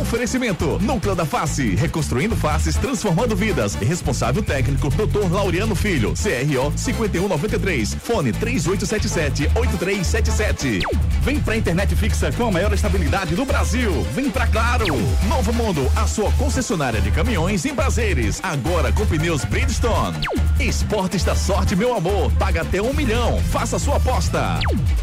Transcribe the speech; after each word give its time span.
Oferecimento: 0.00 0.78
Núcleo 0.80 1.14
da 1.14 1.26
Face, 1.26 1.74
reconstruindo 1.74 2.34
faces, 2.34 2.76
transformando 2.76 3.36
vidas. 3.36 3.74
Responsável 3.74 4.42
técnico: 4.42 4.88
Dr. 4.88 5.30
Laureano 5.30 5.74
Filho, 5.74 6.14
CRO 6.14 6.72
5193, 6.76 7.94
fone 7.94 8.32
3877-8377. 8.32 10.80
Vem 11.20 11.38
pra 11.40 11.56
internet 11.56 11.94
fixa 11.94 12.32
com 12.32 12.48
a 12.48 12.52
maior 12.52 12.72
estabilidade 12.72 13.34
do 13.34 13.44
Brasil. 13.44 14.02
Vem 14.14 14.30
pra 14.30 14.46
Claro. 14.46 14.86
Novo 15.28 15.52
Mundo, 15.52 15.90
a 15.96 16.06
sua 16.06 16.30
concessionária 16.32 17.00
de 17.00 17.10
caminhões 17.10 17.64
em 17.64 17.74
prazeres. 17.74 18.40
Agora 18.42 18.92
com 18.92 19.06
pneus 19.06 19.44
Bridgestone. 19.44 20.18
Esportes 20.58 21.24
da 21.24 21.34
sorte, 21.34 21.76
meu 21.76 21.94
amor. 21.94 22.30
Paga 22.32 22.62
até 22.62 22.80
um 22.80 22.92
milhão. 22.92 23.40
Faça 23.50 23.78
sua 23.78 23.96
aposta. 23.96 24.58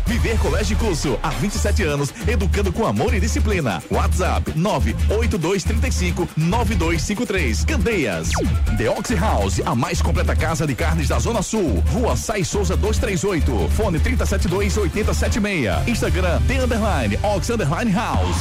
Viver 0.05 0.37
Colégio 0.39 0.73
e 0.73 0.77
Curso, 0.77 1.19
há 1.21 1.29
27 1.29 1.83
anos, 1.83 2.13
educando 2.27 2.73
com 2.73 2.85
amor 2.85 3.13
e 3.13 3.19
disciplina. 3.19 3.81
WhatsApp 3.91 4.51
98235 4.55 4.78
9253. 6.37 7.65
Candeias. 7.65 8.29
The 8.77 8.89
Oxy 8.89 9.15
House, 9.15 9.61
a 9.65 9.75
mais 9.75 10.01
completa 10.01 10.35
casa 10.35 10.65
de 10.65 10.75
carnes 10.75 11.07
da 11.07 11.19
Zona 11.19 11.41
Sul. 11.41 11.83
Rua 11.91 12.15
Sai 12.15 12.43
Souza 12.43 12.75
238. 12.75 13.69
Fone 13.75 13.99
372 13.99 14.77
8076. 14.77 15.87
Instagram 15.87 16.41
The 16.47 16.59
Underline 16.63 17.19
Ox 17.23 17.49
Underline 17.49 17.91
House. 17.91 18.37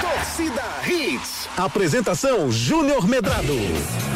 Torcida 0.00 0.62
Hits. 0.86 1.48
Apresentação 1.56 2.50
Júnior 2.50 3.06
Medrado. 3.06 4.13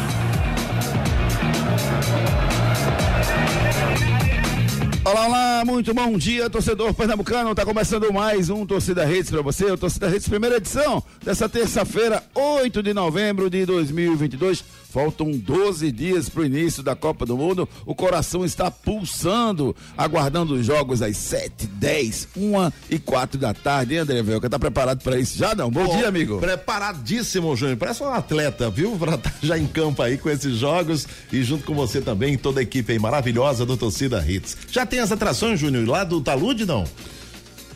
Olá, 5.05 5.27
olá, 5.27 5.63
muito 5.65 5.93
bom 5.93 6.17
dia, 6.17 6.49
torcedor 6.49 6.93
pernambucano. 6.93 7.55
Tá 7.55 7.65
começando 7.65 8.11
mais 8.11 8.49
um 8.49 8.65
Torcida 8.65 9.05
Redes 9.05 9.31
para 9.31 9.41
você, 9.41 9.71
o 9.71 9.77
Torcida 9.77 10.09
Redes 10.09 10.27
primeira 10.27 10.57
edição 10.57 11.01
dessa 11.23 11.47
terça-feira, 11.47 12.21
8 12.35 12.83
de 12.83 12.93
novembro 12.93 13.49
de 13.49 13.65
2022. 13.65 14.63
Faltam 14.91 15.31
12 15.31 15.91
dias 15.91 16.29
para 16.29 16.41
o 16.41 16.45
início 16.45 16.81
da 16.81 16.95
Copa 16.95 17.23
do 17.23 17.37
Mundo. 17.37 17.69
O 17.85 17.93
coração 17.93 18.43
está 18.43 18.71
pulsando, 18.71 19.75
aguardando 19.95 20.55
os 20.55 20.65
jogos 20.65 21.03
às 21.03 21.15
7, 21.15 21.67
10, 21.67 22.29
1 22.35 22.71
e 22.89 22.97
4 22.97 23.39
da 23.39 23.53
tarde. 23.53 23.93
Hein, 23.93 23.99
André 23.99 24.23
Velca? 24.23 24.49
Tá 24.49 24.57
preparado 24.57 25.03
para 25.03 25.19
isso 25.19 25.37
já 25.37 25.53
não? 25.53 25.69
Bom, 25.69 25.85
Bom 25.85 25.95
dia, 25.95 26.07
amigo. 26.07 26.39
Preparadíssimo, 26.39 27.55
Júnior. 27.55 27.77
Parece 27.77 28.01
um 28.01 28.11
atleta, 28.11 28.67
viu? 28.71 28.95
Estar 28.97 29.17
tá 29.17 29.31
já 29.43 29.59
em 29.59 29.67
campo 29.67 30.01
aí 30.01 30.17
com 30.17 30.27
esses 30.27 30.57
jogos 30.57 31.07
e 31.31 31.43
junto 31.43 31.65
com 31.65 31.75
você 31.75 32.01
também, 32.01 32.35
toda 32.35 32.59
a 32.59 32.63
equipe 32.63 32.91
aí 32.91 32.97
maravilhosa 32.97 33.67
do 33.67 33.77
Torcida 33.77 34.25
Hits. 34.27 34.57
Já 34.71 34.87
tem 34.87 34.99
as 34.99 35.11
atrações, 35.11 35.59
Júnior, 35.59 35.87
lá 35.87 36.03
do 36.03 36.19
Talude, 36.19 36.65
não? 36.65 36.83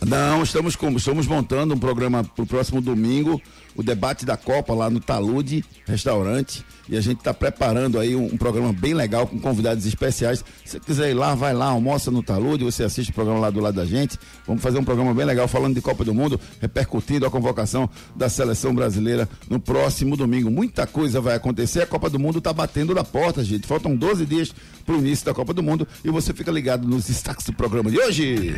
Não, 0.05 0.43
estamos, 0.43 0.75
com, 0.75 0.89
estamos 0.91 1.27
montando 1.27 1.73
um 1.73 1.79
programa 1.79 2.23
para 2.23 2.43
o 2.43 2.47
próximo 2.47 2.81
domingo, 2.81 3.41
o 3.75 3.83
debate 3.83 4.25
da 4.25 4.37
Copa 4.37 4.73
lá 4.73 4.89
no 4.89 4.99
Talude 4.99 5.63
Restaurante. 5.85 6.65
E 6.87 6.97
a 6.97 7.01
gente 7.01 7.19
está 7.19 7.33
preparando 7.33 7.97
aí 7.97 8.15
um, 8.15 8.25
um, 8.25 8.37
programa 8.37 8.73
bem 8.73 8.93
legal 8.93 9.25
com 9.25 9.39
convidados 9.39 9.85
especiais. 9.85 10.43
Se 10.65 10.73
você 10.73 10.79
quiser 10.79 11.11
ir 11.11 11.13
lá, 11.13 11.33
vai 11.33 11.53
lá, 11.53 11.67
almoça 11.67 12.11
no 12.11 12.21
Talude, 12.21 12.63
você 12.63 12.83
assiste 12.83 13.09
o 13.09 13.13
programa 13.13 13.39
lá 13.39 13.49
do 13.49 13.61
lado 13.61 13.75
da 13.75 13.85
gente. 13.85 14.19
Vamos 14.45 14.61
fazer 14.61 14.79
um 14.79 14.83
programa 14.83 15.13
bem 15.13 15.25
legal 15.25 15.47
falando 15.47 15.75
de 15.75 15.81
Copa 15.81 16.03
do 16.03 16.13
Mundo, 16.13 16.39
repercutindo 16.59 17.25
a 17.25 17.31
convocação 17.31 17.89
da 18.15 18.27
seleção 18.27 18.75
brasileira 18.75 19.29
no 19.49 19.59
próximo 19.59 20.17
domingo. 20.17 20.51
Muita 20.51 20.85
coisa 20.85 21.21
vai 21.21 21.35
acontecer. 21.35 21.81
A 21.81 21.87
Copa 21.87 22.09
do 22.09 22.19
Mundo 22.19 22.39
está 22.39 22.51
batendo 22.51 22.93
na 22.93 23.03
porta, 23.03 23.43
gente. 23.43 23.65
Faltam 23.65 23.95
12 23.95 24.25
dias 24.25 24.53
para 24.85 24.95
o 24.95 24.99
início 24.99 25.25
da 25.25 25.33
Copa 25.33 25.53
do 25.53 25.63
Mundo 25.63 25.87
e 26.03 26.09
você 26.09 26.33
fica 26.33 26.51
ligado 26.51 26.85
nos 26.85 27.05
destaques 27.05 27.45
do 27.45 27.53
programa 27.53 27.89
de 27.89 27.97
hoje. 27.97 28.55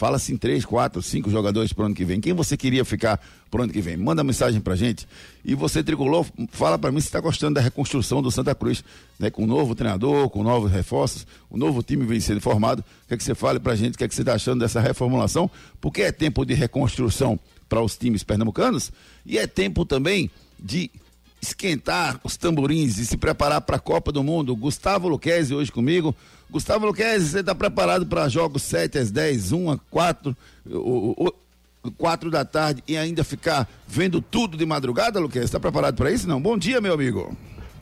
Fala 0.00 0.16
assim, 0.16 0.34
três, 0.34 0.64
quatro, 0.64 1.02
cinco 1.02 1.28
jogadores 1.30 1.74
pro 1.74 1.84
ano 1.84 1.94
que 1.94 2.06
vem. 2.06 2.22
Quem 2.22 2.32
você 2.32 2.56
queria 2.56 2.86
ficar 2.86 3.20
pro 3.50 3.64
ano 3.64 3.70
que 3.70 3.82
vem? 3.82 3.98
Manda 3.98 4.24
mensagem 4.24 4.58
pra 4.58 4.74
gente. 4.74 5.06
E 5.44 5.54
você, 5.54 5.82
Tricolor, 5.82 6.24
fala 6.52 6.78
para 6.78 6.90
mim 6.90 7.00
se 7.00 7.08
está 7.08 7.20
gostando 7.20 7.56
da 7.56 7.60
reconstrução 7.60 8.22
do 8.22 8.30
Santa 8.30 8.54
Cruz, 8.54 8.82
né? 9.18 9.28
Com 9.28 9.42
um 9.42 9.46
novo 9.46 9.74
treinador, 9.74 10.30
com 10.30 10.42
novos 10.42 10.72
reforços, 10.72 11.26
o 11.50 11.58
novo 11.58 11.82
time 11.82 12.06
vem 12.06 12.18
sendo 12.18 12.40
formado. 12.40 12.82
Quer 13.06 13.18
que 13.18 13.24
você 13.24 13.34
fale 13.34 13.60
pra 13.60 13.76
gente 13.76 13.96
o 13.96 13.98
que, 13.98 14.04
é 14.04 14.08
que 14.08 14.14
você 14.14 14.22
está 14.22 14.32
achando 14.32 14.60
dessa 14.60 14.80
reformulação? 14.80 15.50
Porque 15.82 16.00
é 16.00 16.10
tempo 16.10 16.46
de 16.46 16.54
reconstrução 16.54 17.38
para 17.70 17.80
os 17.80 17.96
times 17.96 18.24
pernambucanos 18.24 18.90
e 19.24 19.38
é 19.38 19.46
tempo 19.46 19.86
também 19.86 20.28
de 20.58 20.90
esquentar 21.40 22.20
os 22.22 22.36
tamborins 22.36 22.98
e 22.98 23.06
se 23.06 23.16
preparar 23.16 23.60
para 23.62 23.76
a 23.76 23.80
Copa 23.80 24.12
do 24.12 24.22
Mundo. 24.22 24.54
Gustavo 24.54 25.08
Luquezzi 25.08 25.54
hoje 25.54 25.72
comigo. 25.72 26.14
Gustavo 26.50 26.84
Luquezzi, 26.84 27.28
você 27.28 27.40
está 27.40 27.54
preparado 27.54 28.04
para 28.04 28.28
jogos 28.28 28.62
7 28.64 28.98
às 28.98 29.10
10, 29.10 29.52
1 29.52 29.70
a 29.70 29.78
4, 29.88 30.36
4 31.96 32.30
da 32.30 32.44
tarde 32.44 32.82
e 32.86 32.96
ainda 32.96 33.22
ficar 33.22 33.66
vendo 33.86 34.20
tudo 34.20 34.56
de 34.58 34.66
madrugada, 34.66 35.20
Luquezzi? 35.20 35.46
Está 35.46 35.60
preparado 35.60 35.94
para 35.94 36.10
isso? 36.10 36.28
Não? 36.28 36.42
Bom 36.42 36.58
dia, 36.58 36.80
meu 36.80 36.92
amigo. 36.92 37.34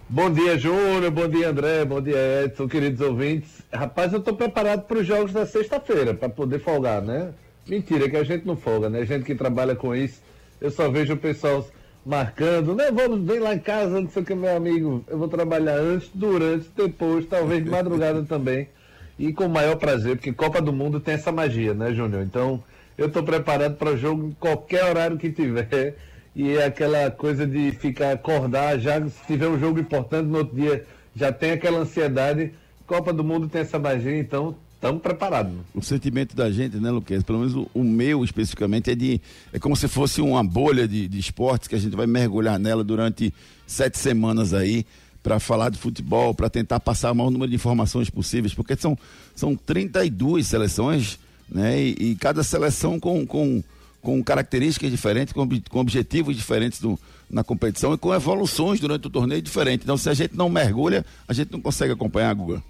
Bom 0.09 0.31
dia, 0.31 0.57
Júnior. 0.59 1.11
Bom 1.11 1.29
dia, 1.29 1.51
André. 1.51 1.85
Bom 1.85 2.01
dia, 2.01 2.45
Edson, 2.45 2.69
queridos 2.69 3.01
ouvintes. 3.01 3.51
Rapaz, 3.73 4.13
eu 4.13 4.21
estou 4.21 4.35
preparado 4.35 4.85
para 4.87 4.99
os 4.99 5.07
jogos 5.07 5.33
da 5.33 5.47
sexta-feira, 5.47 6.15
para 6.15 6.29
poder 6.29 6.61
folgar, 6.61 7.03
né? 7.03 7.33
Mentira, 7.69 8.09
que 8.09 8.17
a 8.17 8.25
gente 8.25 8.47
não 8.47 8.57
folga, 8.57 8.89
né? 8.89 9.01
A 9.01 9.05
gente 9.05 9.25
que 9.25 9.35
trabalha 9.35 9.75
com 9.75 9.95
isso, 9.95 10.23
eu 10.61 10.71
só 10.71 10.91
vejo 10.91 11.15
o 11.15 11.17
pessoal 11.17 11.67
marcando, 12.05 12.75
né? 12.75 12.91
Vamos, 12.91 13.27
vem 13.27 13.39
lá 13.39 13.55
em 13.55 13.59
casa, 13.59 14.01
não 14.01 14.09
sei 14.09 14.23
o 14.23 14.25
que, 14.25 14.35
meu 14.35 14.57
amigo. 14.57 15.05
Eu 15.07 15.19
vou 15.19 15.29
trabalhar 15.29 15.77
antes, 15.77 16.11
durante, 16.15 16.69
depois, 16.75 17.27
talvez 17.27 17.63
de 17.63 17.71
madrugada 17.71 18.23
também. 18.29 18.69
E 19.19 19.33
com 19.33 19.47
o 19.47 19.51
maior 19.51 19.77
prazer, 19.77 20.17
porque 20.17 20.33
Copa 20.33 20.63
do 20.63 20.73
Mundo 20.73 21.01
tem 21.01 21.15
essa 21.15 21.31
magia, 21.31 21.75
né, 21.75 21.93
Júnior? 21.93 22.23
Então, 22.23 22.63
eu 22.97 23.09
estou 23.09 23.23
preparado 23.23 23.77
para 23.77 23.91
o 23.91 23.97
jogo 23.97 24.29
em 24.29 24.33
qualquer 24.33 24.85
horário 24.85 25.19
que 25.19 25.31
tiver. 25.31 25.97
E 26.35 26.57
é 26.57 26.65
aquela 26.65 27.11
coisa 27.11 27.47
de 27.47 27.73
ficar 27.73 28.13
acordar, 28.13 28.79
já 28.79 29.05
se 29.09 29.27
tiver 29.27 29.49
um 29.49 29.59
jogo 29.59 29.81
importante 29.81 30.27
no 30.27 30.39
outro 30.39 30.57
dia, 30.57 30.87
já 31.15 31.33
tem 31.33 31.51
aquela 31.51 31.81
ansiedade 31.81 32.53
Copa 32.89 33.13
do 33.13 33.23
Mundo 33.23 33.51
tem 33.51 33.61
essa 33.61 33.79
magia, 33.79 34.19
então 34.19 34.57
estamos 34.79 35.03
preparados. 35.03 35.53
O 35.75 35.83
sentimento 35.83 36.35
da 36.35 36.51
gente, 36.51 36.77
né, 36.77 36.91
Luquez? 36.91 37.23
Pelo 37.23 37.41
menos 37.41 37.55
o, 37.55 37.69
o, 37.75 37.83
meu 37.83 38.25
especificamente 38.25 38.91
é 38.91 38.95
de. 38.95 39.21
É 39.53 39.59
como 39.59 39.77
se 39.77 39.89
fosse 39.89 40.21
uma 40.21 40.43
bolha 40.43 40.87
de, 40.89 41.07
de 41.09 41.19
esportes 41.19 41.69
que 41.69 41.75
a 41.75 41.79
gente 41.79 41.95
vai 41.95 42.07
mergulhar 42.07 42.59
nela 42.59 42.83
durante 42.83 43.35
sete 43.67 43.99
semanas 43.99 44.55
aí 44.55 44.87
para 45.23 45.41
falar 45.41 45.69
de 45.71 45.79
futebol, 45.79 46.33
para 46.33 46.49
tentar 46.49 46.81
passar 46.81 47.13
o 47.13 47.15
maior 47.15 47.31
número 47.31 47.51
de 47.51 47.57
informações 47.57 48.09
possíveis, 48.09 48.55
porque 48.55 48.77
são, 48.77 48.97
são 49.35 49.55
32 49.55 50.47
seleções, 50.47 51.19
né? 51.49 51.79
E, 51.81 51.97
e 51.99 52.15
cada 52.15 52.43
seleção 52.45 53.01
com, 53.01 53.27
com, 53.27 53.63
com 54.01 54.23
características 54.23 54.91
diferentes, 54.91 55.35
com, 55.35 55.47
com 55.69 55.81
objetivos 55.81 56.37
diferentes 56.37 56.81
do, 56.81 56.99
na 57.29 57.43
competição 57.43 57.93
e 57.93 57.99
com 57.99 58.15
evoluções 58.15 58.79
durante 58.79 59.09
o 59.09 59.11
torneio 59.11 59.43
diferentes. 59.43 59.85
Então, 59.85 59.97
se 59.97 60.09
a 60.09 60.15
gente 60.15 60.37
não 60.37 60.49
mergulha, 60.49 61.05
a 61.27 61.33
gente 61.33 61.51
não 61.51 61.61
consegue 61.61 61.93
acompanhar, 61.93 62.33
Guga. 62.35 62.63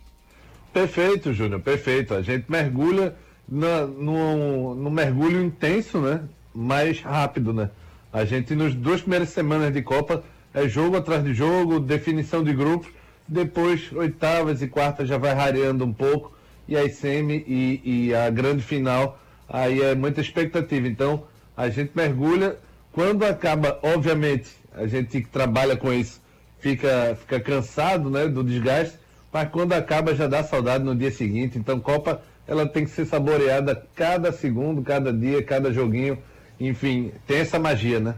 Perfeito, 0.72 1.32
Júnior, 1.32 1.60
perfeito. 1.60 2.14
A 2.14 2.22
gente 2.22 2.50
mergulha 2.50 3.14
na, 3.48 3.86
no 3.86 4.90
mergulho 4.90 5.42
intenso, 5.42 6.00
né? 6.00 6.22
Mais 6.54 7.00
rápido, 7.00 7.52
né? 7.52 7.70
A 8.12 8.24
gente, 8.24 8.54
nas 8.54 8.74
duas 8.74 9.00
primeiras 9.00 9.30
semanas 9.30 9.72
de 9.72 9.82
Copa, 9.82 10.22
é 10.52 10.68
jogo 10.68 10.96
atrás 10.96 11.22
de 11.24 11.34
jogo, 11.34 11.80
definição 11.80 12.42
de 12.42 12.52
grupos. 12.52 12.88
Depois, 13.26 13.92
oitavas 13.92 14.62
e 14.62 14.68
quartas 14.68 15.08
já 15.08 15.18
vai 15.18 15.34
rareando 15.34 15.84
um 15.84 15.92
pouco. 15.92 16.36
E 16.66 16.76
aí, 16.76 16.90
semi 16.90 17.44
e, 17.46 18.08
e 18.08 18.14
a 18.14 18.30
grande 18.30 18.62
final, 18.62 19.18
aí 19.48 19.82
é 19.82 19.94
muita 19.94 20.20
expectativa. 20.20 20.86
Então, 20.86 21.24
a 21.56 21.68
gente 21.68 21.92
mergulha. 21.94 22.56
Quando 22.92 23.24
acaba, 23.24 23.78
obviamente, 23.82 24.50
a 24.74 24.86
gente 24.86 25.20
que 25.20 25.28
trabalha 25.28 25.76
com 25.76 25.92
isso 25.92 26.20
fica, 26.58 27.16
fica 27.20 27.40
cansado 27.40 28.10
né, 28.10 28.26
do 28.26 28.42
desgaste 28.42 28.98
mas 29.32 29.48
quando 29.50 29.72
acaba 29.72 30.14
já 30.14 30.26
dá 30.26 30.42
saudade 30.42 30.84
no 30.84 30.94
dia 30.94 31.10
seguinte. 31.10 31.58
Então, 31.58 31.78
Copa 31.78 32.22
ela 32.48 32.66
tem 32.66 32.84
que 32.84 32.90
ser 32.90 33.04
saboreada 33.04 33.86
cada 33.94 34.32
segundo, 34.32 34.82
cada 34.82 35.12
dia, 35.12 35.42
cada 35.42 35.70
joguinho. 35.70 36.18
Enfim, 36.58 37.12
tem 37.26 37.38
essa 37.38 37.58
magia, 37.58 38.00
né? 38.00 38.14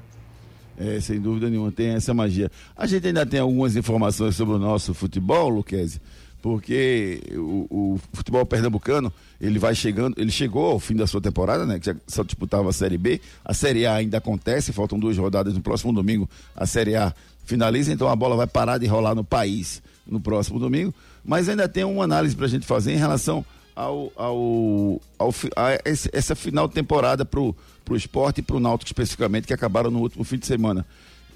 É, 0.79 0.99
sem 1.01 1.21
dúvida 1.21 1.51
nenhuma, 1.51 1.73
tem 1.73 1.89
essa 1.89 2.15
magia. 2.15 2.51
A 2.77 2.87
gente 2.87 3.07
ainda 3.09 3.27
tem 3.27 3.41
algumas 3.41 3.77
informações 3.77 4.37
sobre 4.37 4.55
o 4.55 4.59
nosso 4.59 4.95
futebol, 4.95 5.51
Luquezzi, 5.51 6.01
porque 6.41 7.21
o, 7.35 7.67
o, 7.69 8.01
futebol 8.15 8.47
pernambucano, 8.47 9.13
ele 9.39 9.59
vai 9.59 9.75
chegando, 9.75 10.15
ele 10.19 10.31
chegou 10.31 10.71
ao 10.71 10.81
fim 10.81 10.95
da 10.95 11.07
sua 11.07 11.21
temporada, 11.21 11.67
né, 11.67 11.79
que 11.79 11.87
já 11.87 11.97
só 12.07 12.23
disputava 12.23 12.71
a 12.71 12.73
Série 12.73 12.97
B. 12.97 13.21
A 13.45 13.53
Série 13.53 13.85
A 13.85 13.97
ainda 13.97 14.17
acontece, 14.19 14.73
faltam 14.73 14.99
duas 14.99 15.19
rodadas 15.19 15.53
no 15.53 15.61
próximo 15.61 15.93
domingo, 15.93 16.31
a 16.57 16.65
Série 16.65 16.97
A 16.97 17.13
finaliza, 17.45 17.93
então 17.93 18.09
a 18.09 18.17
bola 18.17 18.37
vai 18.37 18.47
parar 18.47 18.79
de 18.79 18.87
rolar 18.87 19.15
no 19.15 19.25
país 19.25 19.83
no 20.07 20.21
próximo 20.21 20.59
domingo. 20.59 20.95
Mas 21.25 21.49
ainda 21.49 21.69
tem 21.69 21.85
uma 21.85 22.05
análise 22.05 22.35
para 22.35 22.47
a 22.47 22.49
gente 22.49 22.67
fazer 22.67 22.93
em 22.93 22.97
relação 22.97 23.45
ao, 23.75 24.13
ao, 24.17 25.01
ao 25.19 25.35
a 25.57 25.79
essa 25.85 26.35
final 26.35 26.69
de 26.69 26.75
temporada 26.75 27.25
para 27.25 27.41
o 27.41 27.55
esporte 27.93 28.39
e 28.39 28.43
para 28.43 28.57
o 28.57 28.61
Náutico 28.61 28.89
especificamente, 28.89 29.47
que 29.47 29.55
acabaram 29.55 29.91
no 29.91 30.01
último 30.01 30.25
fim 30.25 30.39
de 30.39 30.47
semana. 30.47 30.85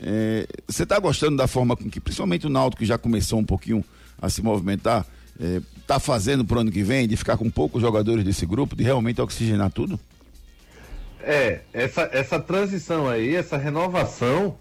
É, 0.03 0.47
você 0.67 0.83
está 0.83 0.99
gostando 0.99 1.37
da 1.37 1.47
forma 1.47 1.77
com 1.77 1.89
que, 1.89 2.01
principalmente 2.01 2.47
o 2.47 2.51
Náutico 2.51 2.85
já 2.85 2.99
começou 2.99 3.39
um 3.39 3.45
pouquinho 3.45 3.85
a 4.21 4.29
se 4.29 4.43
movimentar, 4.43 5.07
está 5.81 5.97
é, 5.97 6.01
fazendo 6.01 6.45
para 6.45 6.59
o 6.59 6.61
ano 6.61 6.71
que 6.71 6.83
vem, 6.83 7.09
de 7.09 7.17
ficar 7.17 7.37
com 7.37 7.51
poucos 7.51 7.81
jogadores 7.81 8.25
desse 8.25 8.45
grupo, 8.45 8.77
de 8.77 8.83
realmente 8.83 9.21
oxigenar 9.21 9.71
tudo? 9.71 9.99
É, 11.23 11.61
essa, 11.73 12.03
essa 12.13 12.39
transição 12.39 13.09
aí, 13.09 13.35
essa 13.35 13.57
renovação, 13.57 14.57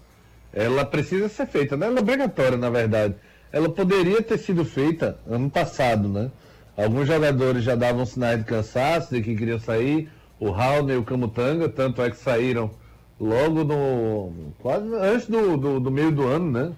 ela 0.52 0.84
precisa 0.84 1.28
ser 1.28 1.46
feita, 1.46 1.76
né? 1.76 1.86
Ela 1.86 1.98
é 1.98 2.00
obrigatória, 2.00 2.56
na 2.56 2.70
verdade 2.70 3.14
ela 3.54 3.68
poderia 3.68 4.20
ter 4.20 4.36
sido 4.36 4.64
feita 4.64 5.16
ano 5.30 5.48
passado, 5.48 6.08
né? 6.08 6.28
Alguns 6.76 7.06
jogadores 7.06 7.62
já 7.62 7.76
davam 7.76 8.04
sinais 8.04 8.40
de 8.40 8.44
cansaço, 8.44 9.14
de 9.14 9.22
que 9.22 9.36
queriam 9.36 9.60
sair. 9.60 10.08
O 10.40 10.50
Raul 10.50 10.90
e 10.90 10.96
o 10.96 11.04
Camutanga, 11.04 11.68
tanto 11.68 12.02
é 12.02 12.10
que 12.10 12.16
saíram 12.16 12.72
logo 13.18 13.62
no. 13.62 14.52
quase 14.58 14.92
antes 14.96 15.28
do, 15.28 15.56
do, 15.56 15.78
do 15.78 15.88
meio 15.88 16.10
do 16.10 16.26
ano, 16.26 16.50
né? 16.50 16.72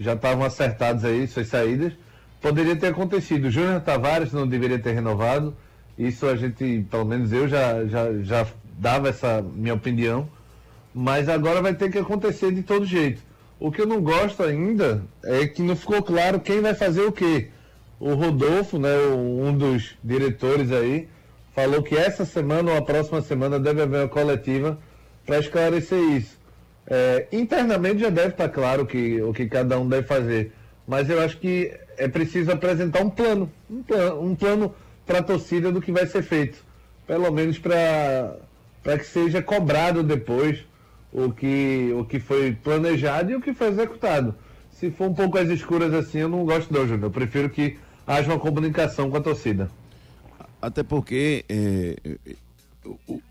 Já 0.00 0.14
estavam 0.14 0.42
acertados 0.46 1.04
aí 1.04 1.26
suas 1.26 1.48
saídas. 1.48 1.92
Poderia 2.40 2.76
ter 2.76 2.86
acontecido. 2.86 3.48
O 3.48 3.50
Júnior 3.50 3.82
Tavares 3.82 4.32
não 4.32 4.48
deveria 4.48 4.78
ter 4.78 4.92
renovado. 4.92 5.54
Isso 5.98 6.24
a 6.26 6.34
gente, 6.34 6.86
pelo 6.90 7.04
menos 7.04 7.30
eu 7.30 7.46
já, 7.46 7.84
já, 7.84 8.10
já 8.22 8.46
dava 8.78 9.10
essa 9.10 9.42
minha 9.42 9.74
opinião. 9.74 10.26
Mas 10.94 11.28
agora 11.28 11.60
vai 11.60 11.74
ter 11.74 11.90
que 11.92 11.98
acontecer 11.98 12.52
de 12.52 12.62
todo 12.62 12.86
jeito. 12.86 13.20
O 13.62 13.70
que 13.70 13.80
eu 13.80 13.86
não 13.86 14.02
gosto 14.02 14.42
ainda 14.42 15.04
é 15.24 15.46
que 15.46 15.62
não 15.62 15.76
ficou 15.76 16.02
claro 16.02 16.40
quem 16.40 16.60
vai 16.60 16.74
fazer 16.74 17.02
o 17.02 17.12
quê. 17.12 17.46
O 18.00 18.14
Rodolfo, 18.14 18.76
né, 18.76 18.92
um 19.14 19.56
dos 19.56 19.96
diretores 20.02 20.72
aí, 20.72 21.08
falou 21.54 21.80
que 21.80 21.94
essa 21.94 22.24
semana 22.24 22.72
ou 22.72 22.76
a 22.76 22.82
próxima 22.82 23.22
semana 23.22 23.60
deve 23.60 23.80
haver 23.80 24.00
uma 24.00 24.08
coletiva 24.08 24.76
para 25.24 25.38
esclarecer 25.38 26.00
isso. 26.00 26.36
É, 26.88 27.28
internamente 27.30 28.00
já 28.00 28.10
deve 28.10 28.30
estar 28.30 28.48
claro 28.48 28.84
que, 28.84 29.22
o 29.22 29.32
que 29.32 29.46
cada 29.46 29.78
um 29.78 29.88
deve 29.88 30.08
fazer, 30.08 30.50
mas 30.84 31.08
eu 31.08 31.20
acho 31.20 31.38
que 31.38 31.72
é 31.96 32.08
preciso 32.08 32.50
apresentar 32.50 33.00
um 33.00 33.10
plano, 33.10 33.48
um 33.70 33.84
plano, 33.84 34.22
um 34.22 34.34
plano 34.34 34.74
para 35.06 35.20
a 35.20 35.22
torcida 35.22 35.70
do 35.70 35.80
que 35.80 35.92
vai 35.92 36.04
ser 36.06 36.24
feito, 36.24 36.58
pelo 37.06 37.30
menos 37.30 37.60
para 37.60 38.98
que 38.98 39.06
seja 39.06 39.40
cobrado 39.40 40.02
depois 40.02 40.64
o 41.12 41.30
que, 41.30 41.92
o 41.94 42.04
que 42.04 42.18
foi 42.18 42.52
planejado 42.52 43.30
e 43.30 43.36
o 43.36 43.40
que 43.40 43.52
foi 43.52 43.68
executado. 43.68 44.34
Se 44.72 44.90
for 44.90 45.08
um 45.08 45.14
pouco 45.14 45.38
às 45.38 45.48
escuras 45.48 45.92
assim, 45.92 46.18
eu 46.18 46.28
não 46.28 46.44
gosto 46.44 46.72
não, 46.72 46.82
Júnior. 46.82 47.04
Eu 47.04 47.10
prefiro 47.10 47.50
que 47.50 47.76
haja 48.06 48.30
uma 48.30 48.38
comunicação 48.38 49.10
com 49.10 49.16
a 49.16 49.20
torcida. 49.20 49.70
Até 50.60 50.82
porque 50.82 51.44
é, 51.48 51.96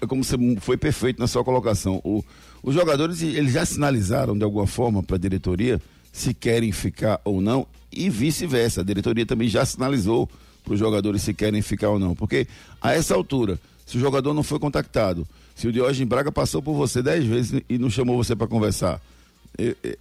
é 0.01 0.05
como 0.07 0.23
você 0.23 0.37
foi 0.59 0.77
perfeito 0.77 1.19
na 1.19 1.27
sua 1.27 1.43
colocação. 1.43 2.01
O, 2.03 2.23
os 2.63 2.73
jogadores 2.73 3.21
eles 3.21 3.53
já 3.53 3.65
sinalizaram 3.65 4.37
de 4.37 4.43
alguma 4.43 4.67
forma 4.67 5.01
para 5.01 5.15
a 5.15 5.19
diretoria 5.19 5.81
se 6.11 6.33
querem 6.33 6.71
ficar 6.71 7.19
ou 7.23 7.41
não 7.41 7.67
e 7.91 8.09
vice-versa. 8.09 8.81
A 8.81 8.83
diretoria 8.83 9.25
também 9.25 9.47
já 9.47 9.65
sinalizou 9.65 10.29
para 10.63 10.73
os 10.73 10.79
jogadores 10.79 11.21
se 11.21 11.33
querem 11.33 11.61
ficar 11.61 11.89
ou 11.89 11.99
não. 11.99 12.15
Porque 12.15 12.47
a 12.81 12.93
essa 12.93 13.15
altura, 13.15 13.59
se 13.85 13.97
o 13.97 13.99
jogador 13.99 14.33
não 14.33 14.43
foi 14.43 14.59
contactado, 14.59 15.27
se 15.55 15.67
o 15.67 15.71
Diógenes 15.71 16.07
Braga 16.07 16.31
passou 16.31 16.61
por 16.61 16.73
você 16.73 17.01
dez 17.01 17.25
vezes 17.25 17.61
e 17.69 17.77
não 17.77 17.89
chamou 17.89 18.17
você 18.17 18.35
para 18.35 18.47
conversar, 18.47 18.99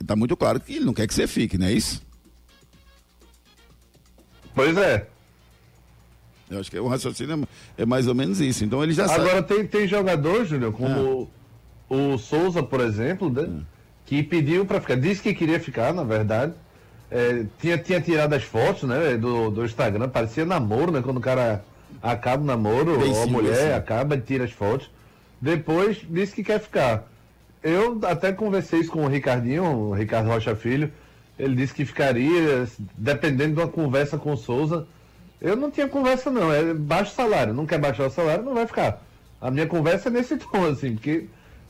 está 0.01 0.17
muito 0.17 0.37
claro 0.37 0.61
que 0.61 0.77
ele 0.77 0.85
não 0.85 0.95
quer 0.95 1.07
que 1.07 1.15
você 1.15 1.27
fique, 1.27 1.59
não 1.59 1.67
é 1.67 1.73
isso? 1.73 2.03
Pois 4.55 4.77
é. 4.77 5.07
Eu 6.51 6.59
acho 6.59 6.71
que 6.71 6.79
o 6.79 6.89
raciocínio 6.89 7.47
é, 7.79 7.87
mais 7.87 8.09
ou 8.09 8.15
menos 8.15 8.41
isso. 8.41 8.65
Então 8.65 8.83
ele 8.83 8.93
já 8.93 9.05
Agora 9.05 9.37
sabe. 9.37 9.55
tem, 9.55 9.67
tem 9.67 9.87
jogador, 9.87 10.45
Júnior, 10.45 10.73
como 10.73 11.31
é. 11.89 11.95
o, 11.95 12.19
Souza, 12.19 12.63
por 12.63 12.81
exemplo, 12.81 13.31
né, 13.31 13.43
é. 13.43 13.63
que 14.05 14.23
pediu 14.23 14.67
para 14.67 14.81
ficar. 14.81 14.97
Disse 14.97 15.23
que 15.23 15.33
queria 15.33 15.61
ficar, 15.61 15.95
na 15.95 16.03
verdade. 16.03 16.53
É, 17.09 17.45
tinha, 17.61 17.77
tinha 17.77 18.01
tirado 18.01 18.35
as 18.35 18.45
fotos 18.45 18.85
né, 18.85 19.17
do, 19.17 19.51
do 19.51 19.65
Instagram, 19.65 20.09
parecia 20.09 20.45
namoro, 20.45 20.93
né? 20.93 21.03
Quando 21.03 21.17
o 21.17 21.21
cara 21.21 21.65
acaba 22.01 22.43
o 22.43 22.47
namoro, 22.47 23.01
ou 23.01 23.23
a 23.23 23.27
mulher 23.27 23.75
acaba 23.75 24.15
e 24.15 24.21
tira 24.21 24.45
as 24.45 24.53
fotos. 24.53 24.89
Depois 25.41 25.99
disse 26.09 26.35
que 26.35 26.45
quer 26.45 26.61
ficar. 26.61 27.09
Eu 27.63 27.99
até 28.05 28.33
conversei 28.33 28.81
isso 28.81 28.91
com 28.91 29.05
o 29.05 29.09
Ricardinho, 29.09 29.65
o 29.65 29.95
Ricardo 29.95 30.29
Rocha 30.29 30.55
Filho. 30.55 30.91
Ele 31.39 31.55
disse 31.55 31.73
que 31.73 31.85
ficaria, 31.85 32.69
dependendo 32.97 33.55
de 33.55 33.61
uma 33.61 33.69
conversa 33.69 34.19
com 34.19 34.33
o 34.33 34.37
Souza. 34.37 34.87
Eu 35.41 35.57
não 35.57 35.71
tinha 35.71 35.89
conversa, 35.89 36.31
não. 36.31 36.53
É 36.53 36.75
baixo 36.75 37.15
salário. 37.15 37.55
Não 37.55 37.67
quer 37.67 37.79
baixar 37.79 38.07
o 38.07 38.11
salário, 38.11 38.45
não 38.45 38.55
vai 38.55 38.67
ficar. 38.67 39.03
A 39.41 39.51
minha 39.51 39.67
conversa 39.67 40.09
é 40.09 40.13
nesse 40.13 40.37
tom, 40.39 40.67
assim, 40.67 40.95
porque 40.95 41.27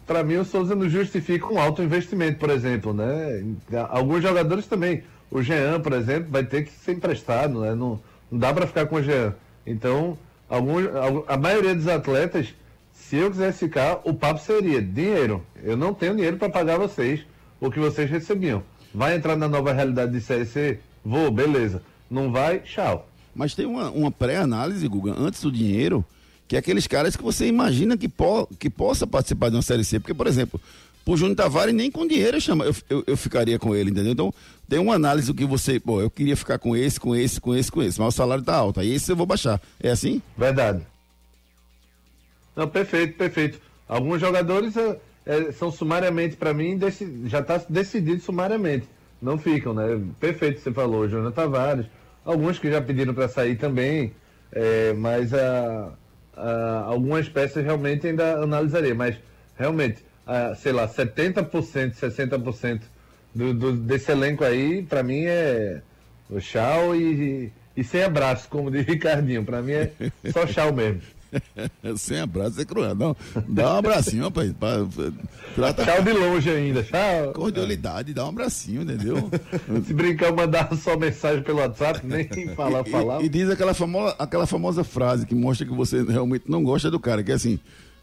para 0.07 0.25
mim 0.25 0.37
o 0.37 0.45
Souza 0.45 0.75
não 0.75 0.89
justifica 0.89 1.47
um 1.47 1.61
alto 1.61 1.83
investimento, 1.83 2.39
por 2.39 2.51
exemplo, 2.51 2.93
né? 2.93 3.45
Alguns 3.91 4.23
jogadores 4.23 4.67
também. 4.67 5.05
O 5.31 5.41
Jean, 5.41 5.81
por 5.81 5.93
exemplo, 5.93 6.29
vai 6.33 6.43
ter 6.43 6.65
que 6.65 6.73
ser 6.73 6.93
emprestado, 6.93 7.61
né? 7.61 7.73
Não, 7.77 8.01
não 8.29 8.39
dá 8.39 8.53
para 8.53 8.67
ficar 8.67 8.87
com 8.87 8.97
o 8.97 9.03
Jean. 9.03 9.33
Então, 9.65 10.19
alguns, 10.49 10.87
a 11.29 11.37
maioria 11.37 11.73
dos 11.73 11.87
atletas 11.87 12.53
se 13.01 13.17
eu 13.17 13.31
quisesse 13.31 13.59
ficar, 13.59 14.01
o 14.05 14.15
papo 14.15 14.41
seria 14.41 14.81
dinheiro. 14.81 15.45
Eu 15.63 15.77
não 15.77 15.93
tenho 15.93 16.15
dinheiro 16.15 16.37
para 16.37 16.49
pagar 16.49 16.79
vocês 16.79 17.21
o 17.61 17.71
que 17.71 17.79
vocês 17.79 18.09
recebiam. 18.09 18.63
Vai 18.95 19.17
entrar 19.17 19.37
na 19.37 19.49
nova 19.49 19.73
realidade 19.73 20.13
de 20.13 20.21
Série 20.21 20.45
C? 20.45 20.79
Vou, 21.05 21.31
beleza. 21.31 21.83
Não 22.11 22.31
vai, 22.31 22.61
tchau. 22.61 23.09
Mas 23.35 23.55
tem 23.55 23.67
uma, 23.67 23.91
uma 23.91 24.11
pré-análise, 24.11 24.87
Guga, 24.87 25.15
antes 25.19 25.41
do 25.43 25.51
dinheiro, 25.51 26.05
que 26.47 26.57
é 26.57 26.59
aqueles 26.59 26.87
caras 26.87 27.17
que 27.17 27.23
você 27.23 27.47
imagina 27.47 27.97
que, 27.97 28.09
po 28.09 28.47
que 28.59 28.69
possa 28.69 29.07
participar 29.07 29.49
de 29.49 29.57
uma 29.57 29.63
Série 29.63 29.85
C. 29.85 29.99
Porque, 29.99 30.15
por 30.15 30.27
exemplo, 30.27 30.61
o 31.07 31.17
Júnior 31.17 31.37
Tavares 31.37 31.75
nem 31.75 31.91
com 31.91 32.07
dinheiro 32.07 32.37
eu, 32.37 32.41
chama, 32.41 32.65
eu, 32.65 32.75
eu, 32.89 33.05
eu, 33.09 33.17
ficaria 33.17 33.59
com 33.59 33.75
ele, 33.75 33.91
entendeu? 33.91 34.13
Então, 34.13 34.35
tem 34.69 34.79
uma 34.79 34.95
análise 34.95 35.27
do 35.27 35.35
que 35.35 35.45
você, 35.45 35.81
pô, 35.81 36.01
eu 36.01 36.09
queria 36.09 36.37
ficar 36.37 36.59
com 36.59 36.77
esse, 36.77 37.01
com 37.01 37.17
esse, 37.17 37.41
com 37.41 37.55
esse, 37.55 37.73
com 37.73 37.83
esse, 37.83 37.99
mas 37.99 38.15
o 38.15 38.17
salário 38.17 38.45
tá 38.45 38.55
alto, 38.55 38.79
aí 38.79 38.95
esse 38.95 39.11
eu 39.11 39.17
vou 39.17 39.27
baixar. 39.27 39.61
É 39.81 39.91
assim? 39.91 40.23
Verdade. 40.39 40.87
Não, 42.55 42.69
perfeito, 42.69 43.17
perfeito. 43.17 43.61
Alguns 43.89 44.21
jogadores 44.21 44.75
é, 45.27 45.53
são 45.53 45.71
sumariamente, 45.71 46.37
para 46.37 46.55
mim, 46.55 46.79
já 47.27 47.41
está 47.41 47.61
decidido 47.69 48.21
sumariamente. 48.21 48.89
Não 49.21 49.37
ficam, 49.37 49.75
né? 49.75 50.01
Perfeito 50.19 50.61
você 50.61 50.73
falou. 50.73 51.09
Júnior 51.09 51.33
Tavares, 51.33 51.87
alguns 52.25 52.59
que 52.59 52.71
já 52.71 52.81
pediram 52.81 53.13
para 53.13 53.29
sair 53.29 53.57
também, 53.57 54.13
é, 54.51 54.93
mas 54.95 55.35
a, 55.35 55.93
a, 56.37 56.85
algumas 56.87 57.29
peças 57.29 57.65
realmente 57.65 58.07
ainda 58.07 58.43
analisaria. 58.43 58.95
Mas 58.95 59.17
realmente, 59.57 60.05
a, 60.27 60.55
sei 60.55 60.73
lá, 60.73 60.89
70%, 60.89 61.51
60% 61.51 62.81
do, 63.35 63.53
do, 63.53 63.73
desse 63.73 64.11
elenco 64.11 64.43
aí, 64.43 64.83
para 64.83 65.03
mim 65.03 65.25
é 65.27 65.83
o 66.31 66.41
tchau 66.41 66.97
e, 66.97 67.53
e 67.77 67.85
sem 67.85 68.03
abraço, 68.03 68.49
como 68.49 68.71
diz 68.71 68.85
Ricardinho. 68.87 69.45
Para 69.45 69.61
mim 69.61 69.73
é 69.73 69.93
só 70.33 70.47
tchau 70.47 70.73
mesmo. 70.73 71.03
Sem 71.97 72.21
abraço 72.21 72.61
é 72.61 72.65
cruel. 72.65 72.95
Não, 72.95 73.17
dá 73.49 73.75
um 73.75 73.79
abracinho, 73.79 74.25
rapaz. 74.25 74.53
Pra, 74.53 74.87
trata... 75.55 75.85
Tchau 75.85 76.03
de 76.03 76.13
longe 76.13 76.51
ainda. 76.51 76.83
Tchau. 76.83 77.33
Cordialidade, 77.35 78.15
dá 78.15 78.25
um 78.25 78.31
abracinho, 78.31 78.83
entendeu? 78.83 79.31
Se 79.87 79.95
brincar, 79.95 80.33
mandar 80.33 80.75
só 80.77 80.97
mensagem 80.97 81.43
pelo 81.43 81.59
WhatsApp, 81.59 82.01
nem 82.05 82.27
falar, 82.55 82.85
falar. 82.89 83.23
E, 83.23 83.27
e, 83.27 83.29
diz 83.29 83.49
aquela 83.51 83.75
famosa, 83.75 84.17
aquela 84.19 84.47
famosa 84.47 84.85
frase 84.85 85.27
que 85.27 85.35
mostra 85.35 85.67
que 85.67 85.75
você 85.75 86.03
realmente 86.03 86.45
não 86.49 86.63
gosta 86.63 86.91
do 86.91 87.01
cara, 87.01 87.23
que 87.23 87.33
é 87.33 87.35
assim, 87.35 87.59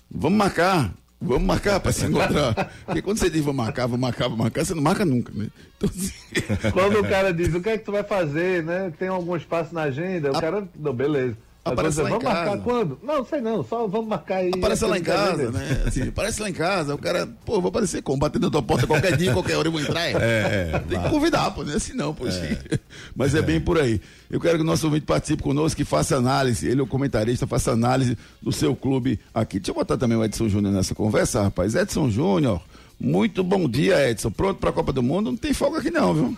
vamos 0.10 0.38
marcar. 0.38 0.94
Vamos 1.20 1.48
marcar 1.48 1.80
para 1.80 1.92
se 1.92 2.06
encontrar. 2.06 2.72
Porque 2.86 3.02
quando 3.02 3.18
você 3.18 3.28
diz 3.28 3.44
vou 3.44 3.54
marcar, 3.54 3.88
vou 3.88 3.98
marcar, 3.98 4.28
vou 4.28 4.38
marcar, 4.38 4.64
você 4.64 4.76
não 4.76 4.84
marca 4.84 5.04
nunca, 5.04 5.34
né? 5.34 5.48
Então, 5.76 5.90
assim... 5.90 6.72
Quando 6.72 7.00
o 7.00 7.10
cara 7.10 7.34
diz 7.34 7.54
o 7.56 7.60
que 7.60 7.70
é 7.70 7.78
que 7.78 7.84
tu 7.84 7.92
vai 7.92 8.04
fazer, 8.04 8.64
né? 8.64 8.94
Tem 9.00 9.08
algum 9.08 9.36
espaço 9.36 9.74
na 9.74 9.84
agenda, 9.84 10.30
o 10.30 10.40
cara. 10.40 10.68
Não, 10.78 10.94
beleza. 10.94 11.36
Aparece 11.74 12.02
lá 12.02 12.10
vamos 12.10 12.24
em 12.24 12.28
casa. 12.28 12.46
marcar 12.46 12.64
quando? 12.64 13.00
Não, 13.04 13.26
sei 13.26 13.42
não, 13.42 13.64
só 13.64 13.88
vamos 13.88 14.08
marcar 14.08 14.38
aí. 14.38 14.52
Aparece 14.54 14.86
lá 14.86 14.98
em 14.98 15.04
casa, 15.04 15.52
né? 15.52 15.84
Assim, 15.86 16.08
aparece 16.08 16.42
lá 16.42 16.50
em 16.50 16.54
casa, 16.54 16.96
o 16.96 16.98
cara, 16.98 17.28
pô, 17.46 17.62
vou 17.62 17.70
aparecer 17.70 18.02
como? 18.02 18.20
Batendo 18.20 18.44
na 18.44 18.52
tua 18.52 18.64
porta 18.64 18.88
qualquer 18.88 19.16
dia, 19.16 19.34
qualquer 19.34 19.58
hora 19.58 19.68
eu 19.68 19.72
vou 19.72 19.82
entrar. 19.82 20.08
É, 20.08 20.72
é 20.74 20.84
Tem 20.88 21.02
que 21.02 21.10
convidar, 21.10 21.52
pô, 21.52 21.64
não 21.64 21.74
é 21.74 21.76
assim 21.76 21.94
não, 21.94 22.14
pô. 22.14 22.28
É. 22.28 22.58
Mas 23.16 23.36
é, 23.36 23.40
é, 23.40 23.42
bem 23.42 23.60
por 23.60 23.80
aí. 23.80 24.02
Eu 24.30 24.40
quero 24.40 24.58
que 24.58 24.64
o 24.64 24.66
nosso 24.66 24.86
ouvinte 24.86 25.06
participe 25.06 25.44
conosco, 25.44 25.78
que 25.78 25.86
faça 25.86 26.16
análise, 26.16 26.68
ele 26.68 26.82
é 26.82 26.84
o 26.84 26.88
comentarista, 26.88 27.48
faça 27.48 27.72
análise 27.72 28.18
do 28.42 28.52
seu 28.52 28.76
clube 28.76 29.20
aqui. 29.34 29.60
Deixa 29.60 29.72
eu 29.72 29.76
botar 29.76 29.98
também 29.98 30.18
o 30.18 30.24
Edson 30.24 30.50
Júnior 30.50 30.74
nessa 30.74 30.94
conversa, 30.94 31.44
rapaz. 31.44 31.76
Edson 31.76 32.10
Júnior, 32.10 32.62
muito 33.00 33.44
bom 33.44 33.70
dia, 33.70 34.10
Edson. 34.10 34.32
Pronto 34.32 34.60
para 34.60 34.70
a 34.70 34.74
Copa 34.74 34.92
do 34.92 35.04
Mundo? 35.04 35.32
Não 35.32 35.38
tem 35.38 35.54
folga 35.54 35.80
aqui 35.80 35.92
não, 35.92 36.14
viu? 36.14 36.38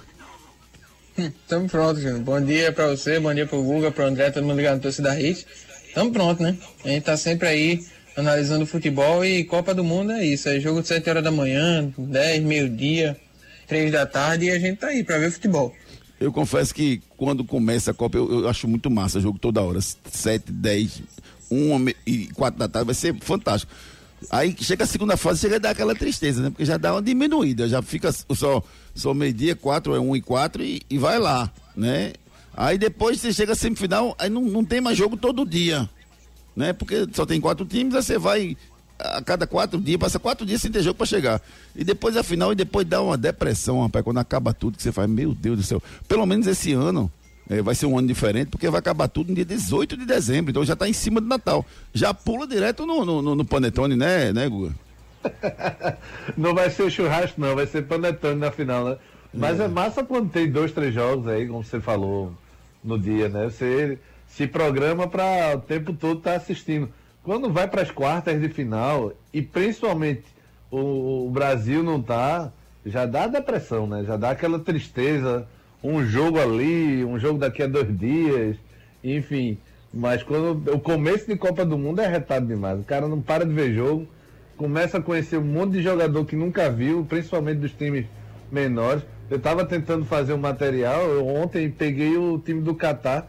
Estamos 1.28 1.70
prontos, 1.70 2.02
Júnior. 2.02 2.22
Bom 2.22 2.40
dia 2.40 2.72
para 2.72 2.88
você, 2.88 3.20
bom 3.20 3.34
dia 3.34 3.46
para 3.46 3.58
o 3.58 3.64
Guga, 3.64 3.92
para 3.92 4.06
o 4.06 4.08
André, 4.08 4.32
todo 4.32 4.46
mundo 4.46 4.56
ligado 4.56 4.76
no 4.76 4.82
Torcida 4.82 5.20
Hits. 5.20 5.46
Estamos 5.88 6.14
pronto, 6.14 6.42
né? 6.42 6.56
A 6.86 6.88
gente 6.88 7.04
tá 7.04 7.18
sempre 7.18 7.48
aí 7.48 7.86
analisando 8.16 8.66
futebol 8.66 9.26
e 9.26 9.44
Copa 9.44 9.74
do 9.74 9.84
Mundo 9.84 10.14
é 10.14 10.26
isso. 10.26 10.48
É 10.48 10.60
jogo 10.60 10.82
de 10.82 10.88
7 10.88 11.10
horas 11.10 11.24
da 11.24 11.32
manhã, 11.32 11.92
10, 11.98 12.44
meio-dia, 12.44 13.18
3 13.68 13.92
da 13.92 14.06
tarde 14.06 14.46
e 14.46 14.52
a 14.52 14.60
gente 14.60 14.78
tá 14.78 14.88
aí 14.88 15.04
para 15.04 15.18
ver 15.18 15.32
futebol. 15.32 15.76
Eu 16.20 16.32
confesso 16.32 16.74
que 16.74 17.02
quando 17.18 17.44
começa 17.44 17.92
a 17.92 17.94
Copa 17.94 18.18
eu, 18.18 18.42
eu 18.44 18.50
acho 18.50 18.68
muito 18.68 18.90
massa, 18.90 19.20
jogo 19.20 19.38
toda 19.38 19.62
hora. 19.62 19.80
7, 19.82 20.52
10, 20.52 21.02
1 21.52 21.88
e 22.08 22.28
4 22.28 22.58
da 22.58 22.68
tarde 22.70 22.86
vai 22.86 22.96
ser 22.96 23.16
fantástico. 23.20 23.72
Aí 24.30 24.56
chega 24.60 24.84
a 24.84 24.88
segunda 24.88 25.18
fase, 25.18 25.42
chega 25.42 25.56
a 25.58 25.60
dar 25.60 25.70
aquela 25.72 25.96
tristeza, 25.96 26.42
né? 26.42 26.50
Porque 26.50 26.66
já 26.66 26.78
dá 26.78 26.94
uma 26.94 27.02
diminuída, 27.02 27.68
já 27.68 27.82
fica 27.82 28.12
só, 28.12 28.62
só 29.00 29.14
meio-dia, 29.14 29.56
4 29.56 29.96
é 29.96 30.00
1 30.00 30.16
e 30.16 30.22
4 30.22 30.64
e, 30.64 30.82
e 30.90 30.98
vai 30.98 31.18
lá, 31.18 31.52
né? 31.76 32.14
Aí 32.56 32.78
depois 32.78 33.20
você 33.20 33.32
chega 33.32 33.54
a 33.54 33.56
semifinal, 33.56 34.16
aí 34.20 34.30
não, 34.30 34.42
não 34.42 34.66
tem 34.66 34.82
mais 34.82 34.98
jogo 34.98 35.16
todo 35.16 35.46
dia. 35.46 35.90
Né? 36.56 36.74
Porque 36.74 37.08
só 37.14 37.26
tem 37.26 37.40
quatro 37.40 37.66
times, 37.66 37.96
aí 37.96 38.04
você 38.04 38.18
vai 38.18 38.58
a 39.00 39.22
cada 39.22 39.48
quatro 39.48 39.80
dias, 39.80 39.98
passa 39.98 40.20
quatro 40.20 40.46
dias 40.46 40.62
sem 40.62 40.70
ter 40.70 40.84
jogo 40.84 40.98
para 40.98 41.06
chegar. 41.08 41.42
E 41.74 41.86
depois 41.86 42.18
a 42.18 42.24
final, 42.24 42.52
e 42.52 42.56
depois 42.56 42.86
dá 42.86 43.02
uma 43.02 43.18
depressão, 43.18 43.82
rapaz, 43.82 44.04
quando 44.04 44.18
acaba 44.18 44.54
tudo, 44.54 44.76
que 44.76 44.84
você 44.84 44.92
faz, 44.92 45.10
meu 45.10 45.34
Deus 45.34 45.58
do 45.58 45.64
céu. 45.64 45.82
Pelo 46.08 46.26
menos 46.26 46.48
esse 46.48 46.74
ano 46.74 47.10
é, 47.50 47.62
vai 47.62 47.74
ser 47.74 47.86
um 47.86 47.98
ano 47.98 48.08
diferente, 48.08 48.50
porque 48.50 48.70
vai 48.70 48.80
acabar 48.80 49.08
tudo 49.08 49.30
no 49.30 49.36
dia 49.36 49.46
18 49.46 49.96
de 49.96 50.06
dezembro, 50.06 50.52
então 50.52 50.66
já 50.66 50.74
está 50.74 50.88
em 50.88 50.94
cima 50.94 51.22
do 51.22 51.28
Natal. 51.28 51.66
Já 51.94 52.14
pula 52.14 52.46
direto 52.46 52.86
no, 52.86 53.06
no, 53.06 53.36
no 53.36 53.46
Panetone, 53.46 53.96
né, 53.96 54.34
né, 54.34 54.50
Guga? 54.50 54.76
não 56.38 56.54
vai 56.54 56.70
ser 56.70 56.90
churrasco, 56.90 57.40
não, 57.40 57.56
vai 57.56 57.68
ser 57.68 57.84
Panetone 57.84 58.40
na 58.40 58.52
final, 58.52 58.86
né? 58.86 58.98
Mas 59.34 59.60
é. 59.60 59.66
é 59.66 59.68
massa 59.68 60.04
quando 60.04 60.32
tem 60.32 60.50
dois, 60.50 60.72
três 60.72 60.94
jogos 60.94 61.28
aí, 61.28 61.48
como 61.48 61.64
você 61.64 61.80
falou 61.80 62.34
no 62.84 62.98
dia, 62.98 63.30
né? 63.30 63.46
Você 63.46 64.00
se 64.28 64.48
programa 64.48 65.08
para 65.08 65.56
o 65.56 65.62
tempo 65.62 65.94
todo 65.94 66.20
estar 66.20 66.32
tá 66.32 66.38
assistindo. 66.38 66.90
Quando 67.24 67.52
vai 67.52 67.68
para 67.68 67.82
as 67.82 67.92
quartas 67.92 68.42
de 68.42 68.50
final, 68.50 69.14
e 69.34 69.42
principalmente 69.42 70.24
o, 70.72 71.28
o, 71.28 71.30
Brasil 71.30 71.84
não 71.84 72.02
tá, 72.02 72.52
já 72.86 73.06
dá 73.06 73.28
depressão, 73.28 73.86
né? 73.86 74.04
Já 74.06 74.18
dá 74.18 74.32
aquela 74.32 74.60
tristeza. 74.60 75.48
Um 75.84 76.06
jogo 76.06 76.40
ali, 76.40 77.06
um 77.06 77.18
jogo 77.20 77.40
daqui 77.40 77.64
a 77.64 77.68
dois 77.68 77.98
dias, 77.98 78.58
enfim. 79.04 79.58
Mas 79.94 80.22
quando 80.24 80.74
o 80.74 80.80
começo 80.80 81.26
de 81.26 81.36
Copa 81.36 81.66
do 81.66 81.78
Mundo 81.78 82.02
é 82.02 82.08
retado 82.08 82.46
demais. 82.46 82.80
O 82.80 82.84
cara 82.84 83.08
não 83.08 83.22
para 83.22 83.46
de 83.46 83.54
ver 83.54 83.74
jogo, 83.74 84.08
começa 84.60 84.98
a 84.98 85.02
conhecer 85.02 85.38
um 85.38 85.46
monte 85.46 85.72
de 85.72 85.82
jogador 85.82 86.26
que 86.26 86.36
nunca 86.36 86.70
viu, 86.70 87.06
principalmente 87.06 87.60
dos 87.60 87.72
times 87.72 88.06
menores. 88.52 89.02
Eu 89.30 89.38
estava 89.38 89.64
tentando 89.64 90.04
fazer 90.04 90.34
um 90.34 90.38
material, 90.38 91.02
eu 91.04 91.26
ontem 91.26 91.72
peguei 91.72 92.18
o 92.18 92.38
time 92.38 92.62
do 92.62 92.76
Catar. 92.76 93.26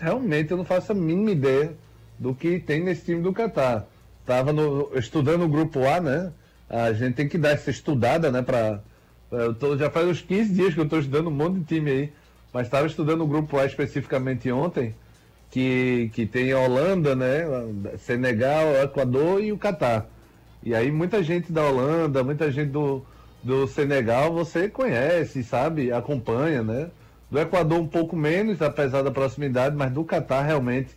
Realmente 0.00 0.50
eu 0.50 0.56
não 0.56 0.64
faço 0.64 0.92
a 0.92 0.94
mínima 0.94 1.32
ideia 1.32 1.74
do 2.18 2.34
que 2.34 2.58
tem 2.58 2.82
nesse 2.82 3.04
time 3.04 3.20
do 3.20 3.30
Catar. 3.30 3.86
Estava 4.22 4.52
estudando 4.94 5.42
o 5.42 5.48
grupo 5.48 5.86
A, 5.86 6.00
né? 6.00 6.32
A 6.66 6.94
gente 6.94 7.14
tem 7.14 7.28
que 7.28 7.36
dar 7.36 7.50
essa 7.50 7.70
estudada, 7.70 8.30
né? 8.30 8.40
Pra, 8.40 8.80
eu 9.30 9.52
tô, 9.52 9.76
já 9.76 9.90
faz 9.90 10.08
uns 10.08 10.22
15 10.22 10.54
dias 10.54 10.72
que 10.72 10.80
eu 10.80 10.84
estou 10.84 11.00
estudando 11.00 11.26
um 11.26 11.30
monte 11.30 11.58
de 11.58 11.64
time 11.64 11.90
aí. 11.90 12.12
Mas 12.54 12.68
estava 12.68 12.86
estudando 12.86 13.20
o 13.22 13.26
grupo 13.26 13.58
A 13.58 13.66
especificamente 13.66 14.50
ontem, 14.50 14.94
que, 15.50 16.10
que 16.14 16.24
tem 16.24 16.52
a 16.52 16.58
Holanda, 16.58 17.14
né? 17.14 17.44
Senegal, 17.98 18.82
Equador 18.82 19.44
e 19.44 19.52
o 19.52 19.58
Catar. 19.58 20.08
E 20.62 20.74
aí 20.74 20.90
muita 20.90 21.22
gente 21.22 21.52
da 21.52 21.64
Holanda, 21.66 22.22
muita 22.22 22.50
gente 22.50 22.70
do, 22.70 23.02
do 23.42 23.66
Senegal 23.66 24.32
você 24.32 24.68
conhece, 24.68 25.42
sabe, 25.42 25.92
acompanha, 25.92 26.62
né? 26.62 26.90
Do 27.30 27.38
Equador 27.38 27.78
um 27.78 27.86
pouco 27.86 28.16
menos, 28.16 28.60
apesar 28.60 29.02
da 29.02 29.10
proximidade, 29.10 29.76
mas 29.76 29.92
do 29.92 30.04
Catar 30.04 30.42
realmente 30.42 30.90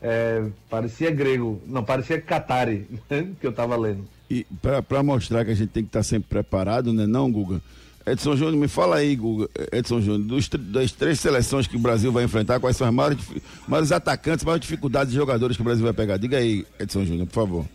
é, 0.00 0.44
parecia 0.68 1.10
grego, 1.10 1.60
não, 1.66 1.84
parecia 1.84 2.20
Catari, 2.20 2.86
né? 3.10 3.28
que 3.38 3.46
eu 3.46 3.50
estava 3.50 3.76
lendo. 3.76 4.08
E 4.30 4.46
para 4.88 5.02
mostrar 5.02 5.44
que 5.44 5.50
a 5.50 5.54
gente 5.54 5.70
tem 5.70 5.82
que 5.82 5.88
estar 5.88 6.00
tá 6.00 6.04
sempre 6.04 6.28
preparado, 6.28 6.92
né, 6.92 7.06
não, 7.06 7.30
Guga? 7.30 7.60
Edson 8.06 8.34
Júnior, 8.34 8.56
me 8.56 8.68
fala 8.68 8.96
aí, 8.96 9.14
Guga, 9.14 9.50
Edson 9.72 10.00
Júnior, 10.00 10.26
dos, 10.26 10.48
das 10.48 10.92
três 10.92 11.20
seleções 11.20 11.66
que 11.66 11.76
o 11.76 11.80
Brasil 11.80 12.10
vai 12.10 12.24
enfrentar, 12.24 12.58
quais 12.58 12.76
são 12.76 12.86
as 12.86 12.94
maiores, 12.94 13.18
maiores 13.68 13.92
atacantes, 13.92 14.44
maiores 14.44 14.62
dificuldades 14.62 15.12
de 15.12 15.18
jogadores 15.18 15.56
que 15.56 15.62
o 15.62 15.64
Brasil 15.64 15.84
vai 15.84 15.92
pegar? 15.92 16.16
Diga 16.16 16.38
aí, 16.38 16.64
Edson 16.78 17.04
Júnior, 17.04 17.26
por 17.26 17.34
favor. 17.34 17.66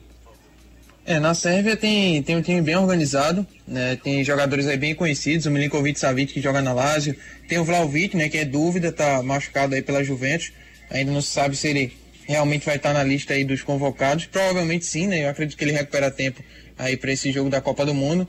É, 1.08 1.20
na 1.20 1.36
Sérvia 1.36 1.78
tem, 1.78 2.24
tem 2.24 2.36
um 2.36 2.42
time 2.42 2.62
bem 2.62 2.76
organizado, 2.76 3.46
né? 3.68 3.96
Tem 4.04 4.24
jogadores 4.24 4.66
aí 4.66 4.76
bem 4.76 4.96
conhecidos, 4.96 5.46
o 5.46 5.52
Milinkovic 5.52 6.00
Savic 6.00 6.34
que 6.34 6.42
joga 6.42 6.64
na 6.64 6.74
Lazio, 6.74 7.16
tem 7.48 7.60
o 7.60 7.64
Vlaovic, 7.64 8.18
né, 8.18 8.28
que 8.28 8.40
é 8.40 8.46
dúvida, 8.46 8.92
tá 8.92 9.22
machucado 9.22 9.76
aí 9.76 9.84
pela 9.84 10.04
Juventus. 10.04 10.52
Ainda 10.90 11.12
não 11.12 11.22
se 11.22 11.32
sabe 11.32 11.56
se 11.56 11.68
ele 11.68 11.94
realmente 12.28 12.66
vai 12.66 12.78
estar 12.78 12.92
na 12.92 13.04
lista 13.04 13.36
aí 13.36 13.44
dos 13.44 13.62
convocados. 13.62 14.26
Provavelmente 14.26 14.84
sim, 14.86 15.06
né? 15.06 15.26
Eu 15.26 15.30
acredito 15.30 15.56
que 15.56 15.64
ele 15.64 15.72
recupera 15.72 16.10
tempo 16.10 16.44
aí 16.78 16.98
para 16.98 17.12
esse 17.12 17.32
jogo 17.32 17.52
da 17.52 17.62
Copa 17.62 17.86
do 17.86 17.94
Mundo. 17.94 18.28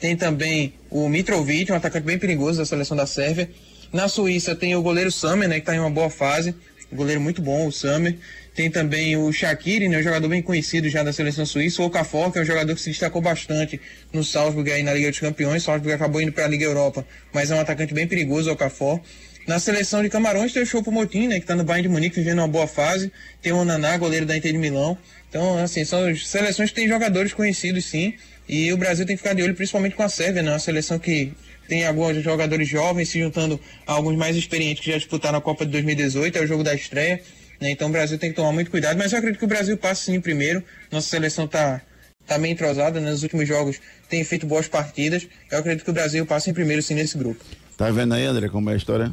Tem 0.00 0.16
também 0.16 0.74
o 0.90 1.08
Mitrovic, 1.08 1.70
um 1.70 1.76
atacante 1.76 2.04
bem 2.04 2.18
perigoso 2.18 2.58
da 2.58 2.66
seleção 2.66 2.96
da 2.96 3.06
Sérvia. 3.06 3.48
Na 3.92 4.08
Suíça 4.08 4.54
tem 4.56 4.74
o 4.74 4.82
goleiro 4.82 5.12
Sammer, 5.12 5.48
né, 5.48 5.54
que 5.56 5.60
está 5.60 5.76
em 5.76 5.78
uma 5.78 5.90
boa 5.90 6.10
fase. 6.10 6.54
Um 6.90 6.96
goleiro 6.96 7.20
muito 7.20 7.40
bom, 7.40 7.66
o 7.66 7.72
Sammer. 7.72 8.16
Tem 8.56 8.70
também 8.70 9.18
o 9.18 9.30
Shaqiri, 9.30 9.86
né, 9.86 9.98
um 9.98 10.02
jogador 10.02 10.28
bem 10.28 10.40
conhecido 10.40 10.88
já 10.88 11.02
da 11.02 11.12
seleção 11.12 11.44
suíça. 11.44 11.82
O 11.82 11.84
Okafor, 11.84 12.32
que 12.32 12.38
é 12.38 12.42
um 12.42 12.44
jogador 12.44 12.74
que 12.74 12.80
se 12.80 12.88
destacou 12.88 13.20
bastante 13.20 13.78
no 14.10 14.24
Salzburg 14.24 14.72
aí 14.72 14.82
na 14.82 14.94
Liga 14.94 15.10
dos 15.10 15.20
Campeões. 15.20 15.62
O 15.62 15.66
Salzburg 15.66 15.92
acabou 15.92 16.22
indo 16.22 16.32
para 16.32 16.46
a 16.46 16.48
Liga 16.48 16.64
Europa, 16.64 17.06
mas 17.34 17.50
é 17.50 17.54
um 17.54 17.60
atacante 17.60 17.92
bem 17.92 18.06
perigoso, 18.06 18.48
o 18.48 18.54
Okafor. 18.54 18.98
Na 19.46 19.58
seleção 19.58 20.02
de 20.02 20.08
Camarões 20.08 20.54
tem 20.54 20.62
o 20.62 20.66
Chopo 20.66 20.90
Motim, 20.90 21.28
né, 21.28 21.34
que 21.34 21.42
está 21.42 21.54
no 21.54 21.64
Bayern 21.64 21.86
de 21.86 21.92
Munique 21.92 22.16
vivendo 22.16 22.38
uma 22.38 22.48
boa 22.48 22.66
fase. 22.66 23.12
Tem 23.42 23.52
o 23.52 23.62
Naná, 23.62 23.98
goleiro 23.98 24.24
da 24.24 24.34
Inter 24.34 24.52
de 24.52 24.58
Milão. 24.58 24.96
Então, 25.28 25.58
assim, 25.58 25.84
são 25.84 26.16
seleções 26.16 26.70
que 26.70 26.76
têm 26.76 26.88
jogadores 26.88 27.34
conhecidos, 27.34 27.84
sim. 27.84 28.14
E 28.48 28.72
o 28.72 28.76
Brasil 28.78 29.04
tem 29.04 29.16
que 29.16 29.22
ficar 29.22 29.34
de 29.34 29.42
olho, 29.42 29.54
principalmente 29.54 29.94
com 29.94 30.02
a 30.02 30.08
Sérvia, 30.08 30.42
né? 30.42 30.50
Uma 30.50 30.58
seleção 30.58 30.98
que 30.98 31.32
tem 31.68 31.84
alguns 31.84 32.22
jogadores 32.22 32.66
jovens 32.66 33.10
se 33.10 33.18
juntando 33.18 33.60
a 33.86 33.92
alguns 33.92 34.16
mais 34.16 34.34
experientes 34.34 34.82
que 34.82 34.90
já 34.90 34.96
disputaram 34.96 35.38
a 35.38 35.42
Copa 35.42 35.66
de 35.66 35.72
2018, 35.72 36.38
é 36.38 36.40
o 36.40 36.46
jogo 36.46 36.64
da 36.64 36.74
estreia. 36.74 37.20
Né? 37.60 37.70
Então 37.70 37.88
o 37.88 37.92
Brasil 37.92 38.18
tem 38.18 38.30
que 38.30 38.36
tomar 38.36 38.52
muito 38.52 38.70
cuidado, 38.70 38.96
mas 38.96 39.12
eu 39.12 39.18
acredito 39.18 39.38
que 39.38 39.44
o 39.44 39.48
Brasil 39.48 39.76
passe 39.76 40.04
sim 40.04 40.20
primeiro. 40.20 40.62
Nossa 40.90 41.08
seleção 41.08 41.44
está 41.46 41.80
tá 42.26 42.38
bem 42.38 42.52
entrosada, 42.52 43.00
né? 43.00 43.10
nos 43.10 43.22
últimos 43.22 43.46
jogos 43.46 43.80
tem 44.08 44.22
feito 44.24 44.46
boas 44.46 44.68
partidas. 44.68 45.26
Eu 45.50 45.58
acredito 45.58 45.84
que 45.84 45.90
o 45.90 45.94
Brasil 45.94 46.24
passe 46.26 46.50
em 46.50 46.54
primeiro 46.54 46.82
sim 46.82 46.94
nesse 46.94 47.16
grupo. 47.16 47.42
Tá 47.76 47.90
vendo 47.90 48.14
aí, 48.14 48.24
André, 48.24 48.48
como 48.48 48.70
é 48.70 48.74
a 48.74 48.76
história? 48.76 49.12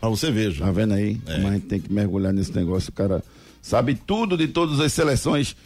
Pra 0.00 0.08
você 0.08 0.30
veja. 0.30 0.64
Tá 0.64 0.70
vendo 0.70 0.94
aí? 0.94 1.20
É. 1.26 1.34
Como 1.34 1.48
a 1.48 1.52
gente 1.52 1.66
tem 1.66 1.80
que 1.80 1.92
mergulhar 1.92 2.32
nesse 2.32 2.54
negócio, 2.54 2.90
o 2.90 2.92
cara 2.92 3.22
sabe 3.60 3.94
tudo 3.94 4.36
de 4.36 4.48
todas 4.48 4.80
as 4.80 4.92
seleções 4.92 5.56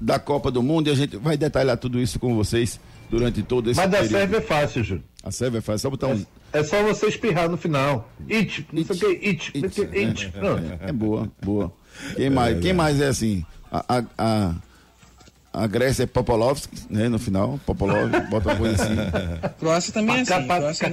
da 0.00 0.18
Copa 0.18 0.50
do 0.50 0.62
Mundo 0.62 0.88
e 0.88 0.90
a 0.90 0.94
gente 0.94 1.16
vai 1.16 1.36
detalhar 1.36 1.76
tudo 1.76 2.00
isso 2.00 2.18
com 2.18 2.34
vocês 2.34 2.78
durante 3.10 3.42
todo 3.42 3.70
esse 3.70 3.80
Mas 3.80 3.90
período. 3.90 4.12
Mas 4.12 4.14
a 4.14 4.18
Sérvia 4.18 4.36
é 4.36 4.40
fácil, 4.40 4.84
Júlio. 4.84 5.04
A 5.22 5.30
Sérvia 5.30 5.58
é 5.58 5.60
fácil. 5.60 5.78
Só 5.80 5.90
botar 5.90 6.08
um, 6.08 6.20
É 6.20 6.26
só 6.64 6.82
você 6.82 7.06
espirrar 7.06 7.48
no 7.48 7.56
final. 7.56 8.10
It, 8.30 8.66
não 8.72 8.84
sei 8.84 8.96
o 8.96 8.98
que, 8.98 9.28
it, 9.28 9.52
it, 9.54 9.80
it. 9.96 10.32
É, 10.82 10.88
é 10.88 10.92
boa, 10.92 11.28
boa. 11.42 11.72
Quem 12.16 12.30
mais, 12.30 12.58
quem 12.60 12.72
mais 12.72 13.00
é 13.00 13.06
assim? 13.08 13.44
A, 13.70 13.84
a, 13.98 14.04
a, 14.18 14.54
a 15.52 15.66
Grécia 15.66 16.04
é 16.04 16.06
Popolovski, 16.06 16.76
né? 16.88 17.08
No 17.08 17.18
final. 17.18 17.58
Popolov, 17.66 18.10
bota 18.30 18.48
uma 18.50 18.56
coisa 18.56 18.82
assim. 18.82 18.94
Croácia 19.60 19.92
também 19.92 20.16
é 20.18 20.20
assim. 20.22 20.32
Croácia 20.46 20.88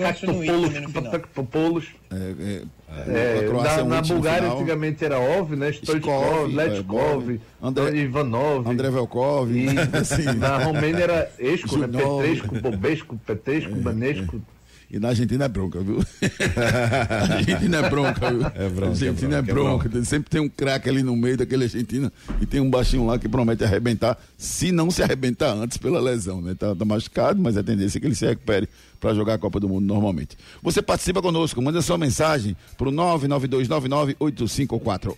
final. 0.92 1.20
Popolos. 1.34 1.86
É, 2.12 2.16
é, 2.16 2.62
É, 2.90 3.50
na, 3.52 3.72
é 3.72 3.84
na 3.84 4.02
Bulgária 4.02 4.52
antigamente 4.52 5.04
era 5.06 5.20
Ov, 5.20 5.56
né? 5.56 5.72
Stoichkov, 5.72 6.54
Letkov, 6.54 7.32
é, 7.36 7.40
André- 7.62 7.96
Ivanov. 7.98 8.68
André 8.68 8.90
Velkov, 8.90 9.52
E 9.52 9.68
assim. 9.98 10.24
na 10.38 10.58
Romênia 10.60 11.04
era 11.04 11.32
Esco, 11.38 11.78
né? 11.78 11.88
Petresco, 11.88 12.56
Bobesco, 12.62 13.18
Petesco, 13.26 13.76
Banesco. 13.76 14.42
E 14.89 15.00
na 15.00 15.10
Argentina 15.10 15.44
é 15.46 15.48
bronca, 15.50 15.82
viu? 15.82 16.00
a 16.56 17.34
Argentina 17.36 17.77
é 17.77 17.89
bronca, 17.89 18.29
viu? 18.32 18.41
É 18.56 18.70
bronca, 18.70 18.86
A 18.86 18.89
Argentina 18.89 19.36
é 19.36 19.39
é 19.39 19.41
bronca, 19.41 19.60
é 19.60 19.63
bronca. 19.65 19.89
Tem- 19.89 20.03
Sempre 20.06 20.29
tem 20.29 20.39
um 20.39 20.48
craque 20.48 20.88
ali 20.89 21.03
no 21.03 21.13
meio 21.15 21.36
daquele 21.36 21.63
Argentina 21.65 22.10
e 22.41 22.46
tem 22.46 22.62
um 22.62 22.70
baixinho 22.70 23.06
lá 23.06 23.20
que 23.20 23.27
promete 23.27 23.65
arrebentar, 23.65 24.17
se 24.38 24.72
não 24.72 24.89
se 24.89 25.03
arrebentar 25.03 25.51
antes 25.53 25.77
pela 25.77 26.00
lesão, 26.00 26.39
né? 26.41 26.56
Tá, 26.58 26.74
tá 26.74 26.86
machucado, 26.86 27.41
mas 27.41 27.58
a 27.58 27.63
tendência 27.63 27.98
é 27.98 28.01
que 28.01 28.08
ele 28.08 28.15
se 28.15 28.25
recupere 28.25 28.70
para 29.00 29.13
jogar 29.13 29.34
a 29.34 29.38
Copa 29.38 29.60
do 29.60 29.67
Mundo 29.67 29.86
normalmente. 29.86 30.38
Você 30.63 30.82
participa 30.82 31.22
conosco, 31.22 31.62
manda 31.62 31.82
sua 31.82 31.98
mensagem 31.98 32.56
pro 32.77 32.89
992998541. 32.91 35.17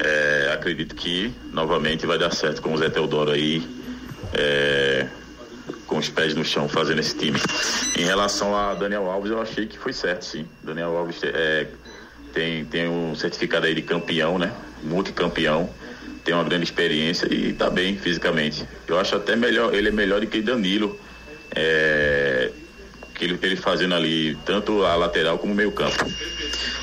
é, 0.00 0.50
acredito 0.52 0.94
que 0.94 1.32
novamente 1.52 2.04
vai 2.06 2.18
dar 2.18 2.32
certo 2.32 2.60
com 2.62 2.72
o 2.74 2.78
Zé 2.78 2.88
Teodoro 2.90 3.30
aí. 3.30 3.62
é, 4.34 5.06
com 5.90 5.98
os 5.98 6.08
pés 6.08 6.36
no 6.36 6.44
chão 6.44 6.68
fazendo 6.68 7.00
esse 7.00 7.16
time. 7.16 7.38
Em 7.98 8.04
relação 8.04 8.54
a 8.54 8.74
Daniel 8.74 9.10
Alves, 9.10 9.32
eu 9.32 9.42
achei 9.42 9.66
que 9.66 9.76
foi 9.76 9.92
certo, 9.92 10.24
sim. 10.24 10.46
Daniel 10.62 10.96
Alves 10.96 11.20
é, 11.24 11.66
tem, 12.32 12.64
tem 12.64 12.88
um 12.88 13.16
certificado 13.16 13.66
aí 13.66 13.74
de 13.74 13.82
campeão, 13.82 14.38
né? 14.38 14.52
Multicampeão. 14.84 15.68
Tem 16.24 16.32
uma 16.32 16.44
grande 16.44 16.62
experiência 16.64 17.26
e 17.34 17.52
tá 17.52 17.68
bem 17.68 17.98
fisicamente. 17.98 18.64
Eu 18.86 19.00
acho 19.00 19.16
até 19.16 19.34
melhor, 19.34 19.74
ele 19.74 19.88
é 19.88 19.92
melhor 19.92 20.20
do 20.20 20.28
que 20.28 20.40
Danilo. 20.40 20.98
É, 21.56 22.52
que 23.16 23.24
ele, 23.24 23.36
ele 23.42 23.56
fazendo 23.56 23.94
ali 23.96 24.38
tanto 24.46 24.84
a 24.84 24.94
lateral 24.94 25.38
como 25.38 25.52
o 25.52 25.56
meio 25.56 25.72
campo. 25.72 26.06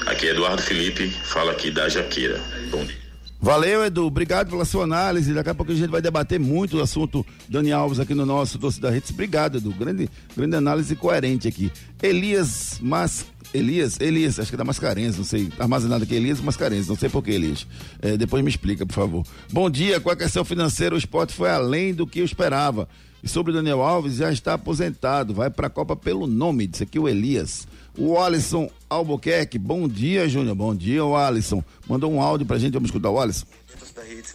Aqui 0.05 0.27
é 0.27 0.31
Eduardo 0.31 0.61
Felipe, 0.61 1.07
fala 1.07 1.53
aqui 1.53 1.71
da 1.71 1.87
Jaqueira. 1.87 2.41
Bom 2.69 2.83
dia. 2.83 3.06
Valeu, 3.39 3.85
Edu. 3.85 4.05
Obrigado 4.05 4.49
pela 4.49 4.65
sua 4.65 4.83
análise. 4.83 5.33
Daqui 5.33 5.49
a 5.49 5.55
pouco 5.55 5.71
a 5.71 5.75
gente 5.75 5.89
vai 5.89 6.01
debater 6.01 6.39
muito 6.39 6.77
o 6.77 6.81
assunto 6.81 7.25
Dani 7.47 7.71
Alves 7.71 7.99
aqui 7.99 8.13
no 8.13 8.25
nosso 8.25 8.57
Torcida 8.57 8.95
Hits. 8.95 9.11
Obrigado, 9.11 9.57
Edu. 9.57 9.71
Grande, 9.71 10.09
grande 10.35 10.55
análise 10.55 10.95
coerente 10.95 11.47
aqui. 11.47 11.71
Elias 12.01 12.79
Mas. 12.81 13.25
Elias, 13.53 13.97
Elias, 14.01 14.37
acho 14.39 14.49
que 14.49 14.55
é 14.55 14.57
da 14.57 14.65
Mascarenhas, 14.65 15.17
não 15.17 15.23
sei. 15.23 15.45
Tá 15.45 15.63
armazenado 15.63 16.03
aqui, 16.03 16.13
Elias 16.15 16.41
Mascarenhas, 16.41 16.87
não 16.87 16.97
sei 16.97 17.07
por 17.07 17.23
que, 17.23 17.31
Elias. 17.31 17.65
É, 18.01 18.17
depois 18.17 18.43
me 18.43 18.49
explica, 18.49 18.85
por 18.85 18.93
favor. 18.93 19.25
Bom 19.51 19.69
dia, 19.69 20.01
com 20.01 20.09
a 20.09 20.17
questão 20.17 20.43
financeira, 20.43 20.93
o 20.93 20.97
esporte 20.97 21.33
foi 21.33 21.49
além 21.49 21.93
do 21.93 22.05
que 22.05 22.19
eu 22.19 22.25
esperava. 22.25 22.89
E 23.23 23.27
sobre 23.27 23.51
o 23.51 23.55
Daniel 23.55 23.81
Alves, 23.81 24.15
já 24.15 24.31
está 24.31 24.55
aposentado, 24.55 25.33
vai 25.33 25.49
para 25.49 25.67
a 25.67 25.69
Copa 25.69 25.95
pelo 25.95 26.27
nome, 26.27 26.67
disse 26.67 26.83
aqui 26.83 26.99
o 26.99 27.07
Elias. 27.07 27.67
O 27.97 28.19
Alisson 28.19 28.69
Albuquerque, 28.87 29.57
bom 29.57 29.87
dia, 29.87 30.29
Júnior. 30.29 30.55
Bom 30.55 30.75
dia, 30.75 31.03
o 31.03 31.17
Alisson. 31.17 31.63
Mandou 31.87 32.11
um 32.11 32.21
áudio 32.21 32.45
pra 32.45 32.59
gente, 32.59 32.73
vamos 32.73 32.89
escutar 32.89 33.09
o 33.09 33.19
Alisson. 33.19 33.47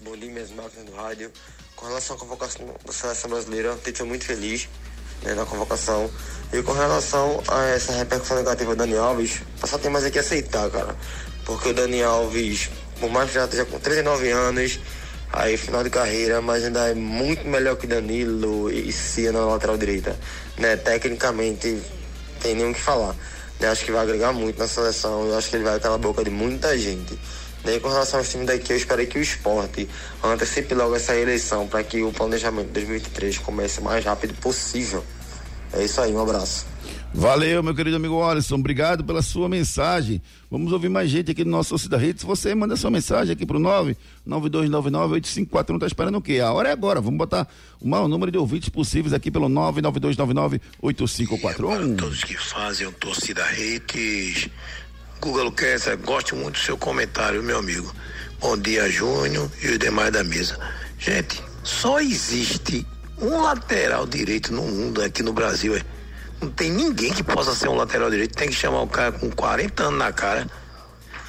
bom 0.03 0.17
dia, 0.17 0.33
minhas 0.33 0.51
máquinas 0.51 0.85
do 0.85 0.97
rádio. 0.97 1.31
Com 1.77 1.87
relação 1.87 2.17
à 2.17 2.19
convocação 2.19 2.67
da 2.85 2.93
seleção 2.93 3.31
brasileira, 3.31 3.79
estou 3.87 4.05
muito 4.05 4.25
feliz 4.25 4.69
né, 5.23 5.35
na 5.35 5.47
convocação. 5.47 6.11
E 6.53 6.61
com 6.61 6.73
relação 6.73 7.41
a 7.47 7.67
essa 7.67 7.93
repercussão 7.93 8.37
negativa 8.37 8.75
do 8.75 8.79
Dani 8.79 8.97
Alves, 8.97 9.43
só 9.65 9.79
tem 9.79 9.93
mais 9.93 10.05
aqui 10.05 10.19
aceitar, 10.19 10.69
cara. 10.69 10.97
Porque 11.45 11.69
o 11.69 11.75
Dani 11.75 12.03
Alves, 12.03 12.69
por 12.99 13.11
mais 13.11 13.29
que 13.29 13.37
já 13.37 13.45
esteja 13.45 13.65
com 13.65 13.79
39 13.79 14.29
anos, 14.31 14.81
aí 15.33 15.57
final 15.57 15.85
de 15.85 15.91
carreira, 15.91 16.41
mas 16.41 16.65
ainda 16.65 16.89
é 16.89 16.95
muito 16.95 17.47
melhor 17.47 17.77
que 17.77 17.87
Danilo 17.87 18.69
e 18.73 18.91
Cia 18.91 19.31
na 19.31 19.45
lateral 19.45 19.79
direita. 19.79 20.19
Né? 20.59 20.77
Tecnicamente, 20.77 21.81
tem 22.43 22.55
nem 22.55 22.71
o 22.71 22.75
que 22.75 22.81
falar. 22.81 23.15
Né? 23.61 23.69
Acho 23.69 23.85
que 23.85 23.93
vai 23.93 24.03
agregar 24.03 24.33
muito 24.33 24.59
na 24.59 24.67
seleção. 24.67 25.27
Eu 25.27 25.39
acho 25.39 25.49
que 25.49 25.57
ele 25.57 25.65
vai 25.65 25.79
calar 25.79 25.95
a 25.95 25.99
boca 25.99 26.25
de 26.25 26.31
muita 26.31 26.77
gente. 26.77 27.19
Daí, 27.65 27.79
com 27.79 27.89
relação 27.89 28.19
aos 28.19 28.29
times 28.29 28.47
daqui, 28.47 28.73
eu 28.73 28.77
esperei 28.77 29.07
que 29.07 29.19
o 29.19 29.23
esporte 29.23 29.89
antecipe 30.23 30.75
logo 30.75 30.97
essa 30.97 31.15
eleição 31.15 31.69
para 31.69 31.85
que 31.85 32.03
o 32.03 32.11
planejamento 32.11 32.67
de 32.67 32.73
2023 32.73 33.39
comece 33.39 33.79
o 33.79 33.85
mais 33.85 34.05
rápido 34.05 34.35
possível. 34.35 35.05
É 35.73 35.85
isso 35.85 36.01
aí, 36.01 36.13
um 36.13 36.21
abraço. 36.21 36.72
Valeu, 37.15 37.63
meu 37.63 37.75
querido 37.75 37.97
amigo 37.97 38.23
Alisson. 38.23 38.55
Obrigado 38.55 39.05
pela 39.05 39.21
sua 39.21 39.47
mensagem. 39.47 40.23
Vamos 40.51 40.73
ouvir 40.73 40.89
mais 40.89 41.11
gente 41.11 41.31
aqui 41.31 41.45
no 41.45 41.51
nosso 41.51 41.69
Torcida 41.71 42.03
Hits. 42.03 42.25
Você 42.25 42.55
manda 42.55 42.75
sua 42.75 42.91
mensagem 42.91 43.35
aqui 43.35 43.45
pro 43.45 43.59
992998541. 44.27 45.79
Tá 45.79 45.87
esperando 45.87 46.17
o 46.17 46.23
quê? 46.23 46.41
A 46.41 46.51
hora 46.53 46.71
é 46.71 46.73
agora. 46.73 47.03
Vamos 47.03 47.19
botar 47.19 47.47
o 47.81 47.87
maior 47.87 48.09
número 48.09 48.33
de 48.33 48.39
ouvintes 48.39 48.71
possíveis 48.71 49.13
aqui 49.13 49.31
pelo 49.31 49.47
992998541. 49.51 51.99
todos 51.99 52.25
que 52.25 52.35
fazem 52.37 52.87
o 52.87 52.93
torcida 52.93 53.45
Reis. 53.45 54.49
Guga 55.21 55.43
Luqueza, 55.43 55.95
gosto 55.97 56.35
muito 56.35 56.55
do 56.55 56.61
seu 56.61 56.79
comentário, 56.79 57.43
meu 57.43 57.59
amigo. 57.59 57.95
Bom 58.41 58.57
dia, 58.57 58.91
Júnior 58.91 59.51
e 59.63 59.69
os 59.69 59.79
demais 59.79 60.13
da 60.13 60.25
mesa. 60.25 60.59
Gente, 60.99 61.43
só 61.63 62.01
existe 62.01 62.87
um 63.21 63.43
lateral 63.43 64.07
direito 64.07 64.51
no 64.53 64.63
mundo, 64.63 65.03
aqui 65.03 65.23
no 65.23 65.33
Brasil. 65.33 65.77
É. 65.77 66.02
Não 66.43 66.51
tem 66.51 66.73
ninguém 66.73 67.13
que 67.13 67.23
possa 67.23 67.55
ser 67.55 67.69
um 67.69 67.77
lateral 67.77 68.11
direito. 68.11 68.35
Tem 68.35 68.49
que 68.49 68.55
chamar 68.55 68.83
o 68.83 68.89
cara 68.89 69.13
com 69.13 69.31
40 69.31 69.85
anos 69.85 69.99
na 69.99 70.13
cara. 70.13 70.47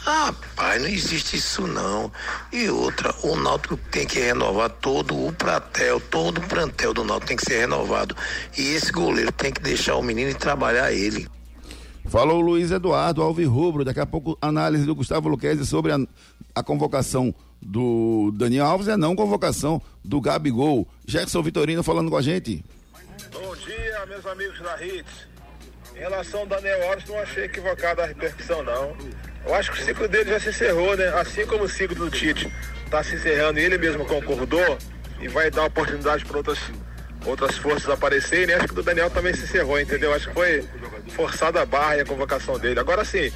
Ah, 0.06 0.34
pai, 0.56 0.80
não 0.80 0.88
existe 0.88 1.38
isso 1.38 1.65
não. 1.65 2.12
E 2.52 2.67
outra, 2.67 3.13
o 3.23 3.38
Náutico 3.38 3.78
tem 3.78 4.06
que 4.06 4.19
renovar 4.19 4.69
todo 4.69 5.15
o 5.15 5.32
pratel, 5.32 6.02
todo 6.02 6.39
o 6.39 6.41
plantel 6.41 6.93
do 6.93 7.06
Náutico 7.06 7.28
tem 7.28 7.38
que 7.38 7.45
ser 7.45 7.60
renovado. 7.60 8.13
E 8.58 8.62
esse 8.73 8.91
goleiro 8.91 9.32
tem 9.32 9.54
que 9.54 9.62
deixar 9.62 9.95
o 9.95 10.02
menino 10.02 10.32
e 10.32 10.34
trabalhar 10.34 10.91
ele. 10.91 11.26
Falou 12.06 12.41
Luiz 12.41 12.71
Eduardo 12.71 13.21
Alves 13.21 13.47
Rubro. 13.47 13.86
Daqui 13.86 13.99
a 13.99 14.06
pouco, 14.06 14.38
análise 14.41 14.86
do 14.86 14.95
Gustavo 14.95 15.30
Luquezzi 15.30 15.65
sobre 15.65 15.93
a, 15.93 15.99
a 16.54 16.62
convocação 16.62 17.34
do 17.62 18.30
Daniel 18.36 18.65
Alves 18.65 18.88
e 18.88 18.91
a 18.91 18.97
não 18.97 19.15
convocação 19.15 19.82
do 20.04 20.19
Gabigol. 20.19 20.86
Jackson 21.06 21.41
Vitorino 21.41 21.82
falando 21.82 22.10
com 22.10 22.17
a 22.17 22.21
gente. 22.21 22.63
Bom 23.34 23.56
dia, 23.56 24.06
meus 24.06 24.26
amigos 24.28 24.60
da 24.60 24.78
Hits. 24.80 25.28
Em 25.96 26.00
relação 26.00 26.41
ao 26.41 26.46
Daniel 26.46 26.88
Alves, 26.88 27.06
não 27.10 27.19
achei 27.19 27.46
equivocada 27.46 28.04
a 28.04 28.06
repercussão, 28.06 28.62
não. 28.62 28.96
Eu 29.43 29.56
acho 29.56 29.72
que 29.72 29.82
o 29.82 29.84
ciclo 29.84 30.08
dele 30.08 30.30
já 30.30 30.39
se 30.39 30.50
encerrou, 30.50 30.96
né? 30.96 31.08
Assim 31.19 31.43
como 31.48 31.63
o 31.63 31.69
ciclo 31.69 31.96
do 31.96 32.12
Tite 32.12 32.52
está 32.86 33.04
se 33.04 33.15
encerrando 33.15 33.60
e 33.60 33.63
ele 33.63 33.80
mesmo 33.80 34.06
concordou 34.06 34.78
e 35.19 35.28
vai 35.28 35.50
dar 35.50 35.65
oportunidade 35.65 36.24
para 36.26 36.38
outras, 36.38 36.60
outras 37.26 37.58
forças 37.58 37.89
aparecerem. 37.89 38.54
Acho 38.54 38.67
que 38.67 38.76
do 38.76 38.84
Daniel 38.84 39.10
também 39.10 39.34
se 39.34 39.46
encerrou, 39.46 39.80
entendeu? 39.80 40.13
Acho 40.13 40.28
que 40.28 40.34
foi 40.36 40.69
forçada 41.10 41.60
a 41.60 41.65
barra 41.65 41.98
e 41.98 42.02
a 42.02 42.06
convocação 42.06 42.60
dele. 42.60 42.80
Agora 42.80 43.04
sim, 43.04 43.34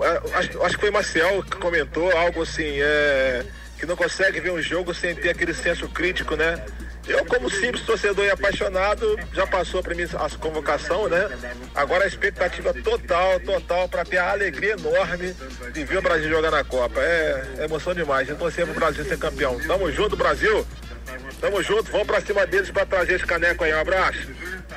é, 0.00 0.36
acho, 0.38 0.62
acho 0.62 0.74
que 0.76 0.80
foi 0.80 0.90
Marcel 0.90 1.42
que 1.42 1.56
comentou 1.58 2.10
algo 2.16 2.42
assim, 2.42 2.80
é, 2.80 3.44
que 3.78 3.84
não 3.84 3.96
consegue 3.96 4.40
ver 4.40 4.50
um 4.50 4.62
jogo 4.62 4.94
sem 4.94 5.14
ter 5.14 5.28
aquele 5.28 5.52
senso 5.52 5.86
crítico, 5.90 6.36
né? 6.36 6.64
Eu, 7.06 7.24
como 7.24 7.48
simples 7.48 7.84
torcedor 7.84 8.24
e 8.24 8.30
apaixonado, 8.30 9.16
já 9.32 9.46
passou 9.46 9.82
para 9.82 9.94
mim 9.94 10.02
a 10.02 10.38
convocação, 10.38 11.08
né? 11.08 11.28
Agora 11.74 12.04
a 12.04 12.08
expectativa 12.08 12.74
total, 12.74 13.38
total, 13.40 13.88
para 13.88 14.04
ter 14.04 14.18
a 14.18 14.32
alegria 14.32 14.72
enorme 14.72 15.34
de 15.72 15.84
ver 15.84 15.98
o 15.98 16.02
Brasil 16.02 16.28
jogar 16.28 16.50
na 16.50 16.64
Copa. 16.64 17.00
É, 17.00 17.56
é 17.58 17.64
emoção 17.64 17.94
demais. 17.94 18.28
Eu 18.28 18.36
torcer 18.36 18.66
pro 18.66 18.74
Brasil 18.74 19.04
ser 19.04 19.18
campeão. 19.18 19.58
Tamo 19.66 19.90
junto, 19.92 20.16
Brasil. 20.16 20.66
Tamo 21.40 21.62
junto, 21.62 21.92
vamos 21.92 22.06
pra 22.06 22.20
cima 22.20 22.46
deles 22.46 22.70
para 22.70 22.84
trazer 22.84 23.14
esse 23.14 23.26
caneco 23.26 23.62
aí. 23.62 23.72
Um 23.72 23.80
abraço. 23.80 24.28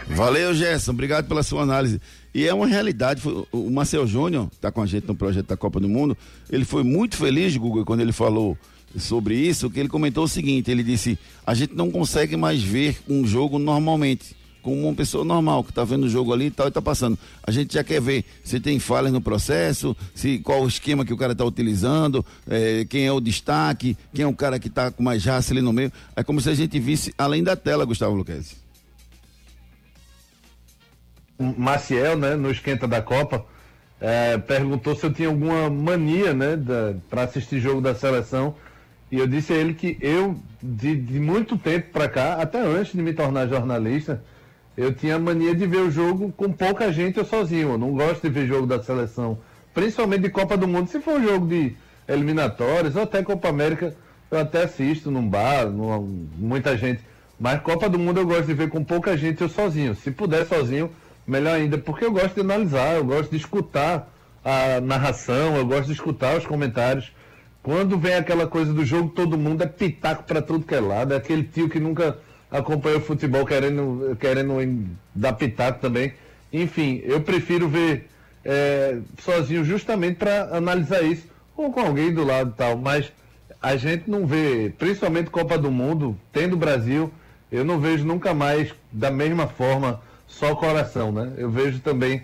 Valeu, 0.07 0.53
Gerson. 0.53 0.91
Obrigado 0.91 1.27
pela 1.27 1.41
sua 1.41 1.63
análise. 1.63 1.99
E 2.33 2.47
é 2.47 2.53
uma 2.53 2.67
realidade. 2.67 3.21
O 3.51 3.69
Marcel 3.69 4.05
Júnior, 4.05 4.49
está 4.51 4.71
com 4.71 4.81
a 4.81 4.85
gente 4.85 5.07
no 5.07 5.15
projeto 5.15 5.47
da 5.47 5.57
Copa 5.57 5.79
do 5.79 5.89
Mundo, 5.89 6.17
ele 6.49 6.65
foi 6.65 6.83
muito 6.83 7.17
feliz, 7.17 7.55
Google, 7.57 7.85
quando 7.85 8.01
ele 8.01 8.11
falou 8.11 8.57
sobre 8.97 9.36
isso, 9.36 9.69
que 9.69 9.80
ele 9.80 9.89
comentou 9.89 10.23
o 10.23 10.28
seguinte: 10.28 10.71
ele 10.71 10.84
disse, 10.84 11.17
a 11.45 11.54
gente 11.54 11.73
não 11.75 11.91
consegue 11.91 12.36
mais 12.36 12.62
ver 12.62 12.97
um 13.08 13.25
jogo 13.25 13.60
normalmente. 13.60 14.38
Como 14.62 14.88
uma 14.88 14.93
pessoa 14.93 15.23
normal 15.23 15.63
que 15.63 15.71
está 15.71 15.86
vendo 15.86 16.04
o 16.04 16.10
jogo 16.10 16.34
ali 16.34 16.47
e 16.47 16.52
tal 16.52 16.67
e 16.67 16.69
está 16.69 16.82
passando. 16.82 17.17
A 17.41 17.49
gente 17.49 17.73
já 17.73 17.82
quer 17.82 18.02
ver 18.02 18.25
se 18.43 18.60
tem 18.60 18.78
falhas 18.78 19.12
no 19.12 19.21
processo, 19.21 19.95
se 20.13 20.39
qual 20.39 20.63
o 20.63 20.67
esquema 20.67 21.06
que 21.06 21.13
o 21.13 21.17
cara 21.17 21.32
está 21.32 21.45
utilizando, 21.45 22.25
eh, 22.45 22.86
quem 22.89 23.08
é 23.08 23.12
o 23.12 23.21
destaque, 23.21 23.95
quem 24.13 24.23
é 24.25 24.28
o 24.28 24.34
cara 24.34 24.60
que 24.60 24.67
está 24.67 24.91
com 24.91 25.02
mais 25.02 25.23
raça 25.23 25.54
ali 25.54 25.62
no 25.62 25.71
meio. 25.71 25.93
É 26.13 26.23
como 26.25 26.41
se 26.41 26.49
a 26.49 26.54
gente 26.54 26.78
visse 26.78 27.13
além 27.17 27.41
da 27.41 27.56
tela, 27.56 27.86
Gustavo 27.86 28.13
Luquezzi. 28.15 28.58
Maciel, 31.39 32.17
né, 32.17 32.36
no 32.36 32.52
esquenta 32.52 32.86
da 32.86 33.02
Copa, 33.02 33.45
é, 34.02 34.38
perguntou 34.38 34.93
se 34.93 35.06
eu 35.06 35.13
tinha 35.13 35.30
alguma 35.30 35.69
mania, 35.69 36.34
né, 36.34 36.60
para 37.10 37.23
assistir 37.23 37.62
jogo 37.62 37.80
da 37.80 37.95
seleção. 37.95 38.56
E 39.12 39.17
eu 39.17 39.28
disse 39.28 39.54
a 39.54 39.56
ele 39.56 39.74
que 39.74 39.98
eu, 40.02 40.36
de, 40.62 40.95
de 40.95 41.19
muito 41.19 41.58
tempo 41.58 41.91
para 41.91 42.08
cá, 42.08 42.36
até 42.36 42.60
antes 42.62 42.93
de 42.93 43.02
me 43.02 43.13
tornar 43.13 43.48
jornalista, 43.48 44.24
eu 44.78 44.93
tinha 44.93 45.17
mania 45.17 45.56
de 45.56 45.65
ver 45.65 45.80
o 45.80 45.91
jogo 45.91 46.32
com 46.38 46.52
pouca 46.52 46.91
gente 46.91 47.19
ou 47.19 47.26
sozinho. 47.26 47.72
Eu 47.72 47.78
não 47.78 47.91
gosto 47.91 48.22
de 48.22 48.30
ver 48.30 48.48
jogo 48.48 48.67
da 48.67 48.82
seleção, 48.82 49.38
principalmente 49.74 50.22
de 50.22 50.30
Copa 50.30 50.56
do 50.56 50.67
Mundo. 50.67 50.89
Se 50.89 51.00
for 51.00 51.19
um 51.19 51.24
jogo 51.24 51.48
de 51.48 51.76
eliminatórias 52.08 52.95
ou 52.95 53.04
até 53.04 53.24
Copa 53.24 53.50
América, 53.50 53.95
eu 54.32 54.39
até 54.39 54.63
assisto 54.63 55.10
num 55.10 55.28
bar, 55.28 55.65
numa, 55.69 56.00
muita 56.38 56.78
gente. 56.78 57.02
Mas 57.39 57.62
Copa 57.62 57.89
do 57.89 57.98
Mundo 57.98 58.19
eu 58.19 58.28
gosto 58.28 58.45
de 58.45 58.54
ver 58.54 58.69
com 58.69 58.84
pouca 58.84 59.17
gente 59.17 59.41
ou 59.41 59.50
sozinho. 59.50 59.95
Se 59.95 60.12
puder 60.12 60.45
sozinho, 60.45 60.91
melhor 61.26 61.56
ainda, 61.56 61.78
porque 61.78 62.06
eu 62.06 62.12
gosto 62.12 62.36
de 62.36 62.41
analisar, 62.41 62.95
eu 62.95 63.06
gosto 63.06 63.32
de 63.32 63.38
escutar 63.38 64.12
a 64.43 64.80
narração, 64.82 65.56
eu 65.56 65.65
gosto 65.65 65.88
de 65.88 65.93
escutar 65.93 66.38
os 66.38 66.45
comentários. 66.45 67.12
Quando 67.62 67.98
vem 67.98 68.15
aquela 68.15 68.48
coisa 68.48 68.74
do 68.74 68.86
jogo, 68.86 69.10
todo 69.10 69.38
mundo 69.38 69.63
é 69.63 69.67
pitaco 69.67 70.24
para 70.24 70.41
tudo 70.41 70.65
que 70.65 70.76
é 70.76 70.80
lado, 70.80 71.13
é 71.13 71.17
aquele 71.17 71.43
tio 71.43 71.69
que 71.69 71.80
nunca 71.80 72.17
acompanhou 72.50 73.02
futebol 73.02 73.45
querendo, 73.45 74.17
querendo 74.19 74.88
dar 75.13 75.34
pitaco 75.34 75.80
também. 75.80 76.13
Enfim, 76.52 77.02
eu 77.04 77.22
prefiro 77.22 77.67
ver 77.67 78.10
é, 78.45 78.98
sozinho 79.19 79.63
justamente 79.63 80.15
para 80.15 80.56
analisar 80.56 81.04
isso, 81.04 81.28
ou 81.56 81.72
com 81.72 81.82
alguém 81.82 82.13
do 82.13 82.24
lado 82.24 82.52
e 82.52 82.58
tal, 82.58 82.78
mas 82.78 83.12
a 83.62 83.76
gente 83.76 84.10
não 84.10 84.26
vê, 84.26 84.74
principalmente 84.78 85.30
Copa 85.30 85.58
do 85.58 85.69
Mundo, 85.69 86.17
tendo 86.32 86.56
Brasil, 86.56 87.12
eu 87.52 87.65
não 87.65 87.80
vejo 87.80 88.06
nunca 88.06 88.34
mais 88.34 88.74
da 88.91 89.12
mesma 89.12 89.48
forma 89.48 90.02
só 90.26 90.56
coração, 90.56 91.12
né? 91.12 91.34
Eu 91.38 91.50
vejo 91.52 91.80
também, 91.80 92.22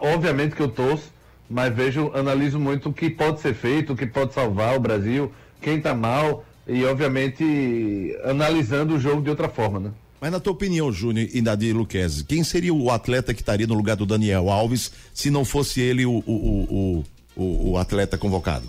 obviamente 0.00 0.56
que 0.56 0.62
eu 0.62 0.68
torço, 0.68 1.12
mas 1.54 1.72
vejo, 1.72 2.10
analiso 2.14 2.58
muito 2.58 2.88
o 2.88 2.92
que 2.92 3.08
pode 3.08 3.40
ser 3.40 3.54
feito, 3.54 3.92
o 3.92 3.96
que 3.96 4.06
pode 4.06 4.34
salvar 4.34 4.76
o 4.76 4.80
Brasil, 4.80 5.30
quem 5.62 5.80
tá 5.80 5.94
mal 5.94 6.44
e 6.66 6.84
obviamente 6.84 8.12
analisando 8.24 8.96
o 8.96 8.98
jogo 8.98 9.22
de 9.22 9.30
outra 9.30 9.48
forma, 9.48 9.78
né? 9.78 9.92
Mas 10.20 10.32
na 10.32 10.40
tua 10.40 10.52
opinião, 10.52 10.90
Júnior 10.90 11.28
e 11.32 11.40
Nadir 11.40 11.76
Luquezzi, 11.76 12.24
quem 12.24 12.42
seria 12.42 12.74
o 12.74 12.90
atleta 12.90 13.32
que 13.32 13.40
estaria 13.40 13.68
no 13.68 13.74
lugar 13.74 13.94
do 13.94 14.04
Daniel 14.04 14.50
Alves 14.50 14.90
se 15.12 15.30
não 15.30 15.44
fosse 15.44 15.80
ele 15.80 16.04
o, 16.04 16.24
o, 16.26 17.04
o, 17.36 17.40
o, 17.40 17.70
o 17.70 17.78
atleta 17.78 18.18
convocado? 18.18 18.66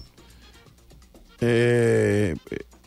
É, 1.42 2.36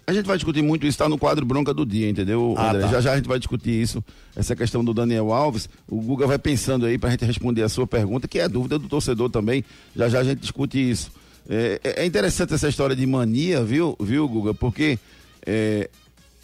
a 0.09 0.13
gente 0.13 0.27
vai 0.27 0.37
discutir 0.37 0.63
muito 0.63 0.83
isso, 0.87 0.95
está 0.95 1.09
no 1.09 1.19
quadro 1.19 1.45
bronca 1.45 1.73
do 1.75 1.85
dia, 1.85 2.09
entendeu? 2.09 2.55
Ah, 2.57 2.71
André? 2.71 2.83
tá. 2.83 2.89
Já 2.93 3.01
já 3.01 3.13
a 3.13 3.17
gente 3.17 3.29
vai 3.29 3.39
discutir 3.39 3.71
isso, 3.81 4.03
essa 4.35 4.57
questão 4.57 4.83
do 4.85 4.95
Daniel 4.95 5.33
Alves. 5.33 5.69
O 5.89 6.01
Guga 6.01 6.27
vai 6.27 6.39
pensando 6.39 6.87
aí 6.87 6.97
para 6.99 7.09
a 7.09 7.13
gente 7.13 7.25
responder 7.25 7.63
a 7.63 7.69
sua 7.69 7.87
pergunta, 7.87 8.27
que 8.27 8.39
é 8.39 8.45
a 8.45 8.49
dúvida 8.49 8.79
do 8.79 8.89
torcedor 8.89 9.29
também. 9.31 9.65
Já 9.95 10.09
já 10.09 10.21
a 10.21 10.25
gente 10.25 10.41
discute 10.41 10.79
isso. 10.79 11.11
É, 11.49 11.81
é 12.03 12.07
interessante 12.07 12.53
essa 12.55 12.69
história 12.69 12.97
de 12.97 13.07
mania, 13.07 13.63
viu, 13.63 13.97
viu 14.01 14.27
Guga? 14.29 14.53
Porque 14.55 14.99
é, 15.47 15.89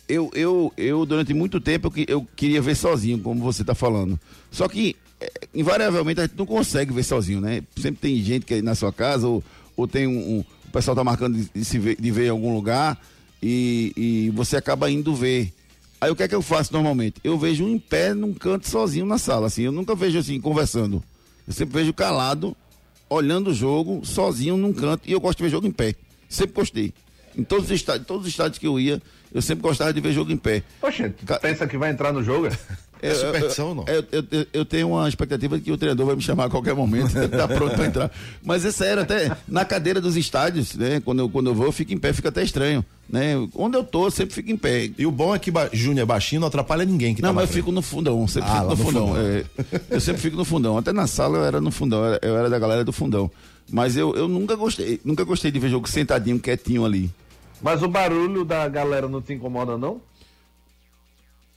eu, 0.09 0.31
eu, 0.35 0.73
eu, 0.77 1.07
durante 1.07 1.33
muito 1.35 1.61
tempo, 1.61 1.93
eu, 1.97 2.05
eu 2.07 2.27
queria 2.37 2.61
ver 2.61 2.75
sozinho, 2.77 3.19
como 3.19 3.41
você 3.43 3.63
está 3.63 3.75
falando. 3.75 4.19
Só 4.51 4.69
que, 4.69 4.95
é, 5.21 5.31
invariavelmente, 5.55 6.21
a 6.21 6.25
gente 6.25 6.37
não 6.37 6.45
consegue 6.47 6.93
ver 6.93 7.03
sozinho, 7.03 7.41
né? 7.41 7.63
Sempre 7.77 8.01
tem 8.01 8.23
gente 8.23 8.45
que 8.47 8.55
é 8.55 8.63
na 8.63 8.75
sua 8.75 8.93
casa, 8.93 9.27
ou, 9.27 9.43
ou 9.77 9.87
tem 9.89 10.07
um, 10.07 10.39
um- 10.39 10.45
O 10.69 10.71
pessoal 10.75 10.95
tá 10.97 11.05
marcando 11.05 11.37
de, 11.39 11.49
de 11.55 11.65
se 11.65 11.79
ver, 11.79 11.97
de 12.01 12.11
ver 12.11 12.27
em 12.27 12.31
algum 12.31 12.53
lugar, 12.55 13.01
e, 13.47 13.93
e 13.95 14.31
você 14.31 14.57
acaba 14.57 14.91
indo 14.91 15.15
ver. 15.15 15.53
Aí 16.01 16.11
o 16.11 16.17
que 16.17 16.23
é 16.23 16.29
que 16.29 16.35
eu 16.35 16.41
faço 16.41 16.73
normalmente? 16.73 17.17
Eu 17.23 17.39
vejo 17.39 17.63
um 17.63 17.69
em 17.69 17.79
pé 17.79 18.15
num 18.15 18.33
canto 18.33 18.67
sozinho 18.67 19.05
na 19.05 19.19
sala, 19.19 19.49
assim. 19.49 19.65
Eu 19.65 19.73
nunca 19.73 19.95
vejo 19.95 20.19
assim, 20.19 20.41
conversando. 20.41 21.05
Eu 21.47 21.53
sempre 21.53 21.75
vejo 21.75 21.93
calado, 21.93 22.57
olhando 23.09 23.51
o 23.51 23.55
jogo, 23.55 24.01
sozinho 24.03 24.57
num 24.57 24.73
canto, 24.73 25.07
e 25.07 25.13
eu 25.13 25.21
gosto 25.21 25.39
de 25.39 25.45
ver 25.45 25.51
jogo 25.51 25.67
em 25.67 25.71
pé. 25.71 25.95
Sempre 26.27 26.55
gostei. 26.55 26.95
Em 27.37 27.45
todos 27.45 27.67
os 27.67 27.71
estádios, 27.71 28.07
todos 28.07 28.23
os 28.23 28.29
estádios 28.31 28.59
que 28.59 28.67
eu 28.67 28.81
ia, 28.81 29.03
eu 29.33 29.43
sempre 29.43 29.63
gostava 29.63 29.93
de 29.93 30.01
ver 30.01 30.13
jogo 30.13 30.33
em 30.33 30.39
pé. 30.39 30.63
Poxa, 30.81 31.11
tu 31.11 31.41
pensa 31.41 31.67
que 31.67 31.77
vai 31.77 31.91
entrar 31.91 32.15
no 32.15 32.23
jogo? 32.23 32.49
É 33.11 33.15
superstição, 33.15 33.75
não? 33.75 33.85
Eu, 33.87 34.05
eu- 34.13 34.25
eu- 34.31 34.47
eu 34.53 34.65
tenho 34.65 34.89
uma 34.91 35.09
expectativa 35.09 35.57
de 35.59 35.65
que 35.65 35.73
o 35.73 35.77
treinador 35.77 36.07
vai 36.07 36.17
me 36.17 36.23
chamar 36.23 36.47
a 36.47 36.51
qualquer 36.51 36.75
momento, 36.75 37.13
tá 37.31 37.47
pronto 37.49 37.75
para 37.75 37.87
entrar. 37.87 38.11
Mas 38.43 38.65
é 38.65 38.71
sério, 38.73 39.03
até 39.03 39.31
na 39.47 39.65
cadeira 39.65 40.01
dos 40.01 40.17
estádios, 40.17 40.75
né? 40.75 41.01
Quando 41.05 41.19
eu, 41.21 41.29
quando 41.29 41.49
eu 41.51 41.55
vou, 41.55 41.67
eu 41.67 41.73
fico 41.73 41.93
em 41.93 41.99
pé, 41.99 42.13
fica 42.13 42.29
até 42.31 42.43
estranho, 42.43 42.85
né? 43.09 43.35
Onde 43.55 43.77
eu 43.77 43.85
tô, 43.85 44.07
eu 44.07 44.11
sempre 44.11 44.35
fico 44.35 44.51
em 44.51 44.57
pé. 44.57 44.91
E 44.97 45.07
o 45.07 45.11
bom 45.11 45.35
é 45.35 45.39
que 45.39 45.51
ba- 45.51 45.69
Júnior 45.73 46.03
é 46.03 46.07
baixinho, 46.07 46.41
não 46.41 46.49
atrapalha 46.49 46.85
ninguém 46.85 47.15
que 47.15 47.21
Não, 47.23 47.31
tá 47.31 47.33
mas 47.35 47.49
eu 47.51 47.55
fico 47.55 47.71
no 47.73 47.83
fundão, 47.83 48.27
sempre 48.27 48.51
Ah, 48.51 48.55
fico 48.55 48.65
no 48.65 48.71
no 48.71 48.77
fundão. 48.77 49.07
fundão. 49.09 49.23
é. 49.23 49.45
eu 49.91 50.01
sempre 50.01 50.21
fico 50.23 50.37
no 50.37 50.45
fundão. 50.45 50.79
Até 50.79 50.93
na 50.93 51.07
sala 51.07 51.39
eu 51.39 51.45
era 51.45 51.61
no 51.61 51.71
fundão, 51.71 52.01
eu 52.01 52.07
era, 52.15 52.21
eu 52.23 52.37
era 52.39 52.49
da 52.51 52.59
galera 52.59 52.85
do 52.85 52.93
fundão. 52.93 53.31
Mas 53.71 53.97
eu, 53.97 54.15
eu 54.15 54.29
nunca 54.29 54.55
gostei, 54.57 55.01
nunca 55.05 55.25
gostei 55.25 55.51
de 55.51 55.59
ver 55.59 55.69
jogo 55.71 55.89
sentadinho, 55.89 56.39
quietinho 56.39 56.85
ali. 56.85 57.11
Mas 57.63 57.83
o 57.83 57.89
barulho 57.89 58.45
da 58.45 58.69
galera 58.69 59.09
não 59.09 59.23
te 59.23 59.33
incomoda, 59.33 59.79
não? 59.79 59.99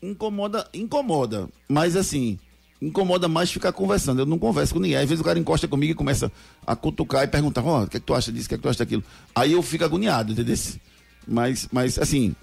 Incomoda, 0.02 0.68
incomoda. 0.74 1.50
Mas 1.68 1.96
assim, 1.96 2.38
incomoda 2.82 3.28
mais 3.28 3.52
ficar 3.52 3.72
conversando. 3.72 4.20
Eu 4.20 4.26
não 4.26 4.38
converso 4.38 4.74
com 4.74 4.80
ninguém. 4.80 4.98
Às 4.98 5.10
vezes 5.10 5.22
o 5.22 5.24
cara 5.24 5.40
encosta 5.40 5.68
comigo 5.68 5.92
e 5.92 5.96
começa 5.96 6.32
a 6.66 6.76
cutucar 6.76 7.24
e 7.24 7.28
perguntar, 7.28 7.64
ó, 7.64 7.84
o 7.84 7.88
que, 7.88 7.98
é 7.98 8.00
que 8.00 8.06
tu 8.06 8.14
acha 8.14 8.32
disso, 8.32 8.46
o 8.46 8.50
que, 8.50 8.56
é 8.56 8.58
que 8.58 8.64
tu 8.64 8.70
acha 8.70 8.80
daquilo? 8.80 9.04
Aí 9.36 9.54
eu 9.54 9.62
fico 9.62 9.84
agoniado, 9.84 10.32
entendeu? 10.34 10.56
Mas, 11.28 11.68
mas 11.72 11.98
assim, 12.00 12.36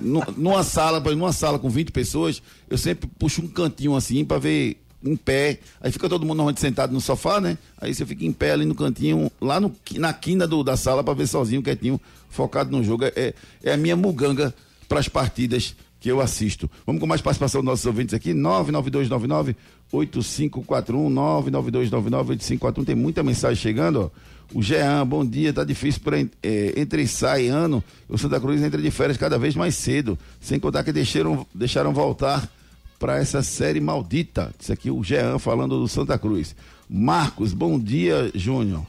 nu- 0.00 0.22
numa 0.36 0.64
sala, 0.64 0.98
numa 1.00 1.32
sala 1.32 1.58
com 1.58 1.68
20 1.68 1.92
pessoas, 1.92 2.42
eu 2.68 2.76
sempre 2.78 3.08
puxo 3.18 3.42
um 3.42 3.48
cantinho 3.48 3.94
assim 3.94 4.24
pra 4.24 4.38
ver 4.38 4.78
em 5.04 5.14
pé. 5.16 5.60
Aí 5.80 5.92
fica 5.92 6.08
todo 6.08 6.22
mundo 6.22 6.36
normalmente 6.38 6.60
sentado 6.60 6.92
no 6.92 7.00
sofá, 7.00 7.40
né? 7.40 7.58
Aí 7.80 7.94
você 7.94 8.06
fica 8.06 8.24
em 8.24 8.32
pé 8.32 8.52
ali 8.52 8.64
no 8.64 8.74
cantinho, 8.74 9.30
lá 9.40 9.60
no, 9.60 9.74
na 9.96 10.12
quina 10.12 10.46
do- 10.46 10.64
da 10.64 10.76
sala 10.76 11.04
pra 11.04 11.12
ver 11.14 11.26
sozinho, 11.28 11.62
quietinho, 11.62 12.00
focado 12.30 12.70
no 12.70 12.82
jogo. 12.82 13.04
É, 13.04 13.34
é 13.62 13.72
a 13.72 13.76
minha 13.76 13.94
muganga 13.96 14.54
pras 14.88 15.08
partidas 15.08 15.74
que 16.02 16.10
eu 16.10 16.20
assisto. 16.20 16.68
Vamos 16.84 17.00
com 17.00 17.06
mais 17.06 17.20
participação 17.20 17.60
dos 17.60 17.66
nossos 17.66 17.86
ouvintes 17.86 18.12
aqui, 18.12 18.34
99299 18.34 19.54
8541 19.92 21.08
99299 21.08 22.30
8541. 22.30 22.84
Tem 22.84 22.94
muita 22.96 23.22
mensagem 23.22 23.56
chegando, 23.56 24.00
ó. 24.00 24.32
O 24.52 24.60
Jean, 24.60 25.06
bom 25.06 25.24
dia, 25.24 25.52
tá 25.52 25.62
difícil 25.62 26.02
para 26.02 26.18
entre 26.20 27.02
e 27.02 27.08
sai 27.08 27.46
ano. 27.46 27.82
O 28.08 28.18
Santa 28.18 28.40
Cruz 28.40 28.60
entra 28.60 28.82
de 28.82 28.90
férias 28.90 29.16
cada 29.16 29.38
vez 29.38 29.54
mais 29.54 29.76
cedo, 29.76 30.18
sem 30.40 30.58
contar 30.58 30.82
que 30.82 30.92
deixaram, 30.92 31.46
deixaram 31.54 31.92
voltar 31.92 32.50
para 32.98 33.18
essa 33.18 33.40
série 33.40 33.80
maldita. 33.80 34.52
Isso 34.58 34.72
aqui 34.72 34.90
o 34.90 35.04
Jean 35.04 35.38
falando 35.38 35.78
do 35.78 35.86
Santa 35.86 36.18
Cruz. 36.18 36.56
Marcos, 36.90 37.54
bom 37.54 37.78
dia, 37.78 38.28
Júnior. 38.34 38.84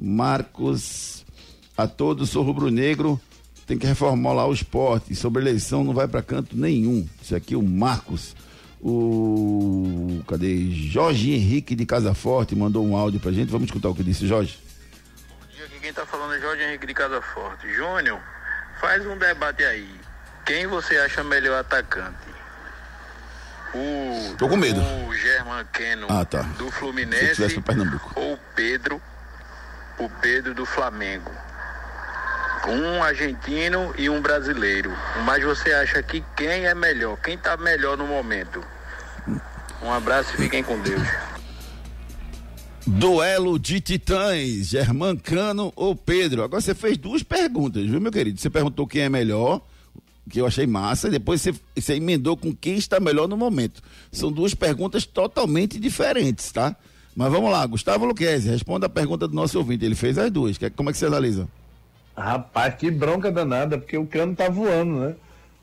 Marcos, 0.00 1.26
a 1.76 1.88
todos, 1.88 2.30
sou 2.30 2.44
rubro-negro, 2.44 3.20
tem 3.66 3.76
que 3.78 3.86
reformar 3.86 4.32
lá 4.32 4.46
o 4.46 4.52
esporte. 4.52 5.14
Sobre 5.14 5.42
eleição 5.42 5.82
não 5.84 5.92
vai 5.92 6.06
para 6.06 6.22
canto 6.22 6.56
nenhum. 6.56 7.06
Isso 7.22 7.34
aqui 7.34 7.54
é 7.54 7.56
o 7.56 7.62
Marcos. 7.62 8.34
O. 8.80 10.22
Cadê? 10.28 10.70
Jorge 10.70 11.32
Henrique 11.32 11.74
de 11.74 11.84
Casa 11.84 12.14
Forte 12.14 12.54
mandou 12.54 12.86
um 12.86 12.96
áudio 12.96 13.18
pra 13.20 13.32
gente. 13.32 13.50
Vamos 13.50 13.66
escutar 13.66 13.88
o 13.88 13.94
que 13.94 14.04
disse, 14.04 14.26
Jorge. 14.26 14.58
Aqui 15.64 15.80
quem 15.80 15.92
tá 15.92 16.06
falando 16.06 16.34
é 16.34 16.40
Jorge 16.40 16.62
Henrique 16.62 16.86
de 16.86 16.94
Casa 16.94 17.20
Forte. 17.20 17.68
Júnior, 17.72 18.20
faz 18.80 19.04
um 19.06 19.18
debate 19.18 19.64
aí. 19.64 19.88
Quem 20.44 20.66
você 20.66 20.96
acha 20.98 21.24
melhor 21.24 21.58
atacante? 21.58 22.16
O, 23.74 24.36
Tô 24.38 24.48
com 24.48 24.56
medo. 24.56 24.80
O 24.80 25.12
German 25.14 25.64
Keno 25.72 26.06
Ah, 26.08 26.24
tá. 26.24 26.42
do 26.56 26.70
Fluminense 26.70 27.42
ou 28.14 28.34
o 28.34 28.38
Pedro, 28.54 29.02
o 29.98 30.08
Pedro 30.08 30.54
do 30.54 30.64
Flamengo. 30.64 31.30
Um 32.68 33.02
argentino 33.02 33.94
e 33.96 34.08
um 34.10 34.20
brasileiro. 34.20 34.90
Mas 35.24 35.42
você 35.44 35.72
acha 35.72 36.02
que 36.02 36.22
quem 36.36 36.66
é 36.66 36.74
melhor? 36.74 37.16
Quem 37.22 37.38
tá 37.38 37.56
melhor 37.56 37.96
no 37.96 38.06
momento? 38.06 38.60
Um 39.82 39.92
abraço 39.92 40.34
e 40.34 40.36
fiquem 40.38 40.62
com 40.62 40.78
Deus. 40.80 41.02
Duelo 42.86 43.58
de 43.58 43.80
titãs, 43.80 44.68
Germancano 44.68 45.72
ou 45.74 45.94
Pedro? 45.94 46.42
Agora 46.44 46.60
você 46.60 46.74
fez 46.74 46.96
duas 46.96 47.22
perguntas, 47.22 47.84
viu, 47.84 48.00
meu 48.00 48.12
querido? 48.12 48.40
Você 48.40 48.48
perguntou 48.48 48.86
quem 48.86 49.02
é 49.02 49.08
melhor, 49.08 49.60
que 50.30 50.40
eu 50.40 50.46
achei 50.46 50.66
massa, 50.66 51.08
e 51.08 51.10
depois 51.10 51.40
você, 51.42 51.52
você 51.76 51.94
emendou 51.94 52.36
com 52.36 52.54
quem 52.54 52.76
está 52.76 53.00
melhor 53.00 53.26
no 53.28 53.36
momento. 53.36 53.82
São 54.12 54.30
duas 54.30 54.54
perguntas 54.54 55.04
totalmente 55.04 55.80
diferentes, 55.80 56.52
tá? 56.52 56.76
Mas 57.14 57.32
vamos 57.32 57.50
lá, 57.50 57.66
Gustavo 57.66 58.04
Luquezzi, 58.04 58.48
responda 58.48 58.86
a 58.86 58.90
pergunta 58.90 59.26
do 59.26 59.34
nosso 59.34 59.58
ouvinte. 59.58 59.84
Ele 59.84 59.94
fez 59.96 60.16
as 60.16 60.30
duas. 60.30 60.56
Que- 60.56 60.70
Como 60.70 60.88
é 60.90 60.92
que 60.92 60.98
você 60.98 61.06
analisa? 61.06 61.48
Rapaz, 62.16 62.74
que 62.74 62.90
bronca 62.90 63.30
danada, 63.30 63.76
porque 63.78 63.96
o 63.98 64.06
cano 64.06 64.34
tá 64.34 64.48
voando, 64.48 65.00
né? 65.00 65.14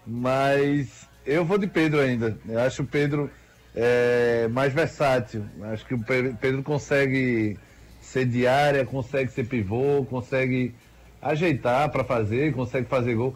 Mas 0.06 1.08
eu 1.26 1.44
vou 1.44 1.58
de 1.58 1.66
Pedro 1.68 2.00
ainda. 2.00 2.38
Eu 2.48 2.60
acho 2.60 2.84
o 2.84 2.86
Pedro 2.86 3.30
é, 3.76 4.48
mais 4.52 4.72
versátil. 4.72 5.44
Acho 5.72 5.86
que 5.86 5.96
o 5.96 6.00
Pe- 6.00 6.36
Pedro 6.40 6.62
consegue 6.62 7.58
ser 8.02 8.26
de 8.26 8.46
área, 8.46 8.86
consegue 8.86 9.32
ser 9.32 9.46
pivô, 9.46 10.06
consegue 10.06 10.76
ajeitar 11.22 11.90
para 11.90 12.04
fazer, 12.04 12.54
consegue 12.54 12.88
fazer 12.88 13.16
gol. 13.16 13.36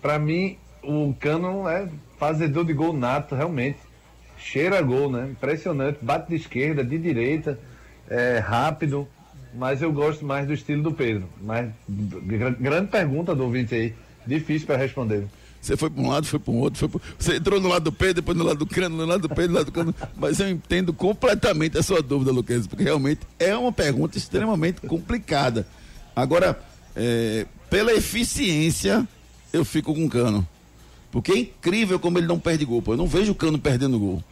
Para 0.00 0.18
mim, 0.18 0.56
o 0.82 1.14
Cano 1.20 1.68
é 1.68 1.88
fazedor 2.18 2.64
de 2.64 2.72
gol 2.72 2.92
nato, 2.94 3.34
realmente. 3.34 3.78
Cheira 4.38 4.80
gol, 4.80 5.10
né? 5.10 5.28
Impressionante. 5.30 5.98
Bate 6.00 6.30
de 6.30 6.36
esquerda, 6.36 6.82
de 6.82 6.96
direita, 6.96 7.58
é 8.08 8.38
rápido. 8.38 9.06
Mas 9.56 9.80
eu 9.82 9.92
gosto 9.92 10.24
mais 10.24 10.46
do 10.46 10.52
estilo 10.52 10.82
do 10.82 10.92
Pedro. 10.92 11.24
Mas 11.42 11.70
gr- 11.88 12.56
grande 12.58 12.88
pergunta 12.88 13.34
do 13.34 13.44
ouvinte 13.44 13.74
aí. 13.74 13.94
Difícil 14.26 14.66
para 14.66 14.76
responder. 14.76 15.26
Você 15.60 15.76
foi 15.76 15.88
para 15.88 16.02
um 16.02 16.08
lado, 16.08 16.26
foi 16.26 16.38
para 16.38 16.52
um 16.52 16.58
outro, 16.58 16.78
foi 16.78 16.88
pro... 16.88 17.00
você 17.18 17.36
entrou 17.36 17.58
no 17.58 17.68
lado 17.68 17.84
do 17.84 17.92
Pedro, 17.92 18.14
depois 18.16 18.36
no 18.36 18.44
lado 18.44 18.58
do 18.58 18.66
Cano, 18.66 18.96
no 18.96 19.06
lado 19.06 19.26
do 19.26 19.34
Pedro, 19.34 19.52
no 19.52 19.54
lado 19.58 19.66
do 19.66 19.72
Cano. 19.72 19.94
Mas 20.16 20.38
eu 20.40 20.48
entendo 20.50 20.92
completamente 20.92 21.78
a 21.78 21.82
sua 21.82 22.02
dúvida, 22.02 22.30
Luquezzi, 22.32 22.68
porque 22.68 22.84
realmente 22.84 23.20
é 23.38 23.56
uma 23.56 23.72
pergunta 23.72 24.18
extremamente 24.18 24.82
complicada. 24.82 25.66
Agora, 26.14 26.58
é, 26.94 27.46
pela 27.70 27.92
eficiência, 27.94 29.08
eu 29.52 29.64
fico 29.64 29.94
com 29.94 30.04
o 30.04 30.10
Cano. 30.10 30.46
Porque 31.10 31.32
é 31.32 31.38
incrível 31.38 31.98
como 31.98 32.18
ele 32.18 32.26
não 32.26 32.38
perde 32.38 32.64
gol. 32.64 32.82
Pô. 32.82 32.92
Eu 32.92 32.96
não 32.98 33.06
vejo 33.06 33.32
o 33.32 33.34
Cano 33.34 33.58
perdendo 33.58 33.98
gol. 33.98 34.22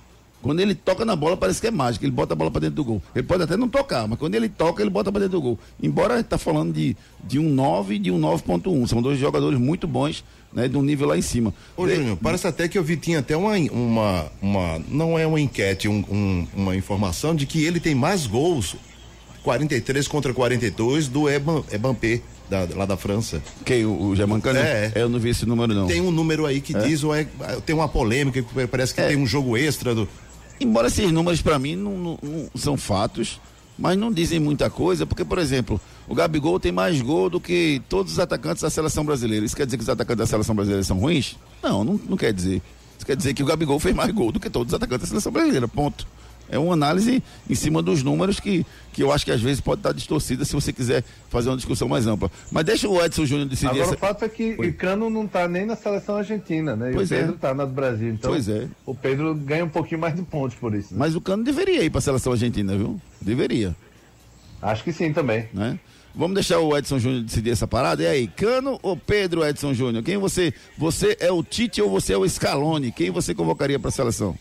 Quando 0.42 0.60
ele 0.60 0.74
toca 0.74 1.04
na 1.04 1.14
bola, 1.16 1.36
parece 1.36 1.60
que 1.60 1.66
é 1.68 1.70
mágico. 1.70 2.04
Ele 2.04 2.12
bota 2.12 2.34
a 2.34 2.36
bola 2.36 2.50
para 2.50 2.60
dentro 2.62 2.76
do 2.76 2.84
gol. 2.84 3.02
Ele 3.14 3.24
pode 3.26 3.42
até 3.44 3.56
não 3.56 3.68
tocar, 3.68 4.06
mas 4.08 4.18
quando 4.18 4.34
ele 4.34 4.48
toca, 4.48 4.82
ele 4.82 4.90
bota 4.90 5.10
para 5.12 5.20
dentro 5.20 5.38
do 5.38 5.42
gol. 5.42 5.58
Embora 5.82 6.14
a 6.14 6.16
gente 6.18 6.26
tá 6.26 6.36
falando 6.36 6.72
de, 6.74 6.96
de 7.24 7.38
um 7.38 7.48
9 7.48 7.94
e 7.94 7.98
de 7.98 8.10
um 8.10 8.20
9.1. 8.20 8.86
São 8.88 9.00
dois 9.00 9.18
jogadores 9.18 9.58
muito 9.58 9.86
bons, 9.86 10.24
né? 10.52 10.66
De 10.68 10.76
um 10.76 10.82
nível 10.82 11.06
lá 11.08 11.16
em 11.16 11.22
cima. 11.22 11.54
Ô, 11.76 11.88
Júnior, 11.88 12.18
parece 12.20 12.46
até 12.46 12.66
que 12.68 12.76
eu 12.76 12.82
vi, 12.84 12.96
tinha 12.96 13.20
até 13.20 13.36
uma, 13.36 13.56
uma, 13.56 14.26
uma 14.42 14.82
não 14.88 15.18
é 15.18 15.26
uma 15.26 15.40
enquete, 15.40 15.88
um- 15.88 16.04
um- 16.10 16.46
uma 16.54 16.74
informação 16.76 17.34
de 17.34 17.46
que 17.46 17.64
ele 17.64 17.78
tem 17.80 17.94
mais 17.94 18.26
gols, 18.26 18.74
43 19.42 20.06
contra 20.08 20.32
42, 20.32 21.08
do 21.08 21.28
Eban, 21.28 21.62
Ebampé, 21.72 22.20
da, 22.48 22.68
lá 22.76 22.86
da 22.86 22.96
França. 22.96 23.42
Quem? 23.64 23.84
O, 23.84 24.08
o 24.08 24.16
Germancano? 24.16 24.58
É. 24.58 24.92
Eu 24.94 25.08
não 25.08 25.18
vi 25.18 25.30
esse 25.30 25.44
número, 25.46 25.74
não. 25.74 25.86
Tem 25.86 26.00
um 26.00 26.10
número 26.10 26.46
aí 26.46 26.60
que 26.60 26.76
É? 26.76 26.80
diz, 26.80 27.02
ou 27.02 27.14
é, 27.14 27.26
tem 27.66 27.74
uma 27.74 27.88
polêmica, 27.88 28.44
parece 28.70 28.94
que 28.94 29.02
tem 29.02 29.16
um 29.16 29.26
jogo 29.26 29.56
extra 29.56 29.94
do... 29.94 30.08
Embora 30.62 30.88
esses 30.88 31.10
números 31.12 31.42
para 31.42 31.58
mim 31.58 31.76
não, 31.76 31.96
não- 31.98 32.18
não 32.22 32.48
são 32.54 32.76
fatos, 32.76 33.40
mas 33.78 33.96
não 33.96 34.12
dizem 34.12 34.38
muita 34.38 34.68
coisa, 34.70 35.04
porque, 35.06 35.24
por 35.24 35.38
exemplo, 35.38 35.80
o 36.08 36.14
Gabigol 36.14 36.60
tem 36.60 36.70
mais 36.72 37.00
gol 37.00 37.28
do 37.30 37.40
que 37.40 37.80
todos 37.88 38.12
os 38.12 38.18
atacantes 38.18 38.62
da 38.62 38.70
seleção 38.70 39.04
brasileira. 39.04 39.44
Isso 39.44 39.56
quer 39.56 39.64
dizer 39.66 39.76
que 39.76 39.82
os 39.82 39.88
atacantes 39.88 40.18
da 40.18 40.26
seleção 40.26 40.54
brasileira 40.54 40.84
são 40.84 40.98
ruins? 40.98 41.36
Não, 41.62 41.82
não, 41.84 42.00
não 42.08 42.16
quer 42.16 42.32
dizer. 42.32 42.62
Isso 42.96 43.06
quer 43.06 43.16
dizer 43.16 43.34
que 43.34 43.42
o 43.42 43.46
Gabigol 43.46 43.80
fez 43.80 43.94
mais 43.94 44.10
gol 44.12 44.30
do 44.30 44.38
que 44.38 44.48
todos 44.50 44.72
os 44.72 44.76
atacantes 44.76 45.02
da 45.02 45.08
seleção 45.08 45.32
brasileira. 45.32 45.66
Ponto. 45.66 46.06
É 46.48 46.58
uma 46.58 46.74
análise 46.74 47.22
em 47.48 47.54
cima 47.54 47.80
dos 47.80 48.02
números 48.02 48.38
que, 48.38 48.66
que 48.92 49.02
eu 49.02 49.10
acho 49.10 49.24
que 49.24 49.30
às 49.30 49.40
vezes 49.40 49.60
pode 49.60 49.78
estar 49.80 49.92
distorcida 49.92 50.44
se 50.44 50.52
você 50.52 50.72
quiser 50.72 51.02
fazer 51.30 51.48
uma 51.48 51.56
discussão 51.56 51.88
mais 51.88 52.06
ampla. 52.06 52.30
Mas 52.50 52.64
deixa 52.64 52.86
o 52.88 53.02
Edson 53.02 53.24
Júnior 53.24 53.48
decidir 53.48 53.70
Agora 53.70 53.84
essa... 53.84 53.94
o 53.94 53.98
fato 53.98 54.24
é 54.24 54.28
que 54.28 54.52
o 54.58 54.72
Cano 54.74 55.08
não 55.08 55.26
tá 55.26 55.48
nem 55.48 55.64
na 55.64 55.76
seleção 55.76 56.16
argentina, 56.16 56.76
né? 56.76 56.90
E 56.90 56.94
Pois 56.94 57.10
o 57.10 57.14
é. 57.14 57.18
Pedro 57.20 57.36
tá 57.38 57.54
na 57.54 57.64
do 57.64 57.72
Brasil. 57.72 58.10
Então 58.10 58.30
Pois 58.32 58.48
é. 58.48 58.68
o 58.84 58.94
Pedro 58.94 59.34
ganha 59.34 59.64
um 59.64 59.68
pouquinho 59.70 60.00
mais 60.00 60.14
de 60.14 60.22
pontos 60.22 60.56
por 60.56 60.74
isso. 60.74 60.92
né? 60.92 60.98
Mas 60.98 61.14
o 61.16 61.20
Cano 61.20 61.42
deveria 61.42 61.82
ir 61.82 61.90
para 61.90 61.98
a 62.00 62.02
seleção 62.02 62.32
argentina, 62.32 62.76
viu? 62.76 63.00
Deveria. 63.20 63.74
Acho 64.60 64.84
que 64.84 64.92
sim 64.92 65.12
também. 65.12 65.48
né? 65.52 65.78
Vamos 66.14 66.34
deixar 66.34 66.58
o 66.58 66.76
Edson 66.76 66.98
Júnior 66.98 67.22
decidir 67.22 67.50
essa 67.50 67.66
parada. 67.66 68.02
E 68.02 68.06
aí, 68.06 68.26
Cano 68.28 68.78
ou 68.82 68.94
Pedro 68.94 69.42
Edson 69.42 69.72
Júnior? 69.72 70.04
Quem 70.04 70.18
você. 70.18 70.52
Você 70.76 71.16
é 71.18 71.32
o 71.32 71.42
Tite 71.42 71.80
ou 71.80 71.88
você 71.88 72.12
é 72.12 72.18
o 72.18 72.28
Scaloni? 72.28 72.92
Quem 72.92 73.10
você 73.10 73.34
convocaria 73.34 73.78
para 73.78 73.88
a 73.88 73.92
seleção? 73.92 74.36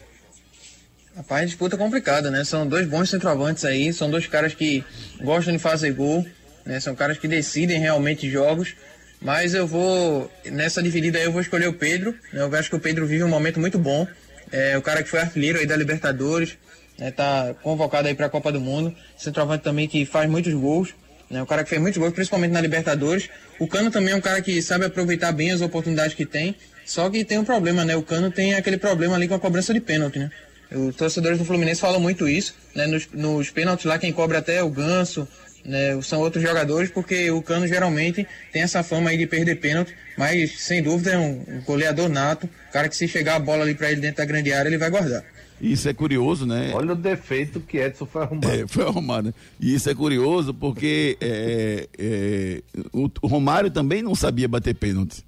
Rapaz, 1.15 1.49
disputa 1.49 1.75
complicada, 1.75 2.31
né? 2.31 2.43
São 2.43 2.65
dois 2.65 2.87
bons 2.87 3.09
centroavantes 3.09 3.65
aí, 3.65 3.91
são 3.91 4.09
dois 4.09 4.27
caras 4.27 4.53
que 4.53 4.83
gostam 5.21 5.53
de 5.53 5.59
fazer 5.59 5.91
gol, 5.91 6.25
né? 6.65 6.79
São 6.79 6.95
caras 6.95 7.17
que 7.17 7.27
decidem 7.27 7.79
realmente 7.79 8.29
jogos. 8.29 8.75
Mas 9.21 9.53
eu 9.53 9.67
vou, 9.67 10.31
nessa 10.45 10.81
dividida 10.81 11.19
aí, 11.19 11.25
eu 11.25 11.31
vou 11.31 11.41
escolher 11.41 11.67
o 11.67 11.73
Pedro. 11.73 12.15
né? 12.33 12.41
Eu 12.41 12.55
acho 12.55 12.69
que 12.69 12.75
o 12.75 12.79
Pedro 12.79 13.05
vive 13.05 13.23
um 13.23 13.29
momento 13.29 13.59
muito 13.59 13.77
bom. 13.77 14.07
É 14.51 14.77
o 14.77 14.81
cara 14.81 15.03
que 15.03 15.09
foi 15.09 15.19
artilheiro 15.19 15.59
aí 15.59 15.67
da 15.67 15.75
Libertadores, 15.75 16.57
né? 16.97 17.11
Tá 17.11 17.53
convocado 17.61 18.07
aí 18.07 18.15
para 18.15 18.27
a 18.27 18.29
Copa 18.29 18.51
do 18.51 18.61
Mundo. 18.61 18.95
Centroavante 19.17 19.63
também 19.63 19.87
que 19.87 20.05
faz 20.05 20.29
muitos 20.29 20.53
gols. 20.53 20.95
Né? 21.29 21.41
O 21.41 21.45
cara 21.45 21.63
que 21.63 21.69
fez 21.69 21.81
muitos 21.81 21.99
gols, 21.99 22.13
principalmente 22.13 22.51
na 22.51 22.61
Libertadores. 22.61 23.29
O 23.59 23.67
Cano 23.67 23.91
também 23.91 24.13
é 24.13 24.15
um 24.15 24.21
cara 24.21 24.41
que 24.41 24.61
sabe 24.61 24.85
aproveitar 24.85 25.31
bem 25.31 25.51
as 25.51 25.61
oportunidades 25.61 26.13
que 26.15 26.25
tem. 26.25 26.55
Só 26.85 27.09
que 27.09 27.23
tem 27.23 27.37
um 27.37 27.45
problema, 27.45 27.85
né? 27.85 27.95
O 27.95 28.01
Cano 28.01 28.31
tem 28.31 28.55
aquele 28.55 28.77
problema 28.77 29.15
ali 29.15 29.27
com 29.27 29.35
a 29.35 29.39
cobrança 29.39 29.73
de 29.73 29.79
pênalti, 29.79 30.19
né? 30.19 30.31
Os 30.73 30.95
torcedores 30.95 31.37
do 31.37 31.45
Fluminense 31.45 31.81
falam 31.81 31.99
muito 31.99 32.27
isso, 32.27 32.55
né? 32.75 32.87
Nos, 32.87 33.07
nos 33.13 33.49
pênaltis 33.49 33.85
lá 33.85 33.97
quem 33.99 34.11
cobra 34.13 34.37
até 34.39 34.55
é 34.57 34.63
o 34.63 34.69
Ganso, 34.69 35.27
né? 35.65 36.01
São 36.01 36.19
outros 36.21 36.41
jogadores, 36.43 36.89
porque 36.89 37.29
o 37.29 37.41
Cano 37.41 37.67
geralmente 37.67 38.25
tem 38.53 38.61
essa 38.61 38.81
fama 38.81 39.09
aí 39.09 39.17
de 39.17 39.27
perder 39.27 39.55
pênalti, 39.59 39.93
mas 40.17 40.59
sem 40.61 40.81
dúvida 40.81 41.11
é 41.11 41.17
um, 41.17 41.43
um 41.47 41.61
goleador 41.65 42.07
nato, 42.09 42.49
cara 42.71 42.87
que 42.87 42.95
se 42.95 43.07
chegar 43.07 43.35
a 43.35 43.39
bola 43.39 43.63
ali 43.63 43.75
para 43.75 43.91
ele 43.91 44.01
dentro 44.01 44.17
da 44.17 44.25
grande 44.25 44.51
área, 44.53 44.69
ele 44.69 44.77
vai 44.77 44.89
guardar. 44.89 45.23
Isso 45.59 45.87
é 45.87 45.93
curioso, 45.93 46.47
né? 46.47 46.71
Olha 46.73 46.93
o 46.93 46.95
defeito 46.95 47.59
que 47.59 47.77
Edson 47.77 48.07
foi 48.07 48.23
arrumado. 48.23 48.49
É, 48.51 48.65
foi 48.67 48.83
arrumado. 48.83 49.27
né? 49.27 49.33
E 49.59 49.75
isso 49.75 49.87
é 49.89 49.93
curioso 49.93 50.53
porque 50.55 51.17
é, 51.21 51.87
é, 51.99 52.61
o, 52.91 53.07
o 53.21 53.27
Romário 53.27 53.69
também 53.69 54.01
não 54.01 54.15
sabia 54.15 54.47
bater 54.47 54.73
pênalti. 54.73 55.23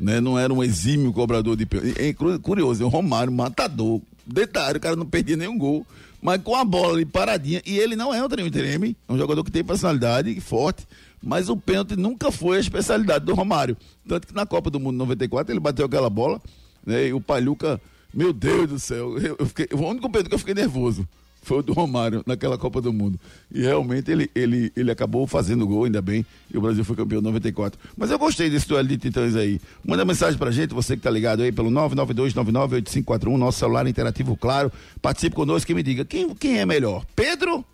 Né? 0.00 0.20
Não 0.20 0.36
era 0.36 0.52
um 0.52 0.64
exímio 0.64 1.12
cobrador 1.12 1.56
de 1.56 1.64
pênalti. 1.64 1.94
É 1.96 2.12
cru- 2.12 2.40
curioso, 2.40 2.84
o 2.84 2.88
Romário, 2.88 3.32
matador. 3.32 4.00
Detalhe, 4.26 4.78
o 4.78 4.80
cara 4.80 4.96
não 4.96 5.06
perdia 5.06 5.36
nenhum 5.36 5.56
gol. 5.56 5.86
Mas 6.20 6.40
com 6.42 6.54
a 6.54 6.64
bola 6.64 6.94
ali 6.94 7.04
paradinha. 7.04 7.60
E 7.66 7.78
ele 7.78 7.96
não 7.96 8.14
é 8.14 8.24
um 8.24 8.28
treme-treme, 8.28 8.96
é 9.08 9.12
um 9.12 9.18
jogador 9.18 9.42
que 9.42 9.50
tem 9.50 9.64
personalidade 9.64 10.40
forte. 10.40 10.86
Mas 11.22 11.48
o 11.48 11.56
pênalti 11.56 11.96
nunca 11.96 12.30
foi 12.30 12.56
a 12.56 12.60
especialidade 12.60 13.24
do 13.24 13.34
Romário. 13.34 13.76
Tanto 14.06 14.26
que 14.26 14.34
na 14.34 14.46
Copa 14.46 14.70
do 14.70 14.80
Mundo 14.80 14.96
94 14.98 15.52
ele 15.52 15.60
bateu 15.60 15.86
aquela 15.86 16.10
bola, 16.10 16.40
né? 16.84 17.08
E 17.08 17.12
o 17.12 17.20
Palhuca, 17.20 17.80
meu 18.12 18.32
Deus 18.32 18.68
do 18.68 18.78
céu, 18.78 19.18
eu, 19.18 19.36
eu 19.38 19.46
fiquei, 19.46 19.68
o 19.72 19.80
único 19.80 20.08
pênalti 20.10 20.28
que 20.28 20.34
eu 20.34 20.38
fiquei 20.38 20.54
nervoso 20.54 21.06
foi 21.42 21.58
o 21.58 21.62
do 21.62 21.72
Romário 21.72 22.22
naquela 22.26 22.56
Copa 22.56 22.80
do 22.80 22.92
Mundo. 22.92 23.18
E 23.52 23.62
realmente 23.62 24.10
ele, 24.10 24.30
ele, 24.34 24.72
ele 24.76 24.90
acabou 24.90 25.26
fazendo 25.26 25.66
gol, 25.66 25.84
ainda 25.84 26.00
bem, 26.00 26.24
e 26.52 26.56
o 26.56 26.60
Brasil 26.60 26.84
foi 26.84 26.96
campeão 26.96 27.20
em 27.20 27.24
94. 27.24 27.78
Mas 27.96 28.10
eu 28.10 28.18
gostei 28.18 28.48
desse 28.48 28.68
duelo 28.68 28.88
de 28.88 28.96
titãs 28.96 29.34
aí. 29.34 29.60
Manda 29.84 30.04
mensagem 30.04 30.38
pra 30.38 30.50
gente, 30.50 30.72
você 30.72 30.96
que 30.96 31.02
tá 31.02 31.10
ligado 31.10 31.42
aí 31.42 31.52
pelo 31.52 31.70
992998541, 31.70 33.36
nosso 33.36 33.58
celular 33.58 33.86
interativo, 33.86 34.36
claro. 34.36 34.72
Participe 35.00 35.34
conosco 35.34 35.70
e 35.70 35.74
me 35.74 35.82
diga, 35.82 36.04
quem, 36.04 36.34
quem 36.34 36.58
é 36.60 36.66
melhor? 36.66 37.04
Pedro 37.16 37.64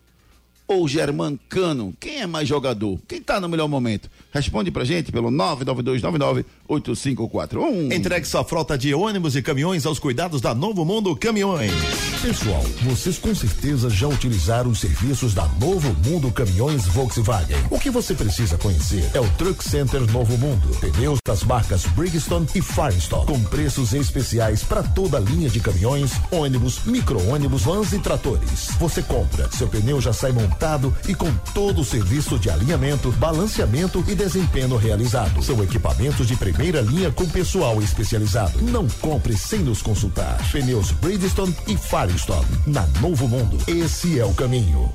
ou 0.68 0.86
Germancano? 0.86 1.94
Quem 1.98 2.20
é 2.20 2.26
mais 2.26 2.46
jogador? 2.46 3.00
Quem 3.08 3.22
tá 3.22 3.40
no 3.40 3.48
melhor 3.48 3.66
momento? 3.66 4.10
Responde 4.30 4.70
pra 4.70 4.84
gente 4.84 5.10
pelo 5.10 5.30
992998541. 5.30 7.94
Entregue 7.94 8.26
sua 8.26 8.44
frota 8.44 8.76
de 8.76 8.92
ônibus 8.92 9.34
e 9.34 9.40
caminhões 9.40 9.86
aos 9.86 9.98
cuidados 9.98 10.42
da 10.42 10.54
Novo 10.54 10.84
Mundo 10.84 11.16
Caminhões. 11.16 11.72
Pessoal, 12.20 12.62
vocês 12.82 13.16
com 13.16 13.34
certeza 13.34 13.88
já 13.88 14.06
utilizaram 14.06 14.70
os 14.70 14.80
serviços 14.80 15.32
da 15.32 15.46
Novo 15.60 15.96
Mundo 16.06 16.30
Caminhões 16.30 16.84
Volkswagen. 16.86 17.56
O 17.70 17.80
que 17.80 17.88
você 17.88 18.14
precisa 18.14 18.58
conhecer 18.58 19.10
é 19.14 19.20
o 19.20 19.30
Truck 19.38 19.64
Center 19.64 20.02
Novo 20.12 20.36
Mundo. 20.36 20.68
Pneus 20.80 21.18
das 21.26 21.42
marcas 21.44 21.86
Bridgestone 21.86 22.46
e 22.54 22.60
Firestone, 22.60 23.24
com 23.24 23.42
preços 23.44 23.94
especiais 23.94 24.62
para 24.62 24.82
toda 24.82 25.16
a 25.16 25.20
linha 25.20 25.48
de 25.48 25.60
caminhões, 25.60 26.12
ônibus, 26.30 26.84
micro-ônibus, 26.84 27.62
vans 27.62 27.94
e 27.94 27.98
tratores. 27.98 28.72
Você 28.78 29.00
compra, 29.00 29.50
seu 29.52 29.68
pneu 29.68 29.98
já 30.00 30.12
sai 30.12 30.32
montado 30.32 30.57
e 31.06 31.14
com 31.14 31.32
todo 31.54 31.80
o 31.80 31.84
serviço 31.84 32.38
de 32.38 32.50
alinhamento, 32.50 33.12
balanceamento 33.12 34.04
e 34.08 34.14
desempenho 34.14 34.76
realizado. 34.76 35.42
São 35.42 35.62
equipamentos 35.62 36.26
de 36.26 36.36
primeira 36.36 36.80
linha 36.80 37.10
com 37.10 37.28
pessoal 37.28 37.80
especializado. 37.80 38.60
Não 38.62 38.88
compre 39.00 39.36
sem 39.36 39.60
nos 39.60 39.80
consultar. 39.80 40.38
Pneus 40.50 40.90
Bridgestone 40.92 41.54
e 41.66 41.76
Firestone. 41.76 42.46
Na 42.66 42.86
Novo 43.00 43.28
Mundo, 43.28 43.58
esse 43.66 44.18
é 44.18 44.24
o 44.24 44.34
caminho. 44.34 44.92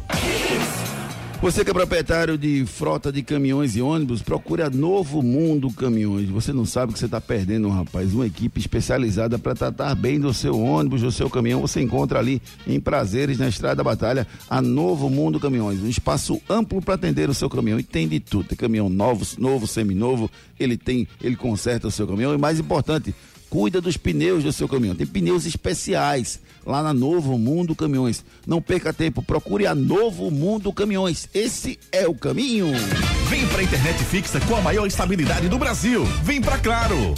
Você 1.43 1.65
que 1.65 1.71
é 1.71 1.73
proprietário 1.73 2.38
de 2.38 2.65
frota 2.65 3.12
de 3.12 3.21
caminhões 3.21 3.75
e 3.75 3.82
ônibus, 3.82 4.21
procure 4.21 4.62
a 4.62 4.69
Novo 4.69 5.21
Mundo 5.21 5.69
Caminhões. 5.71 6.29
Você 6.29 6.53
não 6.53 6.65
sabe 6.65 6.91
o 6.91 6.93
que 6.93 6.99
você 6.99 7.03
está 7.03 7.19
perdendo, 7.19 7.67
rapaz. 7.67 8.13
Uma 8.13 8.25
equipe 8.25 8.62
especializada 8.62 9.38
para 9.38 9.53
tratar 9.53 9.93
bem 9.93 10.21
do 10.21 10.34
seu 10.34 10.58
ônibus, 10.58 11.01
do 11.01 11.12
seu 11.12 11.29
caminhão. 11.29 11.60
Você 11.60 11.82
encontra 11.82 12.17
ali 12.17 12.41
em 12.65 12.79
Prazeres, 12.79 13.38
na 13.38 13.49
Estrada 13.49 13.75
da 13.75 13.84
Batalha, 13.84 14.25
a 14.49 14.62
Novo 14.62 15.10
Mundo 15.10 15.38
Caminhões. 15.38 15.82
Um 15.82 15.89
espaço 15.89 16.41
amplo 16.49 16.82
para 16.82 16.93
atender 16.93 17.29
o 17.29 17.34
seu 17.34 17.49
caminhão. 17.49 17.77
E 17.77 17.84
tem 17.84 18.08
de 18.08 18.21
tudo. 18.21 18.47
Tem 18.47 18.58
caminhão 18.58 18.88
novo, 18.88 19.25
novo, 19.38 19.67
seminovo. 19.67 20.32
Ele 20.58 20.77
tem, 20.77 21.06
ele 21.21 21.36
conserta 21.36 21.89
o 21.89 21.91
seu 21.91 22.08
caminhão. 22.08 22.34
E 22.34 22.38
mais 22.38 22.58
importante, 22.58 23.13
cuida 23.53 23.79
dos 23.79 23.97
pneus 23.97 24.43
do 24.43 24.51
seu 24.51 24.67
caminhão. 24.67 24.95
Tem 24.95 25.05
pneus 25.05 25.45
especiais 25.45 26.39
lá 26.65 26.81
na 26.81 26.91
Novo 26.91 27.37
Mundo 27.37 27.75
Caminhões. 27.75 28.25
Não 28.47 28.59
perca 28.59 28.91
tempo, 28.91 29.21
procure 29.21 29.67
a 29.67 29.75
Novo 29.75 30.31
Mundo 30.31 30.73
Caminhões. 30.73 31.29
Esse 31.35 31.77
é 31.91 32.07
o 32.07 32.15
caminho. 32.15 32.65
Vem 33.29 33.47
pra 33.49 33.61
internet 33.61 34.03
fixa 34.05 34.39
com 34.39 34.55
a 34.55 34.61
maior 34.61 34.87
estabilidade 34.87 35.47
do 35.49 35.59
Brasil. 35.59 36.03
Vem 36.23 36.41
pra 36.41 36.57
Claro. 36.57 37.13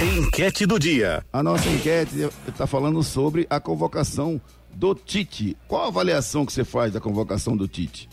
Enquete 0.00 0.66
do 0.66 0.80
dia. 0.80 1.24
A 1.32 1.44
nossa 1.44 1.68
enquete 1.68 2.28
está 2.48 2.66
falando 2.66 3.00
sobre 3.04 3.46
a 3.48 3.60
convocação 3.60 4.40
do 4.74 4.96
Tite. 4.96 5.56
Qual 5.68 5.84
a 5.84 5.86
avaliação 5.86 6.44
que 6.44 6.52
você 6.52 6.64
faz 6.64 6.92
da 6.92 7.00
convocação 7.00 7.56
do 7.56 7.68
Tite? 7.68 8.08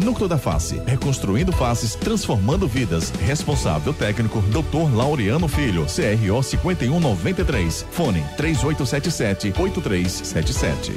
Núcleo 0.00 0.28
da 0.28 0.38
Face, 0.38 0.80
reconstruindo 0.86 1.52
faces, 1.52 1.94
transformando 1.94 2.66
vidas. 2.66 3.10
Responsável 3.20 3.92
técnico, 3.92 4.40
Dr. 4.42 4.94
Laureano 4.94 5.46
Filho, 5.46 5.84
CRO 5.84 6.42
5193. 6.42 7.86
Fone 7.90 8.24
3877 8.36 9.52
8377. 9.58 10.92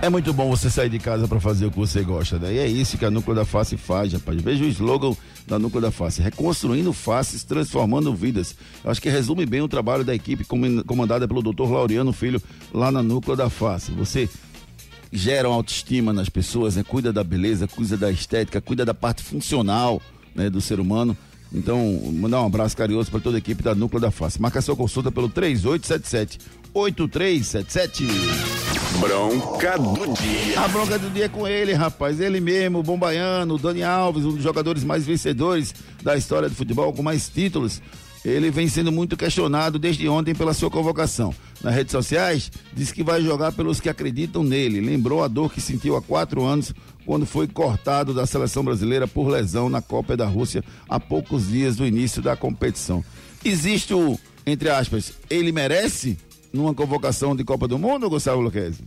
É 0.00 0.08
muito 0.08 0.32
bom 0.32 0.48
você 0.48 0.70
sair 0.70 0.88
de 0.88 1.00
casa 1.00 1.26
para 1.26 1.40
fazer 1.40 1.66
o 1.66 1.72
que 1.72 1.78
você 1.78 2.02
gosta, 2.02 2.38
daí 2.38 2.58
é 2.58 2.66
isso 2.66 2.96
que 2.96 3.04
a 3.04 3.10
Núcleo 3.10 3.34
da 3.34 3.44
Face 3.44 3.76
faz, 3.76 4.12
rapaz. 4.12 4.40
Veja 4.40 4.64
o 4.64 4.68
slogan 4.68 5.16
da 5.44 5.58
Núcleo 5.58 5.82
da 5.82 5.90
Face, 5.90 6.22
reconstruindo 6.22 6.92
faces, 6.92 7.42
transformando 7.42 8.14
vidas. 8.14 8.54
Eu 8.84 8.92
acho 8.92 9.02
que 9.02 9.08
resume 9.08 9.44
bem 9.44 9.60
o 9.60 9.68
trabalho 9.68 10.04
da 10.04 10.14
equipe 10.14 10.44
comandada 10.86 11.26
pelo 11.26 11.42
Dr. 11.42 11.68
Laureano 11.68 12.12
Filho 12.12 12.40
lá 12.72 12.92
na 12.92 13.02
Núcleo 13.02 13.36
da 13.36 13.50
Face. 13.50 13.90
Você 13.92 14.28
gera 15.12 15.48
uma 15.48 15.56
autoestima 15.56 16.12
nas 16.12 16.28
pessoas, 16.28 16.76
né? 16.76 16.82
Cuida 16.82 17.12
da 17.12 17.24
beleza, 17.24 17.66
cuida 17.66 17.96
da 17.96 18.10
estética, 18.10 18.60
cuida 18.60 18.84
da 18.84 18.94
parte 18.94 19.22
funcional, 19.22 20.00
né, 20.34 20.48
do 20.50 20.60
ser 20.60 20.80
humano. 20.80 21.16
Então, 21.52 21.98
mandar 22.12 22.42
um 22.42 22.46
abraço 22.46 22.76
carinhoso 22.76 23.10
para 23.10 23.20
toda 23.20 23.36
a 23.36 23.38
equipe 23.38 23.62
da 23.62 23.74
Núcleo 23.74 24.00
da 24.00 24.10
Face. 24.10 24.40
Marca 24.40 24.60
sua 24.60 24.76
consulta 24.76 25.10
pelo 25.10 25.28
3877 25.28 26.38
8377. 26.74 28.06
Bronca 29.00 29.78
do 29.78 30.12
dia. 30.14 30.60
A 30.60 30.68
bronca 30.68 30.98
do 30.98 31.08
dia 31.10 31.24
é 31.24 31.28
com 31.28 31.46
ele, 31.46 31.72
rapaz. 31.72 32.20
Ele 32.20 32.40
mesmo, 32.40 32.80
o 32.80 32.82
Bom 32.82 32.98
Baiano, 32.98 33.54
o 33.54 33.58
Dani 33.58 33.82
Alves, 33.82 34.24
um 34.24 34.32
dos 34.32 34.42
jogadores 34.42 34.84
mais 34.84 35.06
vencedores 35.06 35.74
da 36.02 36.16
história 36.16 36.48
do 36.48 36.54
futebol, 36.54 36.92
com 36.92 37.02
mais 37.02 37.28
títulos. 37.28 37.80
Ele 38.24 38.50
vem 38.50 38.68
sendo 38.68 38.92
muito 38.92 39.16
questionado 39.16 39.78
desde 39.78 40.08
ontem 40.08 40.34
pela 40.34 40.52
sua 40.52 40.70
convocação. 40.70 41.34
Nas 41.62 41.74
redes 41.74 41.92
sociais, 41.92 42.52
diz 42.72 42.92
que 42.92 43.02
vai 43.02 43.20
jogar 43.20 43.52
pelos 43.52 43.80
que 43.80 43.88
acreditam 43.88 44.44
nele. 44.44 44.80
Lembrou 44.80 45.24
a 45.24 45.28
dor 45.28 45.52
que 45.52 45.60
sentiu 45.60 45.96
há 45.96 46.02
quatro 46.02 46.44
anos 46.44 46.72
quando 47.04 47.26
foi 47.26 47.48
cortado 47.48 48.14
da 48.14 48.26
seleção 48.26 48.62
brasileira 48.62 49.08
por 49.08 49.28
lesão 49.28 49.68
na 49.68 49.82
Copa 49.82 50.16
da 50.16 50.26
Rússia 50.26 50.62
há 50.88 51.00
poucos 51.00 51.48
dias 51.48 51.76
do 51.76 51.86
início 51.86 52.22
da 52.22 52.36
competição. 52.36 53.04
Existe 53.44 53.92
o, 53.92 54.18
entre 54.46 54.70
aspas, 54.70 55.12
ele 55.28 55.50
merece 55.50 56.16
numa 56.52 56.74
convocação 56.74 57.34
de 57.34 57.44
Copa 57.44 57.66
do 57.66 57.78
Mundo, 57.78 58.08
Gustavo 58.08 58.40
Luquezzi? 58.40 58.84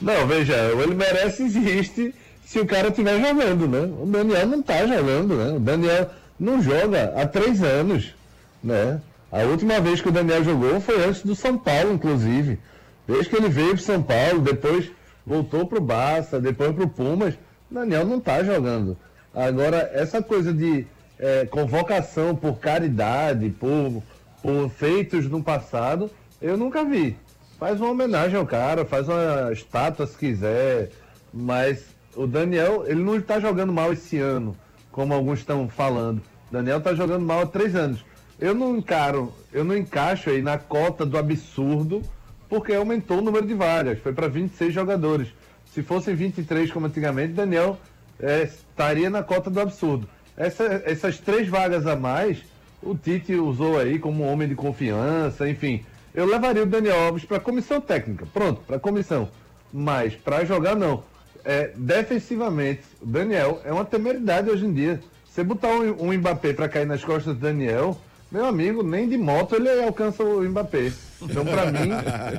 Não, 0.00 0.26
veja, 0.26 0.54
ele 0.80 0.94
merece 0.94 1.44
existe 1.44 2.14
se 2.44 2.60
o 2.60 2.66
cara 2.66 2.88
estiver 2.88 3.20
jogando, 3.20 3.66
né? 3.66 3.80
O 4.00 4.06
Daniel 4.06 4.46
não 4.46 4.60
está 4.60 4.86
jogando, 4.86 5.36
né? 5.36 5.56
O 5.56 5.60
Daniel 5.60 6.10
não 6.38 6.62
joga 6.62 7.12
há 7.16 7.26
três 7.26 7.62
anos, 7.62 8.14
né? 8.62 9.00
A 9.30 9.42
última 9.42 9.80
vez 9.80 10.00
que 10.00 10.08
o 10.08 10.12
Daniel 10.12 10.44
jogou 10.44 10.80
foi 10.80 11.04
antes 11.04 11.22
do 11.22 11.34
São 11.34 11.58
Paulo, 11.58 11.92
inclusive. 11.92 12.58
Desde 13.06 13.28
que 13.28 13.36
ele 13.36 13.48
veio 13.48 13.70
para 13.70 13.78
São 13.78 14.02
Paulo, 14.02 14.40
depois 14.40 14.90
voltou 15.26 15.66
para 15.66 15.78
o 15.78 15.82
Barça, 15.82 16.40
depois 16.40 16.72
para 16.72 16.84
o 16.84 16.88
Pumas, 16.88 17.34
o 17.70 17.74
Daniel 17.74 18.04
não 18.04 18.18
está 18.18 18.42
jogando. 18.42 18.96
Agora, 19.34 19.90
essa 19.92 20.22
coisa 20.22 20.52
de 20.52 20.86
é, 21.18 21.44
convocação 21.46 22.34
por 22.34 22.58
caridade, 22.58 23.50
por, 23.50 24.02
por 24.42 24.70
feitos 24.70 25.28
no 25.28 25.42
passado, 25.42 26.10
eu 26.40 26.56
nunca 26.56 26.84
vi. 26.84 27.16
Faz 27.58 27.80
uma 27.80 27.90
homenagem 27.90 28.38
ao 28.38 28.46
cara, 28.46 28.84
faz 28.84 29.08
uma 29.08 29.52
estátua 29.52 30.06
se 30.06 30.16
quiser, 30.16 30.90
mas 31.32 31.84
o 32.14 32.26
Daniel, 32.26 32.84
ele 32.86 33.02
não 33.02 33.16
está 33.16 33.40
jogando 33.40 33.72
mal 33.72 33.92
esse 33.92 34.18
ano 34.18 34.56
como 34.96 35.12
alguns 35.12 35.40
estão 35.40 35.68
falando. 35.68 36.22
Daniel 36.50 36.78
está 36.78 36.94
jogando 36.94 37.26
mal 37.26 37.42
há 37.42 37.46
três 37.46 37.74
anos. 37.74 38.02
Eu 38.38 38.54
não 38.54 38.76
encaro, 38.76 39.32
eu 39.52 39.64
não 39.64 39.76
encaixo 39.76 40.30
aí 40.30 40.42
na 40.42 40.58
cota 40.58 41.06
do 41.06 41.16
absurdo, 41.16 42.02
porque 42.48 42.74
aumentou 42.74 43.18
o 43.18 43.22
número 43.22 43.46
de 43.46 43.54
vagas, 43.54 43.98
foi 43.98 44.12
para 44.12 44.28
26 44.28 44.72
jogadores. 44.72 45.28
Se 45.72 45.82
fossem 45.82 46.14
23 46.14 46.70
como 46.70 46.86
antigamente, 46.86 47.32
Daniel 47.32 47.78
é, 48.20 48.42
estaria 48.44 49.10
na 49.10 49.22
cota 49.22 49.50
do 49.50 49.60
absurdo. 49.60 50.08
Essa, 50.36 50.82
essas 50.84 51.18
três 51.18 51.48
vagas 51.48 51.86
a 51.86 51.96
mais, 51.96 52.42
o 52.82 52.94
Tite 52.94 53.34
usou 53.34 53.78
aí 53.78 53.98
como 53.98 54.24
homem 54.24 54.48
de 54.48 54.54
confiança, 54.54 55.48
enfim. 55.48 55.84
Eu 56.14 56.26
levaria 56.26 56.62
o 56.62 56.66
Daniel 56.66 57.00
Alves 57.06 57.24
para 57.24 57.40
comissão 57.40 57.80
técnica, 57.80 58.26
pronto, 58.32 58.60
para 58.62 58.78
comissão. 58.78 59.28
Mas 59.72 60.14
para 60.14 60.44
jogar 60.44 60.76
não 60.76 61.02
é, 61.46 61.70
defensivamente, 61.76 62.82
o 63.00 63.06
Daniel 63.06 63.60
é 63.64 63.72
uma 63.72 63.84
temeridade 63.84 64.50
hoje 64.50 64.66
em 64.66 64.72
dia. 64.72 65.00
Você 65.24 65.44
botar 65.44 65.68
um, 65.68 66.08
um 66.08 66.12
Mbappé 66.12 66.52
para 66.52 66.68
cair 66.68 66.86
nas 66.86 67.04
costas 67.04 67.34
do 67.34 67.40
Daniel, 67.40 67.96
meu 68.36 68.46
amigo, 68.46 68.82
nem 68.82 69.08
de 69.08 69.16
moto 69.16 69.54
ele 69.54 69.68
alcança 69.82 70.22
o 70.22 70.42
Mbappé. 70.42 70.92
Então, 71.22 71.44
para 71.44 71.70
mim, 71.72 71.90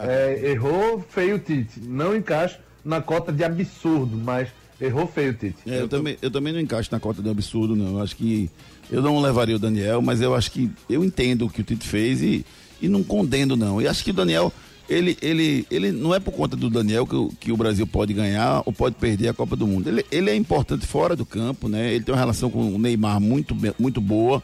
é, 0.07 0.51
errou 0.51 1.03
feio 1.09 1.37
o 1.37 1.39
Tite. 1.39 1.79
Não 1.81 2.15
encaixa. 2.15 2.59
na 2.85 3.01
cota 3.01 3.31
de 3.33 3.43
absurdo, 3.43 4.15
mas 4.15 4.47
errou 4.79 5.07
feio, 5.07 5.33
Tite. 5.33 5.57
É, 5.65 5.81
eu, 5.81 5.87
também, 5.87 6.17
eu 6.21 6.29
também 6.29 6.53
não 6.53 6.59
encaixo 6.59 6.89
na 6.91 6.99
cota 6.99 7.21
de 7.21 7.29
absurdo, 7.29 7.75
não. 7.75 7.97
Eu 7.97 8.01
acho 8.01 8.15
que 8.15 8.49
eu 8.91 9.01
não 9.01 9.19
levaria 9.21 9.55
o 9.55 9.59
Daniel, 9.59 10.01
mas 10.01 10.21
eu 10.21 10.35
acho 10.35 10.51
que 10.51 10.69
eu 10.89 11.03
entendo 11.03 11.45
o 11.45 11.49
que 11.49 11.61
o 11.61 11.63
Tite 11.63 11.87
fez 11.87 12.21
e, 12.21 12.45
e 12.81 12.87
não 12.87 13.03
condeno, 13.03 13.55
não. 13.55 13.81
E 13.81 13.87
acho 13.87 14.03
que 14.03 14.11
o 14.11 14.13
Daniel, 14.13 14.53
ele, 14.87 15.17
ele, 15.21 15.65
ele 15.71 15.91
não 15.91 16.13
é 16.13 16.19
por 16.19 16.31
conta 16.31 16.55
do 16.55 16.69
Daniel 16.69 17.05
que, 17.07 17.15
o- 17.15 17.29
que 17.39 17.51
o 17.51 17.57
Brasil 17.57 17.87
pode 17.87 18.13
ganhar 18.13 18.61
ou 18.65 18.71
pode 18.71 18.95
perder 18.95 19.29
a 19.29 19.33
Copa 19.33 19.55
do 19.55 19.65
Mundo. 19.65 19.89
Ele, 19.89 20.05
ele 20.11 20.29
é 20.29 20.35
importante 20.35 20.85
fora 20.85 21.15
do 21.15 21.25
campo, 21.25 21.67
né? 21.67 21.91
Ele 21.93 22.03
tem 22.05 22.13
uma 22.13 22.19
relação 22.21 22.49
com 22.51 22.73
o 22.73 22.77
Neymar 22.77 23.19
muito, 23.19 23.57
muito 23.79 23.99
boa, 23.99 24.41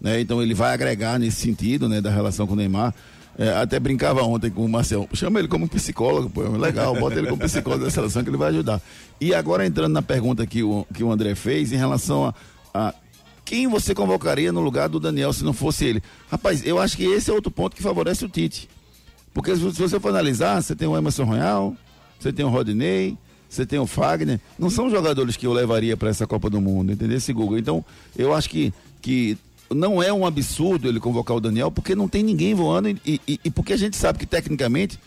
né? 0.00 0.20
Então 0.20 0.42
ele 0.42 0.54
vai 0.54 0.72
agregar 0.72 1.18
nesse 1.18 1.40
sentido, 1.40 1.88
né? 1.88 2.00
Da 2.00 2.10
relação 2.10 2.46
com 2.46 2.54
o 2.54 2.56
Neymar. 2.56 2.94
É, 3.38 3.50
até 3.50 3.78
brincava 3.78 4.22
ontem 4.22 4.50
com 4.50 4.64
o 4.64 4.68
Marcel. 4.68 5.08
Chama 5.14 5.38
ele 5.38 5.48
como 5.48 5.68
psicólogo, 5.68 6.28
pô. 6.28 6.42
Legal, 6.42 6.94
bota 6.94 7.18
ele 7.18 7.28
como 7.28 7.40
psicólogo 7.40 7.84
da 7.84 7.90
seleção 7.90 8.22
que 8.22 8.30
ele 8.30 8.36
vai 8.36 8.50
ajudar. 8.50 8.80
E 9.20 9.34
agora 9.34 9.66
entrando 9.66 9.92
na 9.92 10.02
pergunta 10.02 10.46
que 10.46 10.62
o, 10.62 10.86
que 10.92 11.02
o 11.02 11.10
André 11.10 11.34
fez 11.34 11.72
em 11.72 11.76
relação 11.76 12.26
a, 12.26 12.34
a 12.74 12.94
quem 13.44 13.66
você 13.66 13.94
convocaria 13.94 14.52
no 14.52 14.60
lugar 14.60 14.88
do 14.88 15.00
Daniel 15.00 15.32
se 15.32 15.42
não 15.42 15.52
fosse 15.52 15.84
ele? 15.84 16.02
Rapaz, 16.30 16.64
eu 16.64 16.78
acho 16.78 16.96
que 16.96 17.04
esse 17.04 17.30
é 17.30 17.32
outro 17.32 17.50
ponto 17.50 17.74
que 17.74 17.82
favorece 17.82 18.24
o 18.24 18.28
Tite. 18.28 18.68
Porque 19.32 19.54
se 19.54 19.62
você 19.62 19.98
for 19.98 20.10
analisar, 20.10 20.62
você 20.62 20.74
tem 20.76 20.86
o 20.86 20.96
Emerson 20.96 21.24
Royal, 21.24 21.74
você 22.18 22.32
tem 22.32 22.44
o 22.44 22.48
Rodinei, 22.48 23.16
você 23.48 23.64
tem 23.64 23.78
o 23.78 23.86
Fagner. 23.86 24.38
Não 24.58 24.70
são 24.70 24.90
jogadores 24.90 25.36
que 25.36 25.46
eu 25.46 25.52
levaria 25.52 25.96
para 25.96 26.10
essa 26.10 26.26
Copa 26.26 26.50
do 26.50 26.60
Mundo, 26.60 26.92
entendeu? 26.92 27.16
Esse 27.16 27.32
Google. 27.32 27.58
Então, 27.58 27.84
eu 28.16 28.34
acho 28.34 28.50
que, 28.50 28.72
que 29.00 29.36
não 29.72 30.02
é 30.02 30.12
um 30.12 30.26
absurdo 30.26 30.88
ele 30.88 30.98
convocar 31.00 31.36
o 31.36 31.40
Daniel, 31.40 31.70
porque 31.70 31.94
não 31.94 32.08
tem 32.08 32.22
ninguém 32.22 32.54
voando 32.54 32.88
e, 32.88 32.98
e- 33.26 33.40
e 33.44 33.50
porque 33.50 33.72
a 33.72 33.76
gente 33.76 33.96
sabe 33.96 34.18
que 34.18 34.26
tecnicamente, 34.26 34.98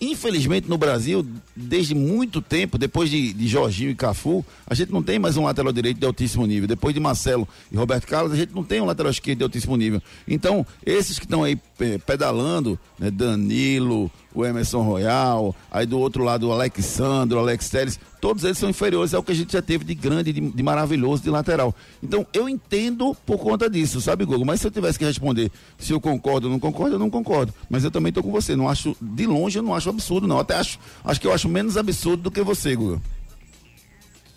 infelizmente 0.00 0.68
no 0.68 0.76
Brasil, 0.78 1.24
desde 1.54 1.94
muito 1.94 2.40
tempo, 2.40 2.76
depois 2.78 3.08
de, 3.10 3.32
de 3.32 3.46
Jorginho 3.46 3.90
e 3.90 3.94
Cafu, 3.94 4.44
a 4.66 4.74
gente 4.74 4.92
não 4.92 5.02
tem 5.02 5.18
mais 5.18 5.36
um 5.36 5.44
lateral 5.44 5.72
direito 5.72 5.98
de 5.98 6.06
altíssimo 6.06 6.46
nível. 6.46 6.66
Depois 6.68 6.94
de 6.94 7.00
Marcelo 7.00 7.46
e 7.70 7.76
Roberto 7.76 8.06
Carlos, 8.06 8.32
a 8.32 8.36
gente 8.36 8.54
não 8.54 8.64
tem 8.64 8.80
um 8.80 8.84
lateral 8.84 9.10
esquerdo 9.10 9.38
de 9.38 9.44
altíssimo 9.44 9.76
nível. 9.76 10.02
Então, 10.26 10.66
esses 10.84 11.18
que 11.18 11.24
estão 11.24 11.42
aí 11.44 11.58
eh, 11.80 11.98
pedalando, 11.98 12.78
né, 12.98 13.10
Danilo, 13.10 14.10
o 14.34 14.44
Emerson 14.44 14.82
Royal, 14.82 15.54
aí 15.70 15.84
do 15.86 15.98
outro 15.98 16.24
lado 16.24 16.48
o 16.48 16.52
Alexandre, 16.52 17.36
o 17.36 17.40
Alex 17.40 17.68
Telles, 17.68 18.00
todos 18.20 18.44
eles 18.44 18.56
são 18.58 18.70
inferiores 18.70 19.12
ao 19.14 19.22
que 19.22 19.32
a 19.32 19.34
gente 19.34 19.52
já 19.52 19.60
teve 19.62 19.84
de 19.84 19.94
grande, 19.94 20.32
de, 20.32 20.40
de 20.40 20.62
maravilhoso 20.62 21.22
de 21.22 21.30
lateral. 21.30 21.74
Então, 22.02 22.26
eu 22.32 22.48
entendo 22.48 23.14
por 23.26 23.38
conta 23.38 23.68
disso, 23.68 24.00
sabe, 24.00 24.24
Google? 24.24 24.44
Mas 24.46 24.60
se 24.60 24.66
eu 24.66 24.70
tivesse 24.70 24.98
que 24.98 25.04
responder 25.04 25.50
se 25.78 25.92
eu 25.92 26.00
concordo 26.00 26.46
ou 26.46 26.52
não 26.52 26.60
concordo, 26.60 26.94
eu 26.94 26.98
não 26.98 27.10
concordo. 27.10 27.52
Mas 27.68 27.84
eu 27.84 27.90
também 27.90 28.10
estou 28.10 28.22
com 28.22 28.30
você. 28.30 28.54
Não 28.56 28.68
acho, 28.68 28.96
de 29.00 29.26
longe, 29.26 29.58
eu 29.58 29.62
não 29.62 29.74
acho 29.74 29.88
absurdo, 29.90 30.26
não. 30.26 30.38
Até 30.38 30.54
acho, 30.56 30.78
acho 31.04 31.20
que 31.20 31.26
eu 31.26 31.32
acho 31.32 31.48
menos 31.48 31.76
absurdo 31.76 32.22
do 32.22 32.30
que 32.30 32.42
você, 32.42 32.74
Google. 32.76 33.00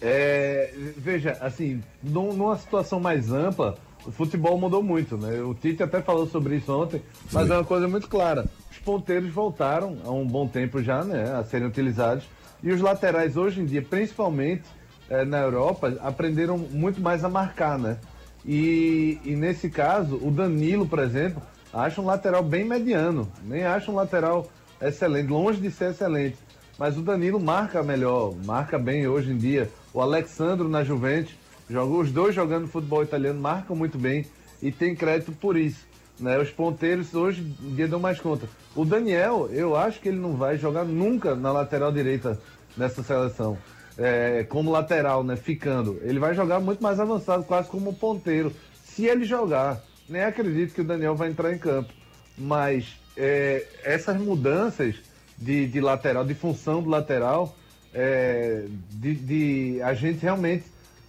É, 0.02 0.74
veja, 0.98 1.38
assim, 1.42 1.82
num- 2.04 2.34
numa 2.34 2.58
situação 2.58 3.00
mais 3.00 3.32
ampla, 3.32 3.78
o 4.06 4.12
futebol 4.12 4.58
mudou 4.60 4.84
muito, 4.84 5.18
né? 5.18 5.42
O 5.42 5.54
Tite 5.54 5.82
até 5.82 6.02
falou 6.02 6.28
sobre 6.28 6.58
isso 6.58 6.72
ontem, 6.72 7.02
mas 7.32 7.50
é 7.50 7.54
uma 7.56 7.64
coisa 7.64 7.88
muito 7.88 8.08
clara. 8.08 8.46
Os 8.86 8.92
ponteiros 8.92 9.32
voltaram 9.32 9.98
há 10.06 10.12
um 10.12 10.28
bom 10.28 10.48
tempo 10.48 10.80
já, 10.80 11.04
né, 11.04 11.34
a 11.34 11.44
serem 11.44 11.68
utilizados, 11.68 12.30
e 12.62 12.72
os 12.72 12.80
laterais 12.80 13.36
hoje 13.36 13.60
em 13.60 13.66
dia, 13.66 13.82
principalmente 13.82 14.62
eh, 15.10 15.26
na 15.26 15.40
Europa, 15.40 15.98
aprenderam 16.02 16.56
muito 16.56 17.02
mais 17.02 17.24
a 17.24 17.30
marcar, 17.30 17.80
né? 17.80 17.98
E, 18.46 19.20
e 19.26 19.36
nesse 19.36 19.72
caso, 19.72 20.18
o 20.18 20.30
Danilo, 20.30 20.88
por 20.88 21.00
exemplo, 21.00 21.42
acha 21.74 22.00
um 22.00 22.06
lateral 22.06 22.44
bem 22.44 22.64
mediano, 22.64 23.28
nem 23.44 23.66
acha 23.66 23.90
um 23.90 23.96
lateral 23.96 24.48
excelente, 24.80 25.30
longe 25.30 25.60
de 25.60 25.72
ser 25.72 25.90
excelente. 25.90 26.38
Mas 26.78 26.96
o 26.96 27.02
Danilo 27.02 27.40
marca 27.40 27.82
melhor, 27.82 28.36
marca 28.46 28.78
bem 28.78 29.08
hoje 29.08 29.32
em 29.32 29.38
dia. 29.38 29.68
O 29.96 30.00
Alexandro 30.00 30.70
na 30.70 30.84
Juventus, 30.84 31.34
joga, 31.68 31.92
os 31.92 32.12
dois 32.12 32.36
jogando 32.36 32.68
futebol 32.68 33.02
italiano, 33.02 33.42
marcam 33.42 33.76
muito 33.76 33.98
bem 33.98 34.28
e 34.62 34.72
tem 34.72 34.94
crédito 34.94 35.32
por 35.32 35.58
isso. 35.58 35.95
Né? 36.20 36.38
Os 36.40 36.50
ponteiros 36.50 37.14
hoje 37.14 37.42
dia 37.44 37.88
dão 37.88 38.00
mais 38.00 38.20
conta. 38.20 38.48
O 38.76 38.86
Daniel, 38.86 39.50
eu 39.52 39.76
acho 39.76 40.00
que 40.00 40.10
ele 40.10 40.18
não 40.20 40.34
vai 40.36 40.58
jogar 40.58 40.86
nunca 40.86 41.36
na 41.36 41.52
lateral 41.52 41.92
direita 41.92 42.40
nessa 42.78 43.04
seleção. 43.04 43.58
É, 43.98 44.46
como 44.50 44.72
lateral, 44.72 45.24
né? 45.24 45.36
Ficando. 45.36 46.00
Ele 46.02 46.20
vai 46.20 46.34
jogar 46.34 46.60
muito 46.60 46.82
mais 46.84 47.00
avançado, 47.00 47.44
quase 47.44 47.70
como 47.70 47.94
ponteiro. 47.94 48.52
Se 48.84 49.06
ele 49.06 49.24
jogar, 49.26 49.82
nem 50.08 50.22
acredito 50.24 50.74
que 50.74 50.82
o 50.82 50.86
Daniel 50.86 51.16
vai 51.16 51.30
entrar 51.30 51.54
em 51.54 51.58
campo. 51.58 51.94
Mas 52.38 52.98
é, 53.16 53.66
essas 53.84 54.18
mudanças 54.18 54.96
de, 55.38 55.68
de 55.68 55.80
lateral, 55.82 56.26
de 56.26 56.34
função 56.34 56.82
do 56.82 56.90
lateral, 56.90 57.56
é, 57.94 58.66
de, 58.92 59.16
de- 59.16 59.82
a 59.82 59.94
gente 59.94 60.20
realmente 60.20 60.66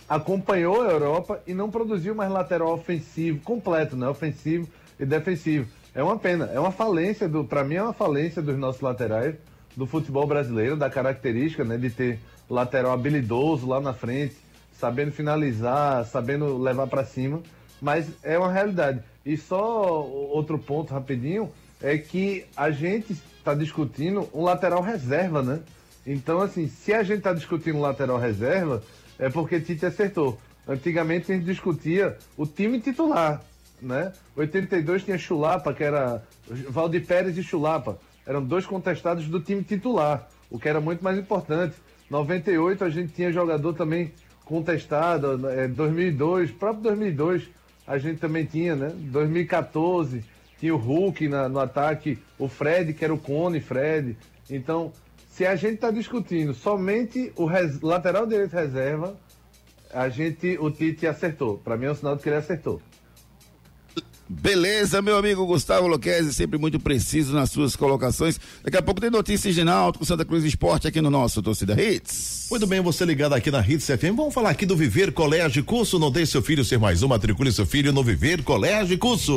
acompanhou 0.09 0.83
a 0.83 0.91
Europa 0.91 1.43
e 1.47 1.53
não 1.55 1.69
produziu 1.71 2.15
mais 2.15 2.31
lateral 2.31 2.73
ofensivo 2.73 3.41
completo, 3.41 3.97
né? 3.97 4.09
Ofensivo 4.09 4.69
e 4.99 5.05
defensivo. 5.05 5.69
É 5.95 6.03
uma 6.03 6.19
pena, 6.19 6.51
é 6.53 6.61
uma 6.61 6.73
falência 6.73 7.29
do, 7.29 7.45
para 7.45 7.65
mim 7.65 7.77
é 7.77 7.83
uma 7.83 7.93
falência 7.93 8.43
dos 8.43 8.57
nossos 8.59 8.81
laterais 8.81 9.35
do 9.77 9.87
futebol 9.87 10.27
brasileiro, 10.27 10.77
da 10.77 10.91
característica, 10.91 11.65
né, 11.65 11.77
de 11.77 11.91
ter 11.91 12.19
lateral 12.49 12.93
habilidoso 12.93 13.67
lá 13.67 13.81
na 13.81 13.93
frente, 13.93 14.37
sabendo 14.73 15.13
finalizar, 15.13 16.05
sabendo 16.05 16.59
levar 16.59 16.87
para 16.87 17.05
cima, 17.05 17.43
mas 17.81 18.09
é 18.23 18.39
uma 18.39 18.53
realidade. 18.53 19.03
E 19.25 19.37
só 19.37 20.03
outro 20.03 20.59
ponto 20.59 20.93
rapidinho 20.93 21.51
é 21.83 21.99
que 21.99 22.47
a 22.57 22.71
gente 22.71 23.13
está 23.13 23.55
discutindo 23.55 24.29
um 24.33 24.43
lateral 24.43 24.81
reserva, 24.81 25.43
né? 25.43 25.61
Então, 26.07 26.41
assim, 26.41 26.69
se 26.69 26.93
a 26.93 27.03
gente 27.03 27.19
está 27.19 27.33
discutindo 27.33 27.79
um 27.79 27.81
lateral 27.81 28.19
reserva, 28.19 28.83
é 29.19 29.29
porque 29.29 29.61
Tite 29.61 29.85
acertou. 29.85 30.39
Antigamente 30.67 31.31
a 31.31 31.35
gente 31.35 31.45
discutia 31.45 32.17
o 32.37 32.47
time 32.47 32.81
titular, 32.81 33.43
né? 33.81 34.13
82 34.37 35.05
tinha 35.05 35.19
Chulapa, 35.19 35.73
que 35.73 35.85
era 35.85 36.23
Valdir 36.69 37.07
Pérez 37.07 37.37
e 37.37 37.43
Chulapa. 37.43 37.99
Eram 38.27 38.43
dois 38.45 38.67
contestados 38.67 39.29
do 39.29 39.41
time 39.41 39.63
titular, 39.63 40.29
o 40.51 40.59
que 40.59 40.69
era 40.69 40.81
muito 40.81 41.03
mais 41.05 41.19
importante. 41.19 41.75
98 42.11 42.85
a 42.85 42.91
gente 42.91 43.13
tinha 43.13 43.33
jogador 43.33 43.73
também 43.75 44.13
contestado, 44.45 45.49
é, 45.49 45.67
2002, 45.69 46.51
próprio 46.53 46.83
2002 46.85 47.49
a 47.87 47.99
gente 47.99 48.19
também 48.19 48.45
tinha, 48.45 48.75
né? 48.75 48.91
2014 48.95 50.25
tinha 50.59 50.75
o 50.75 50.79
Hulk 50.79 51.29
na- 51.29 51.49
no 51.49 51.61
ataque, 51.61 52.19
o 52.39 52.49
Fred, 52.49 52.95
que 52.95 53.05
era 53.05 53.13
o 53.15 53.19
Cone 53.19 53.61
Fred. 53.61 54.17
Então, 54.51 54.93
se 55.29 55.45
a 55.47 55.55
gente 55.55 55.75
está 55.75 55.91
discutindo 55.91 56.55
somente 56.55 57.33
o 57.37 57.45
res- 57.45 57.81
lateral 57.81 58.27
direito 58.27 58.53
reserva, 58.55 59.15
a 59.93 60.09
gente, 60.09 60.57
o 60.61 60.71
Tite 60.71 61.07
acertou. 61.07 61.59
Para 61.59 61.77
mim 61.77 61.87
é 61.87 61.91
um 61.91 61.95
sinal 61.95 62.17
de 62.17 62.23
que 62.23 62.29
ele 62.29 62.37
acertou. 62.37 62.81
Beleza, 64.29 65.01
meu 65.01 65.17
amigo 65.17 65.47
Gustavo 65.47 65.87
Luquezzi, 65.87 66.35
sempre 66.35 66.59
muito 66.59 66.81
preciso 66.81 67.33
nas 67.33 67.51
suas 67.51 67.77
colocações. 67.77 68.41
Daqui 68.63 68.77
a 68.77 68.83
pouco 68.83 69.01
tem 69.01 69.11
notícias 69.11 69.55
de 69.55 69.63
Náutico, 69.63 70.05
Santa 70.05 70.25
Cruz 70.25 70.45
Esporte 70.45 70.89
aqui 70.89 71.01
no 71.01 71.11
nosso 71.11 71.41
Torcida 71.41 71.81
Hits. 71.81 72.49
Muito 72.51 72.67
bem, 72.67 72.81
você 72.81 73.05
ligado 73.05 73.35
aqui 73.35 73.51
na 73.51 73.61
Hits 73.61 73.87
FM. 73.87 74.17
Vamos 74.17 74.35
falar 74.35 74.51
aqui 74.51 74.67
do 74.67 74.77
Viver 74.77 75.13
Colégio 75.13 75.63
Curso. 75.63 75.99
Não 75.99 76.11
deixe 76.11 76.33
seu 76.33 76.43
filho 76.43 76.65
ser 76.65 76.79
mais 76.79 77.03
um. 77.03 77.09
Matricule 77.09 77.53
seu 77.53 77.67
filho 77.67 77.93
no 77.93 78.03
Viver 78.03 78.43
Colégio 78.43 78.99
Curso. 78.99 79.37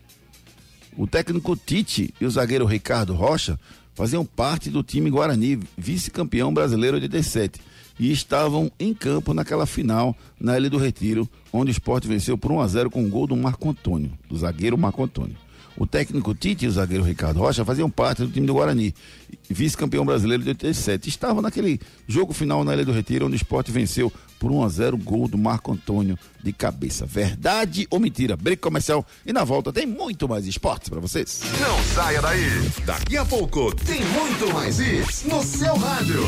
O 0.96 1.06
técnico 1.06 1.56
Tite 1.56 2.12
e 2.20 2.26
o 2.26 2.30
zagueiro 2.30 2.66
Ricardo 2.66 3.14
Rocha 3.14 3.58
faziam 4.00 4.24
parte 4.24 4.70
do 4.70 4.82
time 4.82 5.10
Guarani, 5.10 5.60
vice-campeão 5.76 6.54
brasileiro 6.54 6.98
de 6.98 7.04
87, 7.04 7.60
e 7.98 8.10
estavam 8.10 8.72
em 8.80 8.94
campo 8.94 9.34
naquela 9.34 9.66
final 9.66 10.16
na 10.40 10.56
Ilha 10.56 10.70
do 10.70 10.78
Retiro, 10.78 11.28
onde 11.52 11.70
o 11.70 11.72
esporte 11.72 12.08
venceu 12.08 12.38
por 12.38 12.50
1 12.50 12.60
a 12.62 12.66
0 12.66 12.90
com 12.90 13.02
um 13.02 13.10
gol 13.10 13.26
do 13.26 13.36
Marco 13.36 13.68
Antônio, 13.68 14.10
do 14.26 14.38
zagueiro 14.38 14.78
Marco 14.78 15.04
Antônio. 15.04 15.36
O 15.80 15.86
técnico 15.86 16.34
Tite 16.34 16.66
e 16.66 16.68
o 16.68 16.70
zagueiro 16.70 17.02
Ricardo 17.02 17.40
Rocha 17.40 17.64
faziam 17.64 17.88
parte 17.88 18.20
do 18.20 18.30
time 18.30 18.46
do 18.46 18.52
Guarani, 18.52 18.94
vice-campeão 19.48 20.04
brasileiro 20.04 20.42
de 20.42 20.50
87. 20.50 21.08
Estavam 21.08 21.40
naquele 21.40 21.80
jogo 22.06 22.34
final 22.34 22.62
na 22.62 22.74
Ilha 22.74 22.84
do 22.84 22.92
Retiro, 22.92 23.24
onde 23.24 23.34
o 23.34 23.36
esporte 23.36 23.72
venceu 23.72 24.12
por 24.38 24.52
1 24.52 24.62
a 24.62 24.68
0 24.68 24.98
gol 24.98 25.26
do 25.26 25.38
Marco 25.38 25.72
Antônio 25.72 26.18
de 26.44 26.52
cabeça. 26.52 27.06
Verdade 27.06 27.86
ou 27.88 27.98
mentira? 27.98 28.36
Break 28.36 28.60
comercial 28.60 29.06
e 29.24 29.32
na 29.32 29.42
volta 29.42 29.72
tem 29.72 29.86
muito 29.86 30.28
mais 30.28 30.46
esportes 30.46 30.90
para 30.90 31.00
vocês. 31.00 31.40
Não 31.58 31.82
saia 31.94 32.20
daí. 32.20 32.70
Daqui 32.84 33.16
a 33.16 33.24
pouco 33.24 33.74
tem 33.74 34.04
muito 34.04 34.52
mais 34.52 34.78
isso 34.78 35.28
no 35.30 35.42
seu 35.42 35.74
rádio. 35.76 36.20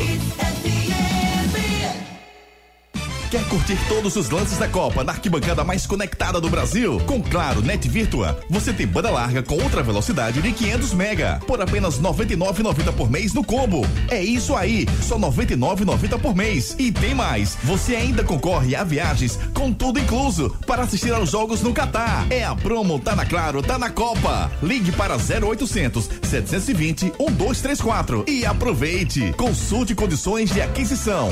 Quer 3.33 3.49
curtir 3.49 3.79
todos 3.87 4.15
os 4.15 4.29
lances 4.29 4.59
da 4.59 4.67
Copa 4.67 5.03
na 5.03 5.11
arquibancada 5.11 5.63
mais 5.63 5.87
conectada 5.87 6.39
do 6.39 6.51
Brasil? 6.51 7.01
Com 7.07 7.19
Claro 7.19 7.63
Net 7.63 7.89
Virtua, 7.89 8.39
você 8.47 8.71
tem 8.71 8.85
banda 8.85 9.09
larga 9.09 9.41
com 9.41 9.55
ultra 9.55 9.81
velocidade 9.81 10.39
de 10.39 10.51
500 10.51 10.93
mega 10.93 11.39
por 11.47 11.59
apenas 11.59 11.99
99,90 11.99 12.93
por 12.93 13.09
mês 13.09 13.33
no 13.33 13.43
combo. 13.43 13.87
É 14.11 14.21
isso 14.21 14.55
aí, 14.55 14.85
só 15.01 15.17
99,90 15.17 16.19
por 16.19 16.35
mês. 16.35 16.75
E 16.77 16.91
tem 16.91 17.15
mais, 17.15 17.57
você 17.63 17.95
ainda 17.95 18.23
concorre 18.23 18.75
a 18.75 18.83
viagens 18.83 19.39
com 19.51 19.73
tudo 19.73 19.97
incluso 19.97 20.55
para 20.67 20.83
assistir 20.83 21.11
aos 21.11 21.31
jogos 21.31 21.59
no 21.63 21.73
Catar. 21.73 22.27
É 22.29 22.43
a 22.43 22.53
promo 22.53 22.99
tá 22.99 23.15
na 23.15 23.25
Claro, 23.25 23.63
tá 23.63 23.79
na 23.79 23.89
Copa. 23.89 24.51
Ligue 24.61 24.91
para 24.91 25.15
0800 25.15 26.07
720 26.21 27.05
1234 27.17 28.25
e 28.27 28.45
aproveite. 28.45 29.33
Consulte 29.33 29.95
condições 29.95 30.51
de 30.51 30.61
aquisição. 30.61 31.31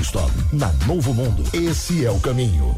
na 0.51 0.71
Novo 0.87 1.13
Mundo. 1.13 1.43
Esse 1.53 2.03
é 2.05 2.09
o 2.11 2.19
caminho. 2.19 2.75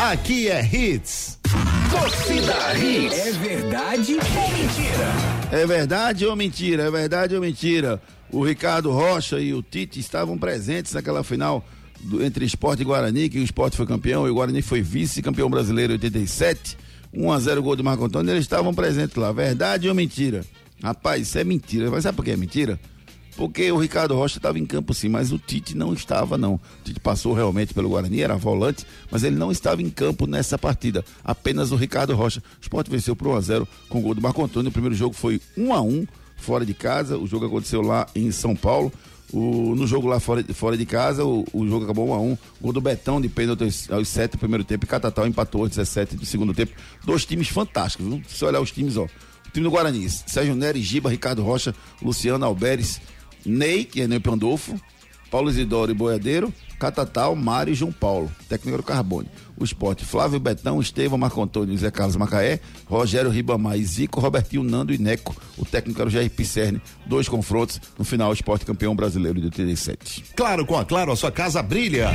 Aqui 0.00 0.48
é 0.48 0.62
Hits. 0.64 1.38
Torcida 1.90 2.74
Hits. 2.78 3.18
É 3.18 3.32
verdade 3.32 4.14
ou 4.14 4.50
mentira? 4.50 5.12
É 5.52 5.66
verdade 5.66 6.26
ou 6.26 6.36
mentira? 6.36 6.82
É 6.84 6.90
verdade 6.90 7.34
ou 7.34 7.40
mentira? 7.40 8.02
O 8.30 8.44
Ricardo 8.44 8.90
Rocha 8.92 9.38
e 9.40 9.52
o 9.54 9.62
Tite 9.62 9.98
estavam 10.00 10.36
presentes 10.36 10.92
naquela 10.92 11.22
final 11.24 11.64
do- 12.00 12.22
entre 12.24 12.44
esporte 12.44 12.82
e 12.82 12.84
Guarani, 12.84 13.28
que 13.28 13.38
o 13.38 13.42
esporte 13.42 13.76
foi 13.76 13.86
campeão 13.86 14.26
e 14.26 14.30
o 14.30 14.34
Guarani 14.34 14.62
foi 14.62 14.82
vice-campeão 14.82 15.48
brasileiro 15.48 15.92
em 15.92 15.96
87. 15.96 16.76
1 17.16 17.32
a 17.32 17.38
0 17.40 17.62
gol 17.62 17.74
do 17.74 17.82
Marco 17.82 18.04
Antônio, 18.04 18.32
eles 18.32 18.44
estavam 18.44 18.74
presentes 18.74 19.16
lá. 19.16 19.32
Verdade 19.32 19.88
ou 19.88 19.94
mentira? 19.94 20.44
Rapaz, 20.82 21.22
isso 21.22 21.38
é 21.38 21.44
mentira. 21.44 21.90
Mas 21.90 22.02
sabe 22.02 22.16
por 22.16 22.24
que 22.24 22.30
é 22.30 22.36
mentira? 22.36 22.78
Porque 23.36 23.70
o 23.70 23.78
Ricardo 23.78 24.14
Rocha 24.14 24.38
estava 24.38 24.58
em 24.58 24.64
campo 24.64 24.94
sim, 24.94 25.08
mas 25.08 25.30
o 25.30 25.38
Tite 25.38 25.76
não 25.76 25.92
estava 25.92 26.38
não. 26.38 26.54
O 26.54 26.60
Tite 26.84 27.00
passou 27.00 27.34
realmente 27.34 27.74
pelo 27.74 27.90
Guarani, 27.90 28.22
era 28.22 28.34
volante, 28.36 28.86
mas 29.10 29.22
ele 29.24 29.36
não 29.36 29.52
estava 29.52 29.82
em 29.82 29.90
campo 29.90 30.26
nessa 30.26 30.56
partida. 30.58 31.04
Apenas 31.22 31.70
o 31.70 31.76
Ricardo 31.76 32.14
Rocha. 32.14 32.42
O 32.58 32.62
Sport 32.62 32.88
venceu 32.88 33.14
por 33.14 33.28
1 33.28 33.36
a 33.36 33.40
0 33.40 33.68
com 33.88 33.98
o 33.98 34.02
gol 34.02 34.14
do 34.14 34.22
Marco 34.22 34.42
Antônio. 34.42 34.70
O 34.70 34.72
primeiro 34.72 34.94
jogo 34.94 35.14
foi 35.14 35.40
1 35.56 35.74
a 35.74 35.82
1 35.82 36.06
fora 36.36 36.64
de 36.64 36.72
casa. 36.72 37.18
O 37.18 37.26
jogo 37.26 37.46
aconteceu 37.46 37.82
lá 37.82 38.06
em 38.14 38.30
São 38.30 38.56
Paulo. 38.56 38.90
O- 39.32 39.74
no 39.74 39.86
jogo 39.86 40.06
lá 40.06 40.20
fora, 40.20 40.44
fora 40.54 40.76
de 40.76 40.86
casa, 40.86 41.24
o, 41.24 41.44
o 41.52 41.66
jogo 41.66 41.84
acabou 41.84 42.08
1 42.10 42.14
a 42.14 42.18
1 42.20 42.38
Gol 42.60 42.72
do 42.72 42.80
Betão 42.80 43.20
de 43.20 43.28
pênalti 43.28 43.64
aos, 43.64 43.90
aos 43.90 44.08
7 44.08 44.32
do 44.32 44.38
primeiro 44.38 44.62
tempo 44.64 44.84
e 44.84 44.88
Catatal 44.88 45.26
empatou 45.26 45.62
aos 45.62 45.70
17 45.70 46.16
do 46.16 46.24
segundo 46.24 46.54
tempo. 46.54 46.72
Dois 47.04 47.24
times 47.24 47.48
fantásticos, 47.48 48.06
viu? 48.06 48.22
Se 48.28 48.36
você 48.38 48.44
olhar 48.44 48.60
os 48.60 48.70
times, 48.70 48.96
ó. 48.96 49.04
O 49.04 49.50
time 49.52 49.64
do 49.64 49.70
Guarani, 49.70 50.08
Sérgio 50.08 50.54
Nery, 50.54 50.80
Giba, 50.82 51.10
Ricardo 51.10 51.42
Rocha, 51.42 51.74
Luciano 52.00 52.44
Alberes, 52.44 53.00
Ney, 53.44 53.84
que 53.84 54.02
é 54.02 54.06
Ney 54.08 54.20
Pandolfo, 54.20 54.78
Paulo 55.30 55.48
Isidoro 55.50 55.90
e 55.90 55.94
Boiadeiro, 55.94 56.52
Catatal, 56.78 57.34
Mário 57.34 57.72
e 57.72 57.74
João 57.74 57.92
Paulo, 57.92 58.30
técnico 58.48 58.74
era 58.74 58.82
o 58.82 58.84
Carbone. 58.84 59.28
O 59.58 59.64
esporte, 59.64 60.04
Flávio 60.04 60.38
Betão, 60.38 60.80
Estevão, 60.80 61.16
Marco 61.16 61.42
Antônio 61.42 61.74
e 61.74 61.78
Zé 61.78 61.90
Carlos 61.90 62.16
Macaé, 62.16 62.60
Rogério 62.84 63.30
Ribamar 63.30 63.78
e 63.78 63.84
Zico, 63.84 64.20
Robertinho, 64.20 64.62
Nando 64.62 64.92
e 64.92 64.98
Neco. 64.98 65.34
O 65.56 65.64
técnico 65.64 65.98
era 65.98 66.08
o 66.08 66.12
Jair 66.12 66.30
Pisserni. 66.30 66.80
Dois 67.06 67.26
confrontos. 67.26 67.80
No 67.98 68.04
final, 68.04 68.30
o 68.30 68.34
esporte 68.34 68.66
campeão 68.66 68.94
brasileiro 68.94 69.40
de 69.40 69.46
87. 69.46 70.24
Claro, 70.36 70.66
com 70.66 70.76
a 70.76 70.84
Claro, 70.84 71.10
a 71.10 71.16
sua 71.16 71.32
casa 71.32 71.62
brilha. 71.62 72.10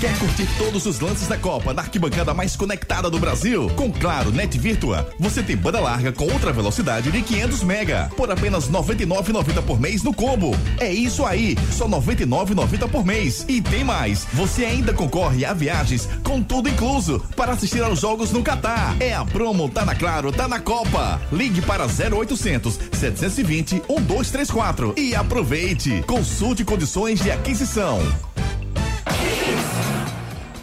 Quer 0.00 0.18
curtir 0.18 0.48
todos 0.56 0.86
os 0.86 0.98
lances 1.00 1.28
da 1.28 1.36
Copa 1.36 1.74
na 1.74 1.82
arquibancada 1.82 2.32
mais 2.32 2.56
conectada 2.56 3.10
do 3.10 3.18
Brasil? 3.18 3.68
Com 3.76 3.92
Claro 3.92 4.32
Net 4.32 4.58
Virtua, 4.58 5.08
você 5.18 5.42
tem 5.42 5.56
banda 5.56 5.80
larga 5.80 6.12
com 6.12 6.24
ultra 6.24 6.52
velocidade 6.52 7.12
de 7.12 7.20
500 7.22 7.62
mega 7.62 8.10
por 8.16 8.30
apenas 8.30 8.70
99,90 8.70 9.62
por 9.62 9.78
mês 9.78 10.02
no 10.02 10.14
combo. 10.14 10.56
É 10.78 10.90
isso 10.90 11.26
aí, 11.26 11.56
só 11.72 11.86
99,90 11.86 12.88
por 12.88 13.04
mês. 13.04 13.44
E 13.46 13.60
tem 13.60 13.84
mais, 13.90 14.24
você 14.32 14.64
ainda 14.64 14.94
concorre 14.94 15.44
a 15.44 15.52
viagens 15.52 16.08
com 16.22 16.40
tudo 16.40 16.68
incluso 16.68 17.18
para 17.34 17.54
assistir 17.54 17.82
aos 17.82 17.98
jogos 17.98 18.30
no 18.30 18.40
Catar. 18.40 18.96
É 19.00 19.12
a 19.12 19.24
promo 19.24 19.68
tá 19.68 19.84
na 19.84 19.96
Claro, 19.96 20.30
tá 20.30 20.46
na 20.46 20.60
Copa. 20.60 21.20
Ligue 21.32 21.60
para 21.60 21.86
0800 21.86 22.78
720 22.92 23.82
1234 23.88 24.94
e 24.96 25.12
aproveite. 25.12 26.04
Consulte 26.06 26.64
condições 26.64 27.20
de 27.20 27.32
aquisição. 27.32 27.98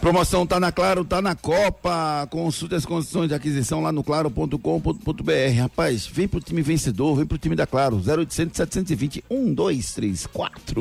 Promoção 0.00 0.46
tá 0.46 0.58
na 0.58 0.72
Claro, 0.72 1.04
tá 1.04 1.20
na 1.20 1.34
Copa. 1.34 2.26
Consulte 2.30 2.76
as 2.76 2.86
condições 2.86 3.28
de 3.28 3.34
aquisição 3.34 3.82
lá 3.82 3.92
no 3.92 4.02
claro.com.br. 4.02 5.60
Rapaz, 5.60 6.06
vem 6.06 6.26
pro 6.26 6.40
time 6.40 6.62
vencedor, 6.62 7.16
vem 7.16 7.26
pro 7.26 7.36
time 7.36 7.54
da 7.54 7.66
Claro. 7.66 7.96
0800 7.96 8.56
720 8.56 9.22
1234. 9.30 10.80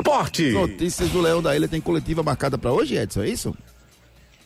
Esporte. 0.00 0.50
Notícias 0.50 1.08
do 1.10 1.20
Leão 1.20 1.42
da 1.42 1.54
Ilha 1.54 1.68
tem 1.68 1.80
coletiva 1.80 2.22
marcada 2.22 2.58
pra 2.58 2.72
hoje, 2.72 2.96
Edson, 2.96 3.22
é 3.22 3.28
isso? 3.28 3.56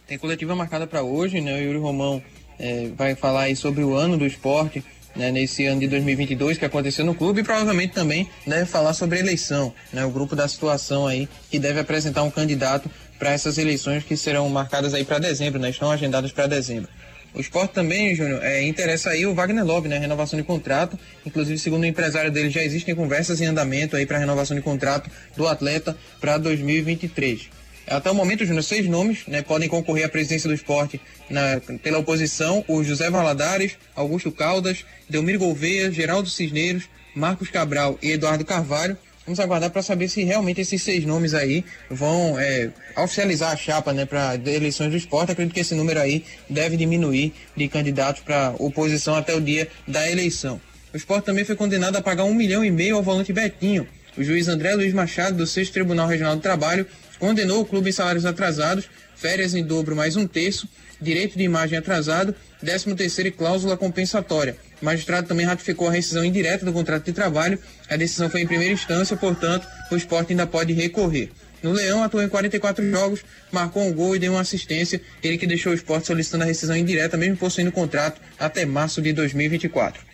Tem 0.06 0.18
coletiva 0.18 0.54
marcada 0.54 0.86
para 0.86 1.02
hoje, 1.02 1.40
né? 1.40 1.54
O 1.54 1.62
Yuri 1.62 1.78
Romão 1.78 2.22
eh, 2.58 2.90
vai 2.96 3.14
falar 3.14 3.42
aí 3.42 3.56
sobre 3.56 3.82
o 3.82 3.94
ano 3.94 4.18
do 4.18 4.26
esporte, 4.26 4.84
né? 5.16 5.30
Nesse 5.30 5.64
ano 5.66 5.80
de 5.80 5.88
2022 5.88 6.58
que 6.58 6.64
aconteceu 6.64 7.04
no 7.04 7.14
clube 7.14 7.40
e 7.40 7.44
provavelmente 7.44 7.94
também 7.94 8.28
deve 8.46 8.66
falar 8.66 8.92
sobre 8.92 9.18
a 9.18 9.20
eleição, 9.20 9.72
né? 9.92 10.04
O 10.04 10.10
grupo 10.10 10.36
da 10.36 10.46
situação 10.46 11.06
aí 11.06 11.28
que 11.50 11.58
deve 11.58 11.80
apresentar 11.80 12.22
um 12.22 12.30
candidato 12.30 12.90
para 13.18 13.30
essas 13.30 13.56
eleições 13.56 14.04
que 14.04 14.16
serão 14.16 14.48
marcadas 14.48 14.92
aí 14.92 15.04
para 15.04 15.18
dezembro, 15.18 15.58
né? 15.58 15.70
Estão 15.70 15.90
agendadas 15.90 16.32
para 16.32 16.46
dezembro. 16.46 16.90
O 17.34 17.40
esporte 17.40 17.72
também, 17.74 18.14
Júnior, 18.14 18.42
é, 18.44 18.62
interessa 18.62 19.10
aí 19.10 19.26
o 19.26 19.34
Wagner 19.34 19.64
Love, 19.64 19.88
né? 19.88 19.98
Renovação 19.98 20.38
de 20.38 20.44
contrato. 20.44 20.96
Inclusive, 21.26 21.58
segundo 21.58 21.82
o 21.82 21.86
empresário 21.86 22.30
dele, 22.30 22.48
já 22.48 22.62
existem 22.62 22.94
conversas 22.94 23.40
em 23.40 23.46
andamento 23.46 23.96
aí 23.96 24.06
para 24.06 24.18
renovação 24.18 24.56
de 24.56 24.62
contrato 24.62 25.10
do 25.36 25.48
atleta 25.48 25.96
para 26.20 26.38
2023. 26.38 27.50
Até 27.88 28.10
o 28.10 28.14
momento, 28.14 28.44
Júnior, 28.46 28.62
seis 28.62 28.86
nomes 28.88 29.26
né, 29.26 29.42
podem 29.42 29.68
concorrer 29.68 30.06
à 30.06 30.08
presidência 30.08 30.48
do 30.48 30.54
esporte 30.54 31.00
na- 31.28 31.60
pela 31.82 31.98
oposição: 31.98 32.64
o 32.68 32.82
José 32.84 33.10
Valadares, 33.10 33.76
Augusto 33.96 34.30
Caldas, 34.30 34.84
Delmiro 35.10 35.40
Gouveia, 35.40 35.90
Geraldo 35.90 36.30
Cisneiros, 36.30 36.84
Marcos 37.14 37.50
Cabral 37.50 37.98
e 38.00 38.12
Eduardo 38.12 38.44
Carvalho. 38.44 38.96
Vamos 39.26 39.40
aguardar 39.40 39.70
para 39.70 39.82
saber 39.82 40.08
se 40.08 40.22
realmente 40.22 40.60
esses 40.60 40.82
seis 40.82 41.06
nomes 41.06 41.32
aí 41.32 41.64
vão 41.90 42.38
é, 42.38 42.70
oficializar 42.96 43.52
a 43.52 43.56
chapa 43.56 43.92
né, 43.92 44.04
para 44.04 44.34
eleições 44.46 44.90
do 44.90 44.96
esporte. 44.96 45.32
Acredito 45.32 45.54
que 45.54 45.60
esse 45.60 45.74
número 45.74 45.98
aí 45.98 46.24
deve 46.48 46.76
diminuir 46.76 47.32
de 47.56 47.66
candidatos 47.68 48.22
para 48.22 48.54
oposição 48.58 49.14
até 49.14 49.34
o 49.34 49.40
dia 49.40 49.66
da 49.88 50.10
eleição. 50.10 50.60
O 50.92 50.96
esporte 50.96 51.24
também 51.24 51.44
foi 51.44 51.56
condenado 51.56 51.96
a 51.96 52.02
pagar 52.02 52.24
um 52.24 52.34
milhão 52.34 52.62
e 52.62 52.70
meio 52.70 52.96
ao 52.96 53.02
volante 53.02 53.32
Betinho. 53.32 53.88
O 54.16 54.22
juiz 54.22 54.46
André 54.46 54.74
Luiz 54.74 54.92
Machado, 54.92 55.36
do 55.36 55.46
6 55.46 55.70
Tribunal 55.70 56.06
Regional 56.06 56.36
do 56.36 56.42
Trabalho, 56.42 56.86
condenou 57.18 57.62
o 57.62 57.64
clube 57.64 57.88
em 57.88 57.92
salários 57.92 58.26
atrasados, 58.26 58.88
férias 59.16 59.54
em 59.54 59.64
dobro 59.64 59.96
mais 59.96 60.16
um 60.16 60.26
terço, 60.26 60.68
direito 61.00 61.36
de 61.36 61.44
imagem 61.44 61.78
atrasado, 61.78 62.34
13 62.64 62.94
terceiro 62.94 63.28
e 63.28 63.30
cláusula 63.30 63.76
compensatória. 63.76 64.56
O 64.80 64.84
magistrado 64.84 65.28
também 65.28 65.44
ratificou 65.44 65.88
a 65.88 65.92
rescisão 65.92 66.24
indireta 66.24 66.64
do 66.64 66.72
contrato 66.72 67.04
de 67.04 67.12
trabalho. 67.12 67.58
A 67.90 67.96
decisão 67.96 68.30
foi 68.30 68.40
em 68.40 68.46
primeira 68.46 68.72
instância, 68.72 69.16
portanto, 69.16 69.68
o 69.90 69.96
esporte 69.96 70.32
ainda 70.32 70.46
pode 70.46 70.72
recorrer. 70.72 71.30
No 71.62 71.72
Leão, 71.72 72.02
atuou 72.02 72.22
em 72.22 72.28
44 72.28 72.90
jogos, 72.90 73.24
marcou 73.50 73.82
um 73.84 73.92
gol 73.92 74.16
e 74.16 74.18
deu 74.18 74.32
uma 74.32 74.40
assistência. 74.40 75.00
Ele 75.22 75.38
que 75.38 75.46
deixou 75.46 75.72
o 75.72 75.74
esporte 75.74 76.06
solicitando 76.06 76.44
a 76.44 76.46
rescisão 76.46 76.76
indireta, 76.76 77.16
mesmo 77.16 77.36
possuindo 77.36 77.70
contrato 77.70 78.20
até 78.38 78.66
março 78.66 79.00
de 79.00 79.12
2024. 79.12 80.13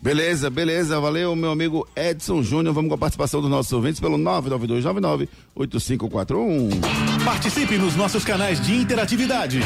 Beleza, 0.00 0.48
beleza. 0.48 1.00
Valeu, 1.00 1.34
meu 1.34 1.50
amigo 1.50 1.84
Edson 1.96 2.40
Júnior. 2.42 2.72
Vamos 2.72 2.88
com 2.88 2.94
a 2.94 2.98
participação 2.98 3.40
dos 3.40 3.50
nossos 3.50 3.72
ouvintes 3.72 3.98
pelo 4.00 4.16
99299-8541. 4.18 6.70
Participe 7.24 7.76
nos 7.76 7.96
nossos 7.96 8.24
canais 8.24 8.60
de 8.60 8.76
interatividade. 8.76 9.58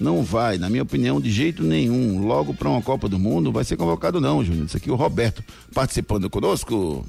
Não 0.00 0.22
vai, 0.22 0.56
na 0.56 0.70
minha 0.70 0.82
opinião, 0.82 1.20
de 1.20 1.30
jeito 1.30 1.62
nenhum. 1.62 2.24
Logo 2.24 2.54
para 2.54 2.68
uma 2.68 2.82
Copa 2.82 3.08
do 3.08 3.18
Mundo 3.18 3.52
vai 3.52 3.64
ser 3.64 3.76
convocado 3.76 4.20
não, 4.20 4.44
Júnior. 4.44 4.66
Isso 4.66 4.76
aqui 4.76 4.88
é 4.88 4.92
o 4.92 4.96
Roberto 4.96 5.42
participando 5.72 6.30
conosco. 6.30 7.04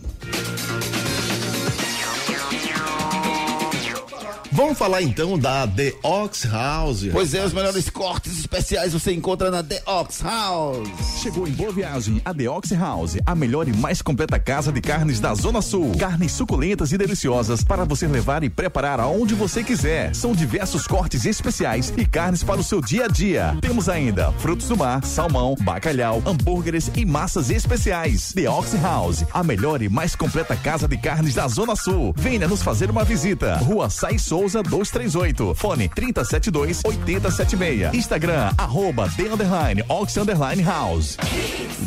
Vamos 4.56 4.78
falar 4.78 5.02
então 5.02 5.38
da 5.38 5.68
The 5.68 5.94
Ox 6.02 6.46
House. 6.46 7.06
Pois 7.12 7.34
é, 7.34 7.44
os 7.44 7.52
melhores 7.52 7.90
cortes 7.90 8.40
especiais 8.40 8.94
você 8.94 9.12
encontra 9.12 9.52
na 9.52 9.62
The 9.62 9.84
Ox 9.86 10.22
House. 10.22 10.88
Chegou 11.22 11.46
em 11.46 11.52
Boa 11.52 11.74
Viagem 11.74 12.22
a 12.24 12.34
The 12.34 12.50
Ox 12.50 12.72
House, 12.72 13.18
a 13.26 13.36
melhor 13.36 13.68
e 13.68 13.74
mais 13.74 14.02
completa 14.02 14.40
casa 14.40 14.72
de 14.72 14.80
carnes 14.80 15.20
da 15.20 15.34
Zona 15.36 15.62
Sul. 15.62 15.92
Carnes 16.00 16.32
suculentas 16.32 16.94
e 16.94 16.98
deliciosas 16.98 17.66
para 17.66 17.84
você 17.84 18.08
levar 18.08 18.46
e 18.46 18.50
preparar 18.50 19.02
aonde 19.02 19.36
você 19.36 19.62
quiser. 19.62 20.16
São 20.16 20.32
diversos 20.32 20.88
cortes 20.88 21.26
especiais 21.26 21.94
e 21.98 22.06
carnes 22.06 22.42
para 22.42 22.62
o 22.62 22.64
seu 22.64 22.80
dia 22.80 23.06
a 23.06 23.08
dia. 23.10 23.58
Temos 23.60 23.90
ainda 23.90 24.32
frutos 24.40 24.70
do 24.70 24.78
mar, 24.78 25.04
salmão, 25.04 25.54
bacalhau, 25.60 26.24
hambúrgueres 26.26 26.90
e 26.96 27.06
massas 27.06 27.50
especiais. 27.50 28.32
The 28.32 28.50
Ox 28.50 28.74
House, 28.82 29.26
a 29.34 29.44
melhor 29.44 29.82
e 29.82 29.90
mais 29.90 30.16
completa 30.16 30.56
casa 30.56 30.88
de 30.88 30.96
carnes 30.96 31.34
da 31.34 31.46
Zona 31.50 31.76
Sul. 31.76 32.14
Venha 32.16 32.48
nos 32.48 32.64
fazer 32.64 32.90
uma 32.90 33.04
visita. 33.04 33.58
Rua 33.58 33.90
Sai 33.90 34.18
Souza, 34.18 34.45
Souza 34.46 34.62
238. 34.62 35.56
Fone 35.56 35.90
3072 35.90 36.82
8076. 36.86 37.94
Instagram, 37.96 38.52
arroba 38.56 39.10
The 39.10 39.24
Underline, 39.24 39.84
Ox 39.90 40.18
Underline 40.18 40.62
House. 40.62 41.18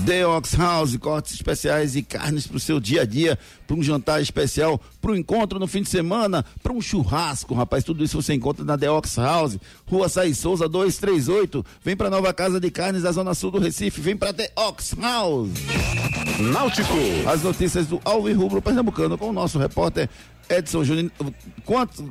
The 0.04 0.26
Ox 0.26 0.54
House, 0.54 0.96
cortes 0.96 1.34
especiais 1.34 1.94
e 1.94 2.02
carnes 2.02 2.48
pro 2.48 2.58
seu 2.58 2.80
dia 2.80 3.02
a 3.02 3.04
dia, 3.04 3.38
para 3.64 3.76
um 3.76 3.82
jantar 3.82 4.20
especial, 4.20 4.80
para 5.00 5.12
um 5.12 5.14
encontro 5.14 5.60
no 5.60 5.68
fim 5.68 5.82
de 5.82 5.88
semana, 5.88 6.44
para 6.60 6.72
um 6.72 6.80
churrasco, 6.80 7.54
rapaz. 7.54 7.84
Tudo 7.84 8.02
isso 8.02 8.20
você 8.20 8.34
encontra 8.34 8.64
na 8.64 8.76
The 8.76 8.90
Ox 8.90 9.16
House, 9.16 9.56
Rua 9.86 10.08
Saí 10.08 10.34
Souza 10.34 10.68
238. 10.68 11.64
Vem 11.84 11.96
pra 11.96 12.10
nova 12.10 12.34
casa 12.34 12.58
de 12.58 12.72
carnes 12.72 13.04
da 13.04 13.12
Zona 13.12 13.34
Sul 13.34 13.52
do 13.52 13.60
Recife. 13.60 14.00
Vem 14.00 14.16
pra 14.16 14.32
The 14.32 14.50
Ox 14.56 14.96
House. 15.00 15.50
Náutico. 16.40 16.94
As 17.24 17.40
notícias 17.42 17.86
do 17.86 18.00
Alvin 18.04 18.32
Rubro 18.32 18.60
Pernambucano 18.60 19.16
com 19.16 19.28
o 19.28 19.32
nosso 19.32 19.60
repórter 19.60 20.08
Edson 20.48 20.84
Júnior. 20.84 21.10
Quantos 21.64 22.04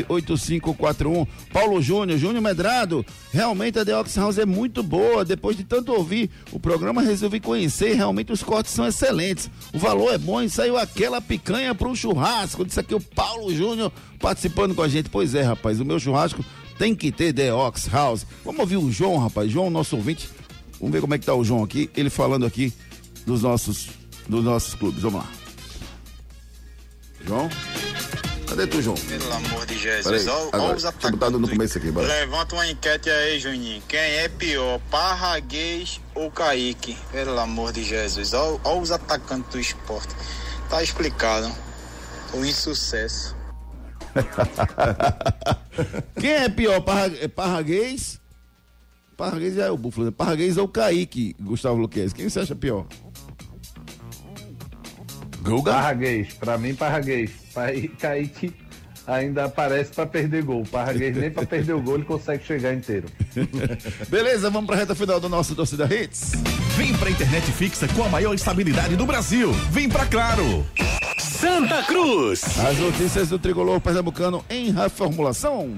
992998541 0.09 1.28
Paulo 1.53 1.80
Júnior, 1.80 2.18
Júnior 2.18 2.43
Medrado. 2.43 3.07
Realmente 3.32 3.78
a 3.78 3.84
The 3.84 3.97
Ox 3.97 4.16
House 4.16 4.38
é 4.38 4.47
muito 4.47 4.82
boa. 4.82 5.24
Depois 5.24 5.57
de 5.57 5.64
tanto 5.64 5.93
ouvir 5.93 6.30
o 6.51 6.59
programa, 6.59 7.03
resolvi 7.03 7.40
conhecer. 7.40 7.95
Realmente 7.95 8.32
os 8.32 8.43
cortes 8.43 8.72
são 8.72 8.86
excelentes. 8.86 9.51
O 9.72 9.78
valor 9.78 10.12
é 10.12 10.18
bom 10.18 10.43
e 10.43 10.51
saiu 10.51 10.76
aquela 10.76 11.20
picanha 11.20 11.74
para 11.74 11.88
um 11.88 11.95
churrasco. 11.95 12.64
Disse 12.64 12.80
aqui 12.80 12.95
o 12.95 13.01
Paulo 13.01 13.55
Júnior 13.55 13.93
participando 14.18 14.74
com 14.74 14.82
a 14.82 14.88
gente. 14.88 15.09
Pois 15.09 15.34
é, 15.34 15.43
rapaz, 15.43 15.80
o 15.80 15.84
meu 15.84 16.01
churrasco 16.01 16.45
tem 16.78 16.95
que 16.95 17.12
ter 17.12 17.32
The 17.32 17.53
Ox 17.53 17.88
House. 17.88 18.26
Vamos 18.45 18.61
ouvir 18.61 18.76
o 18.76 18.90
João, 18.90 19.18
rapaz. 19.18 19.51
João, 19.51 19.70
nosso 19.70 19.97
ouvinte. 19.97 20.28
Vamos 20.80 20.93
ver 20.93 21.01
como 21.01 21.14
é 21.14 21.18
que 21.18 21.26
tá 21.26 21.34
o 21.34 21.45
João 21.45 21.62
aqui. 21.62 21.88
Ele 21.97 22.11
falando 22.11 22.45
aqui 22.45 22.72
dos 23.24 23.43
nossos, 23.43 23.90
dos 24.28 24.45
nossos 24.45 24.74
clubes. 24.74 25.03
Vamos 25.03 25.20
lá. 25.20 25.41
João? 27.27 27.49
Cadê 28.49 28.66
tu, 28.66 28.83
João? 28.83 28.97
Pelo 28.97 29.33
amor 29.33 29.66
de 29.66 29.79
Peraí, 29.79 30.03
Jesus, 30.03 30.29
olha 30.29 30.49
agora, 30.53 30.77
os 30.77 30.85
eu 30.85 30.93
botar 31.12 31.31
no 31.31 31.49
começo 31.49 31.79
aqui, 31.79 31.91
bora. 31.91 32.07
Levanta 32.07 32.55
uma 32.55 32.66
enquete 32.66 33.09
aí, 33.09 33.41
Juninho. 33.41 33.83
Quem 33.89 33.99
é 33.99 34.29
pior, 34.29 34.79
Parraguês 34.91 36.01
ou 36.14 36.31
Kaique? 36.31 36.97
Pelo 37.11 37.39
amor 37.39 37.73
de 37.73 37.83
Jesus, 37.83 38.35
olha, 38.35 38.61
olha 38.64 38.81
os 38.81 38.91
atacantes 38.91 39.51
do 39.51 39.59
esporte. 39.59 40.14
Tá 40.68 40.83
explicado. 40.83 41.51
O 42.35 42.45
insucesso. 42.45 43.35
Quem 46.20 46.33
é 46.33 46.49
pior, 46.49 46.81
Parra, 46.83 47.11
Parraguês? 47.35 48.20
Parraguês 49.16 49.57
é 49.57 49.70
o 49.70 49.77
Búfalo, 49.77 50.07
né? 50.07 50.11
Parraguês 50.11 50.57
ou 50.57 50.68
Kaique, 50.68 51.35
Gustavo 51.41 51.77
Luquez? 51.77 52.12
Quem 52.12 52.29
você 52.29 52.41
acha 52.41 52.55
pior? 52.55 52.87
Guga? 55.43 55.72
Parraguês, 55.72 56.34
pra 56.34 56.57
mim, 56.59 56.74
Parraguês. 56.74 57.30
Kaique 57.99 58.55
ainda 59.07 59.45
aparece 59.47 59.90
pra 59.93 60.07
perder 60.07 60.43
gol. 60.45 60.62
Parraguês 60.70 61.16
nem 61.16 61.30
pra 61.30 61.45
perder 61.45 61.72
o 61.74 61.82
gol 61.82 61.97
ele 61.97 62.05
consegue 62.05 62.45
chegar 62.45 62.72
inteiro. 62.72 63.07
Beleza, 64.09 64.49
vamos 64.51 64.66
pra 64.68 64.76
reta 64.76 64.95
final 64.95 65.18
do 65.20 65.28
nosso 65.28 65.55
Torcida 65.55 65.84
Hits. 65.93 66.32
Vem 66.76 66.95
pra 66.97 67.11
internet 67.11 67.51
fixa 67.53 67.86
com 67.88 68.05
a 68.05 68.09
maior 68.09 68.34
estabilidade 68.34 68.97
do 68.97 69.05
Brasil. 69.05 69.53
Vem 69.70 69.88
pra 69.88 70.07
Claro. 70.07 70.64
Santa 71.18 71.82
Cruz. 71.82 72.43
As 72.59 72.78
notícias 72.78 73.28
do 73.28 73.38
tricolor 73.38 73.80
pernambucano 73.80 74.45
em 74.49 74.70
reformulação. 74.70 75.74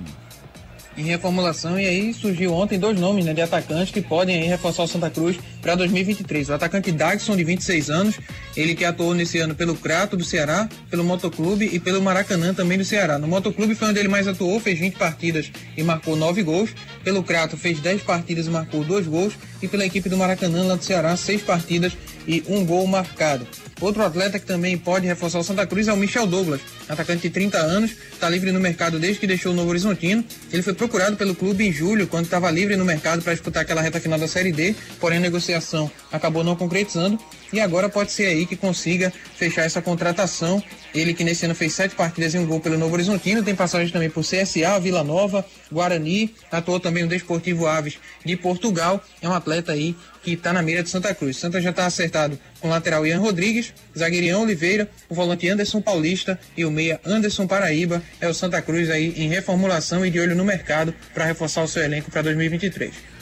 Em 0.97 1.03
reformulação 1.03 1.79
e 1.79 1.87
aí 1.87 2.15
surgiu 2.15 2.53
ontem 2.53 2.79
dois 2.79 2.99
nomes 2.99 3.25
né, 3.25 3.33
de 3.33 3.41
atacantes 3.41 3.93
que 3.93 4.01
podem 4.01 4.43
aí 4.43 4.49
reforçar 4.49 4.83
o 4.85 4.87
Santa 4.87 5.11
Cruz 5.11 5.39
para 5.61 5.75
2023. 5.75 6.49
O 6.49 6.55
atacante 6.55 6.93
Dagson, 6.93 7.37
de 7.37 7.45
26 7.45 7.91
anos, 7.91 8.21
ele 8.57 8.75
que 8.75 8.85
atuou 8.85 9.15
nesse 9.15 9.39
ano 9.39 9.55
pelo 9.55 9.75
Crato 9.75 10.17
do 10.17 10.25
Ceará, 10.25 10.69
pelo 10.91 11.05
Motoclube 11.05 11.69
e 11.73 11.81
pelo 11.81 12.03
Maracanã 12.03 12.55
também 12.55 12.79
do 12.79 12.85
Ceará. 12.85 13.19
No 13.19 13.27
Motoclube 13.27 13.75
foi 13.75 13.89
onde 13.89 13.99
ele 13.99 14.09
mais 14.09 14.29
atuou, 14.29 14.61
fez 14.61 14.79
20 14.79 14.95
partidas 14.95 15.51
e 15.77 15.83
marcou 15.83 16.17
9 16.17 16.43
gols. 16.43 16.71
Pelo 17.03 17.23
Crato 17.23 17.57
fez 17.57 17.81
10 17.81 18.03
partidas 18.03 18.47
e 18.47 18.51
marcou 18.51 18.85
2 18.85 19.07
gols. 19.07 19.35
E 19.63 19.69
pela 19.69 19.85
equipe 19.85 20.09
do 20.09 20.17
Maracanã, 20.17 20.65
lá 20.65 20.77
do 20.77 20.85
Ceará, 20.85 21.17
6 21.17 21.43
partidas 21.43 21.97
e 22.27 22.43
um 22.49 22.65
gol 22.65 22.87
marcado. 22.87 23.47
Outro 23.81 24.03
atleta 24.03 24.39
que 24.39 24.47
também 24.47 24.79
pode 24.79 25.07
reforçar 25.07 25.39
o 25.39 25.45
Santa 25.45 25.66
Cruz 25.66 25.89
é 25.89 25.93
o 25.93 25.97
Michel 25.97 26.27
Douglas, 26.27 26.61
atacante 26.89 27.22
de 27.22 27.31
30 27.31 27.59
anos, 27.59 27.91
está 28.12 28.29
livre 28.29 28.53
no 28.53 28.61
mercado 28.61 28.99
desde 28.99 29.20
que 29.20 29.27
deixou 29.27 29.53
o 29.53 29.55
Novo 29.55 29.70
Horizontino. 29.70 30.25
Ele 30.53 30.62
foi 30.62 30.75
procurado 30.75 31.16
pelo 31.16 31.35
clube 31.35 31.66
em 31.66 31.72
julho, 31.72 32.07
quando 32.07 32.25
estava 32.25 32.51
livre 32.51 32.77
no 32.77 32.85
mercado 32.85 33.22
para 33.22 33.33
disputar 33.33 33.62
aquela 33.62 33.83
reta 33.83 34.01
final 34.01 34.18
da 34.18 34.29
Série 34.29 34.53
D, 34.53 34.75
porém 35.01 35.18
a 35.18 35.20
negociação 35.20 35.91
acabou 36.12 36.45
não 36.45 36.57
concretizando 36.57 37.18
e 37.55 37.61
agora 37.61 37.89
pode 37.89 38.11
ser 38.11 38.27
aí 38.27 38.47
que 38.47 38.57
consiga 38.57 39.13
fechar 39.37 39.63
essa 39.63 39.81
contratação. 39.81 40.61
Ele 40.93 41.15
que 41.15 41.23
nesse 41.23 41.45
ano 41.45 41.55
fez 41.55 41.73
sete 41.73 41.95
partidas 41.95 42.35
e 42.35 42.39
um 42.39 42.45
gol 42.45 42.59
pelo 42.59 42.77
Novo 42.77 42.95
Horizontino, 42.95 43.45
tem 43.45 43.55
passagem 43.55 43.93
também 43.93 44.11
por 44.11 44.25
CSA, 44.25 44.79
Vila 44.81 45.05
Nova, 45.05 45.45
Guarani, 45.71 46.35
atuou 46.51 46.81
também 46.81 47.05
no 47.05 47.09
Desportivo 47.09 47.67
Aves 47.67 47.99
de 48.25 48.37
Portugal. 48.37 49.03
É 49.23 49.29
um 49.29 49.33
atleta 49.33 49.71
aí 49.71 49.97
que 50.23 50.33
está 50.33 50.53
na 50.53 50.63
mira 50.63 50.83
de 50.83 50.89
Santa 50.89 51.15
Cruz. 51.15 51.37
Santa 51.37 51.61
já 51.61 51.71
está 51.71 51.87
acertado 51.87 52.37
com 52.61 52.67
o 52.67 52.71
lateral 52.71 53.07
Ian 53.07 53.21
Rodrigues, 53.21 53.73
zagueiro 53.97 54.27
Ian 54.27 54.39
Oliveira, 54.39 54.91
o 55.09 55.15
volante 55.15 55.49
Anderson 55.49 55.81
Paulista 55.81 56.39
e 56.57 56.65
o 56.65 56.73
meia 56.73 57.01
Anderson 57.05 57.47
Paraíba. 57.47 58.03
É 58.21 58.29
o 58.29 58.35
Santa 58.35 58.61
Cruz 58.61 58.91
aí 58.91 59.15
em 59.17 59.29
reformulação 59.29 60.05
e 60.05 60.11
de 60.11 60.19
olho 60.19 60.35
no 60.35 60.45
mercado 60.45 60.93
para 61.13 61.25
reforçar 61.25 61.63
o 61.63 61.69
seu 61.69 61.85
elenco 61.85 62.11
para 62.11 62.23
2023. 62.23 63.14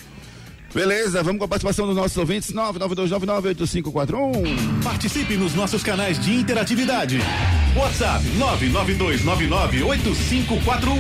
Beleza, 0.75 1.23
vamos 1.23 1.39
com 1.39 1.45
a 1.45 1.49
participação 1.49 1.87
dos 1.87 1.95
nossos 1.95 2.17
ouvintes. 2.17 2.51
992998541. 2.53 4.83
Participe 4.83 5.37
nos 5.37 5.55
nossos 5.55 5.83
canais 5.83 6.19
de 6.19 6.33
interatividade. 6.35 7.19
WhatsApp 7.77 8.25
992998541. 8.39 10.97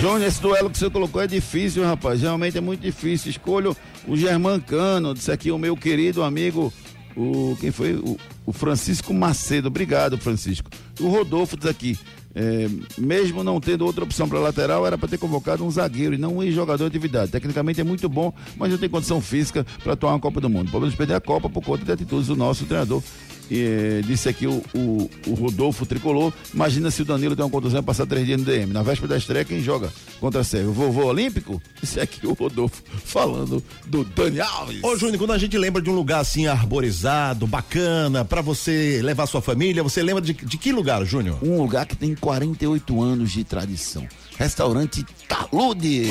Júnior, 0.00 0.22
esse 0.22 0.42
duelo 0.42 0.68
que 0.68 0.78
você 0.78 0.90
colocou 0.90 1.22
é 1.22 1.28
difícil, 1.28 1.84
rapaz. 1.84 2.22
Realmente 2.22 2.58
é 2.58 2.60
muito 2.60 2.80
difícil. 2.80 3.30
Escolho 3.30 3.76
o 4.06 4.16
Germán 4.16 4.58
Cano. 4.58 5.14
Disse 5.14 5.30
aqui 5.30 5.52
o 5.52 5.58
meu 5.58 5.76
querido 5.76 6.24
amigo, 6.24 6.72
o 7.16 7.56
quem 7.60 7.70
foi? 7.70 7.94
O, 7.94 8.18
o 8.44 8.52
Francisco 8.52 9.14
Macedo. 9.14 9.68
Obrigado, 9.68 10.18
Francisco. 10.18 10.68
O 10.98 11.06
Rodolfo 11.08 11.56
diz 11.56 11.66
aqui. 11.66 11.96
É, 12.34 12.68
mesmo 12.98 13.44
não 13.44 13.60
tendo 13.60 13.84
outra 13.84 14.04
opção 14.04 14.28
para 14.28 14.38
lateral, 14.38 14.86
era 14.86 14.96
para 14.96 15.08
ter 15.08 15.18
convocado 15.18 15.64
um 15.64 15.70
zagueiro 15.70 16.14
e 16.14 16.18
não 16.18 16.38
um 16.38 16.50
jogador 16.50 16.88
de 16.88 16.96
atividade. 16.96 17.30
Tecnicamente 17.30 17.80
é 17.80 17.84
muito 17.84 18.08
bom, 18.08 18.32
mas 18.56 18.70
não 18.70 18.78
tem 18.78 18.88
condição 18.88 19.20
física 19.20 19.66
para 19.82 19.92
atuar 19.92 20.12
uma 20.12 20.20
Copa 20.20 20.40
do 20.40 20.48
Mundo. 20.48 20.70
Podemos 20.70 20.94
perder 20.94 21.14
a 21.14 21.20
Copa 21.20 21.48
por 21.48 21.62
conta 21.62 21.84
de 21.84 21.92
atitudes 21.92 22.28
do 22.28 22.36
nosso 22.36 22.64
treinador. 22.64 23.02
E, 23.50 23.60
eh, 23.60 24.02
disse 24.04 24.28
aqui 24.28 24.46
o, 24.46 24.62
o, 24.74 25.10
o, 25.26 25.34
Rodolfo 25.34 25.84
Tricolor. 25.84 26.32
Imagina 26.52 26.90
se 26.90 27.02
o 27.02 27.04
Danilo 27.04 27.36
tem 27.36 27.44
uma 27.44 27.50
contusão 27.50 27.80
e 27.80 27.82
passar 27.82 28.06
três 28.06 28.26
dias 28.26 28.38
no 28.38 28.44
DM. 28.44 28.72
Na 28.72 28.82
véspera 28.82 29.08
da 29.08 29.16
estreia, 29.16 29.44
quem 29.44 29.62
joga 29.62 29.92
contra 30.20 30.40
a 30.40 30.44
Sérvia? 30.44 30.70
O 30.70 30.72
vovô 30.72 31.04
Olímpico? 31.06 31.60
Esse 31.82 32.00
aqui 32.00 32.26
é 32.26 32.28
o 32.28 32.32
Rodolfo 32.32 32.82
falando 33.04 33.62
do 33.86 34.04
Dani 34.04 34.40
Alves. 34.40 34.82
Ô, 34.82 34.96
Júnior, 34.96 35.18
quando 35.18 35.32
a 35.32 35.38
gente 35.38 35.56
lembra 35.58 35.82
de 35.82 35.90
um 35.90 35.94
lugar 35.94 36.20
assim 36.20 36.46
arborizado, 36.46 37.46
bacana, 37.46 38.24
para 38.24 38.40
você 38.40 39.00
levar 39.02 39.26
sua 39.26 39.42
família, 39.42 39.82
você 39.82 40.02
lembra 40.02 40.22
de, 40.22 40.32
de 40.32 40.58
que 40.58 40.72
lugar, 40.72 41.04
Júnior? 41.04 41.38
Um 41.42 41.60
lugar 41.60 41.86
que 41.86 41.96
tem 41.96 42.14
48 42.14 43.02
anos 43.02 43.32
de 43.32 43.44
tradição. 43.44 44.06
Restaurante 44.38 45.04
Talude. 45.28 46.08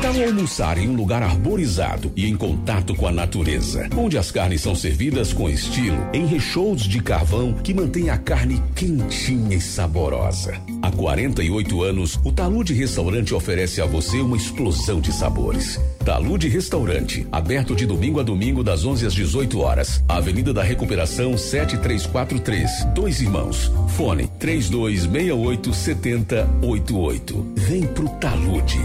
Tal 0.00 0.14
almoçar 0.26 0.78
em 0.78 0.88
um 0.88 0.94
lugar 0.94 1.22
arborizado 1.22 2.12
e 2.16 2.26
em 2.26 2.36
contato 2.36 2.94
com 2.94 3.06
a 3.06 3.12
natureza, 3.12 3.88
onde 3.96 4.16
as 4.16 4.30
carnes 4.30 4.60
são 4.62 4.74
servidas 4.74 5.32
com 5.32 5.48
estilo, 5.48 5.98
em 6.12 6.26
recheios 6.26 6.82
de 6.82 7.00
carvão 7.00 7.52
que 7.52 7.74
mantém 7.74 8.10
a 8.10 8.16
carne 8.16 8.62
quentinha 8.74 9.56
e 9.56 9.60
saborosa. 9.60 10.60
Há 10.82 10.90
48 10.90 11.82
anos, 11.82 12.18
o 12.24 12.32
Talude 12.32 12.72
Restaurante 12.74 13.34
oferece 13.34 13.80
a 13.80 13.86
você 13.86 14.18
uma 14.20 14.36
explosão 14.36 15.00
de 15.00 15.12
sabores. 15.12 15.80
Talude 16.04 16.48
Restaurante, 16.48 17.26
aberto 17.30 17.74
de 17.74 17.84
domingo 17.84 18.20
a 18.20 18.22
domingo 18.22 18.64
das 18.64 18.84
11 18.84 19.06
às 19.06 19.14
18 19.14 19.60
horas. 19.60 20.02
Avenida 20.08 20.54
da 20.54 20.62
Recuperação 20.62 21.36
7343, 21.36 22.84
Dois 22.94 23.20
Irmãos. 23.20 23.70
Fone 23.88 24.28
3268 24.38 25.74
7088. 25.74 27.47
Vem 27.54 27.86
pro 27.86 28.08
Talude. 28.20 28.80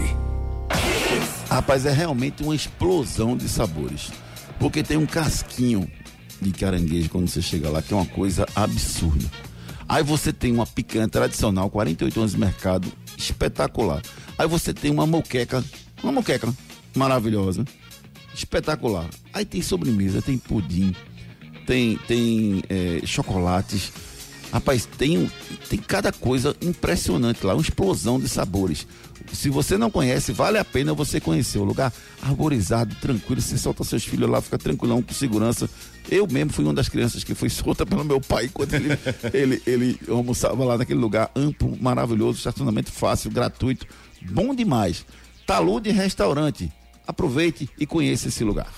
Rapaz, 1.48 1.86
é 1.86 1.92
realmente 1.92 2.42
uma 2.42 2.54
explosão 2.54 3.36
de 3.36 3.48
sabores. 3.48 4.10
Porque 4.58 4.82
tem 4.82 4.96
um 4.96 5.06
casquinho 5.06 5.90
de 6.40 6.50
caranguejo 6.52 7.10
quando 7.10 7.28
você 7.28 7.40
chega 7.40 7.70
lá, 7.70 7.82
que 7.82 7.92
é 7.92 7.96
uma 7.96 8.06
coisa 8.06 8.46
absurda. 8.54 9.30
Aí 9.88 10.02
você 10.02 10.32
tem 10.32 10.52
uma 10.52 10.66
picanha 10.66 11.08
tradicional, 11.08 11.70
48 11.70 12.18
anos 12.18 12.32
de 12.32 12.38
mercado, 12.38 12.92
espetacular. 13.16 14.02
Aí 14.38 14.48
você 14.48 14.72
tem 14.72 14.90
uma 14.90 15.06
moqueca, 15.06 15.62
uma 16.02 16.12
moqueca 16.12 16.52
maravilhosa, 16.94 17.64
espetacular. 18.34 19.08
Aí 19.32 19.44
tem 19.44 19.62
sobremesa, 19.62 20.22
tem 20.22 20.38
pudim, 20.38 20.94
tem, 21.66 21.98
tem 22.08 22.62
é, 22.68 23.00
chocolates. 23.04 23.92
Rapaz, 24.54 24.86
tem, 24.86 25.28
tem 25.68 25.80
cada 25.80 26.12
coisa 26.12 26.54
impressionante 26.62 27.44
lá, 27.44 27.54
uma 27.54 27.60
explosão 27.60 28.20
de 28.20 28.28
sabores. 28.28 28.86
Se 29.32 29.50
você 29.50 29.76
não 29.76 29.90
conhece, 29.90 30.30
vale 30.30 30.58
a 30.58 30.64
pena 30.64 30.94
você 30.94 31.18
conhecer. 31.18 31.58
O 31.58 31.64
lugar 31.64 31.92
arborizado, 32.22 32.94
tranquilo, 33.00 33.40
você 33.40 33.58
solta 33.58 33.82
seus 33.82 34.04
filhos 34.04 34.30
lá, 34.30 34.40
fica 34.40 34.56
tranquilão, 34.56 35.02
com 35.02 35.12
segurança. 35.12 35.68
Eu 36.08 36.28
mesmo 36.28 36.52
fui 36.52 36.64
uma 36.64 36.72
das 36.72 36.88
crianças 36.88 37.24
que 37.24 37.34
foi 37.34 37.50
solta 37.50 37.84
pelo 37.84 38.04
meu 38.04 38.20
pai 38.20 38.48
quando 38.54 38.74
ele, 38.74 38.96
ele, 39.34 39.62
ele 39.66 39.98
almoçava 40.08 40.64
lá 40.64 40.78
naquele 40.78 41.00
lugar 41.00 41.32
amplo, 41.34 41.76
maravilhoso, 41.80 42.38
estacionamento 42.38 42.92
fácil, 42.92 43.32
gratuito, 43.32 43.88
bom 44.22 44.54
demais. 44.54 45.04
Talude 45.44 45.90
Restaurante. 45.90 46.70
Aproveite 47.04 47.68
e 47.76 47.84
conheça 47.86 48.28
esse 48.28 48.44
lugar. 48.44 48.72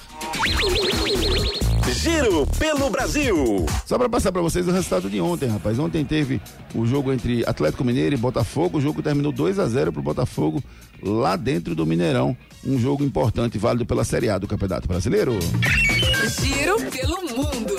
Giro 1.92 2.46
pelo 2.58 2.90
Brasil. 2.90 3.66
Só 3.84 3.96
para 3.96 4.08
passar 4.08 4.32
para 4.32 4.42
vocês 4.42 4.66
o 4.66 4.72
resultado 4.72 5.08
de 5.08 5.20
ontem, 5.20 5.48
rapaz. 5.48 5.78
Ontem 5.78 6.04
teve 6.04 6.40
o 6.74 6.84
jogo 6.84 7.12
entre 7.12 7.44
Atlético 7.46 7.84
Mineiro 7.84 8.14
e 8.14 8.18
Botafogo. 8.18 8.78
O 8.78 8.80
jogo 8.80 9.02
terminou 9.02 9.32
2 9.32 9.58
a 9.58 9.66
0 9.66 9.92
pro 9.92 10.02
Botafogo 10.02 10.62
lá 11.02 11.36
dentro 11.36 11.74
do 11.74 11.86
Mineirão. 11.86 12.36
Um 12.64 12.78
jogo 12.78 13.04
importante, 13.04 13.58
válido 13.58 13.86
pela 13.86 14.04
Série 14.04 14.28
A 14.28 14.38
do 14.38 14.48
Campeonato 14.48 14.88
Brasileiro. 14.88 15.38
Giro 16.40 16.76
pelo 16.90 17.22
mundo. 17.22 17.76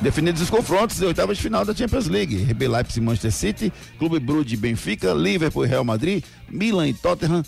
Definidos 0.00 0.40
os 0.40 0.48
confrontos, 0.48 0.98
oitavas 1.02 1.36
de 1.36 1.42
final 1.42 1.62
da 1.62 1.74
Champions 1.74 2.06
League. 2.06 2.42
RB 2.50 2.68
Leipzig 2.68 3.02
Manchester 3.02 3.32
City, 3.32 3.72
Clube 3.98 4.18
Brugge 4.18 4.56
Benfica, 4.56 5.12
Liverpool 5.12 5.66
e 5.66 5.68
Real 5.68 5.84
Madrid, 5.84 6.24
Milan 6.48 6.88
e 6.88 6.94
Tottenham, 6.94 7.42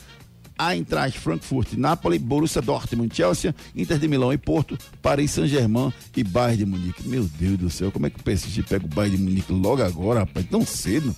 Eintracht 0.68 1.18
Frankfurt, 1.18 1.74
Napoli, 1.76 2.18
Borussia 2.18 2.62
Dortmund, 2.62 3.14
Chelsea, 3.14 3.54
Inter 3.74 3.98
de 3.98 4.08
Milão 4.08 4.32
e 4.32 4.38
Porto, 4.38 4.78
Paris 5.00 5.32
Saint-Germain 5.32 5.92
e 6.16 6.22
Bayern 6.22 6.58
de 6.58 6.66
Munique. 6.66 7.08
Meu 7.08 7.24
Deus 7.24 7.58
do 7.58 7.70
céu, 7.70 7.90
como 7.90 8.06
é 8.06 8.10
que 8.10 8.20
o 8.20 8.22
PSG 8.22 8.62
pega 8.62 8.84
o 8.84 8.88
Bayern 8.88 9.16
de 9.16 9.22
Munique 9.22 9.52
logo 9.52 9.82
agora, 9.82 10.20
rapaz? 10.20 10.46
Tão 10.46 10.64
cedo. 10.64 11.14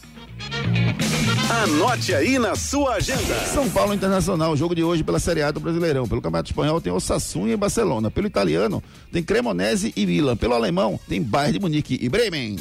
Anote 1.62 2.14
aí 2.14 2.38
na 2.38 2.56
sua 2.56 2.94
agenda. 2.94 3.34
São 3.52 3.68
Paulo 3.70 3.94
Internacional, 3.94 4.56
jogo 4.56 4.74
de 4.74 4.82
hoje 4.82 5.04
pela 5.04 5.18
Série 5.18 5.42
A 5.42 5.50
do 5.50 5.60
Brasileirão. 5.60 6.08
Pelo 6.08 6.20
Campeonato 6.20 6.50
Espanhol 6.50 6.80
tem 6.80 6.92
Osasuna 6.92 7.52
e 7.52 7.56
Barcelona. 7.56 8.10
Pelo 8.10 8.26
italiano 8.26 8.82
tem 9.12 9.22
Cremonese 9.22 9.92
e 9.96 10.06
Milan. 10.06 10.36
Pelo 10.36 10.54
alemão 10.54 10.98
tem 11.08 11.22
Bayern 11.22 11.52
de 11.52 11.60
Munique 11.60 11.98
e 12.00 12.08
Bremen. 12.08 12.56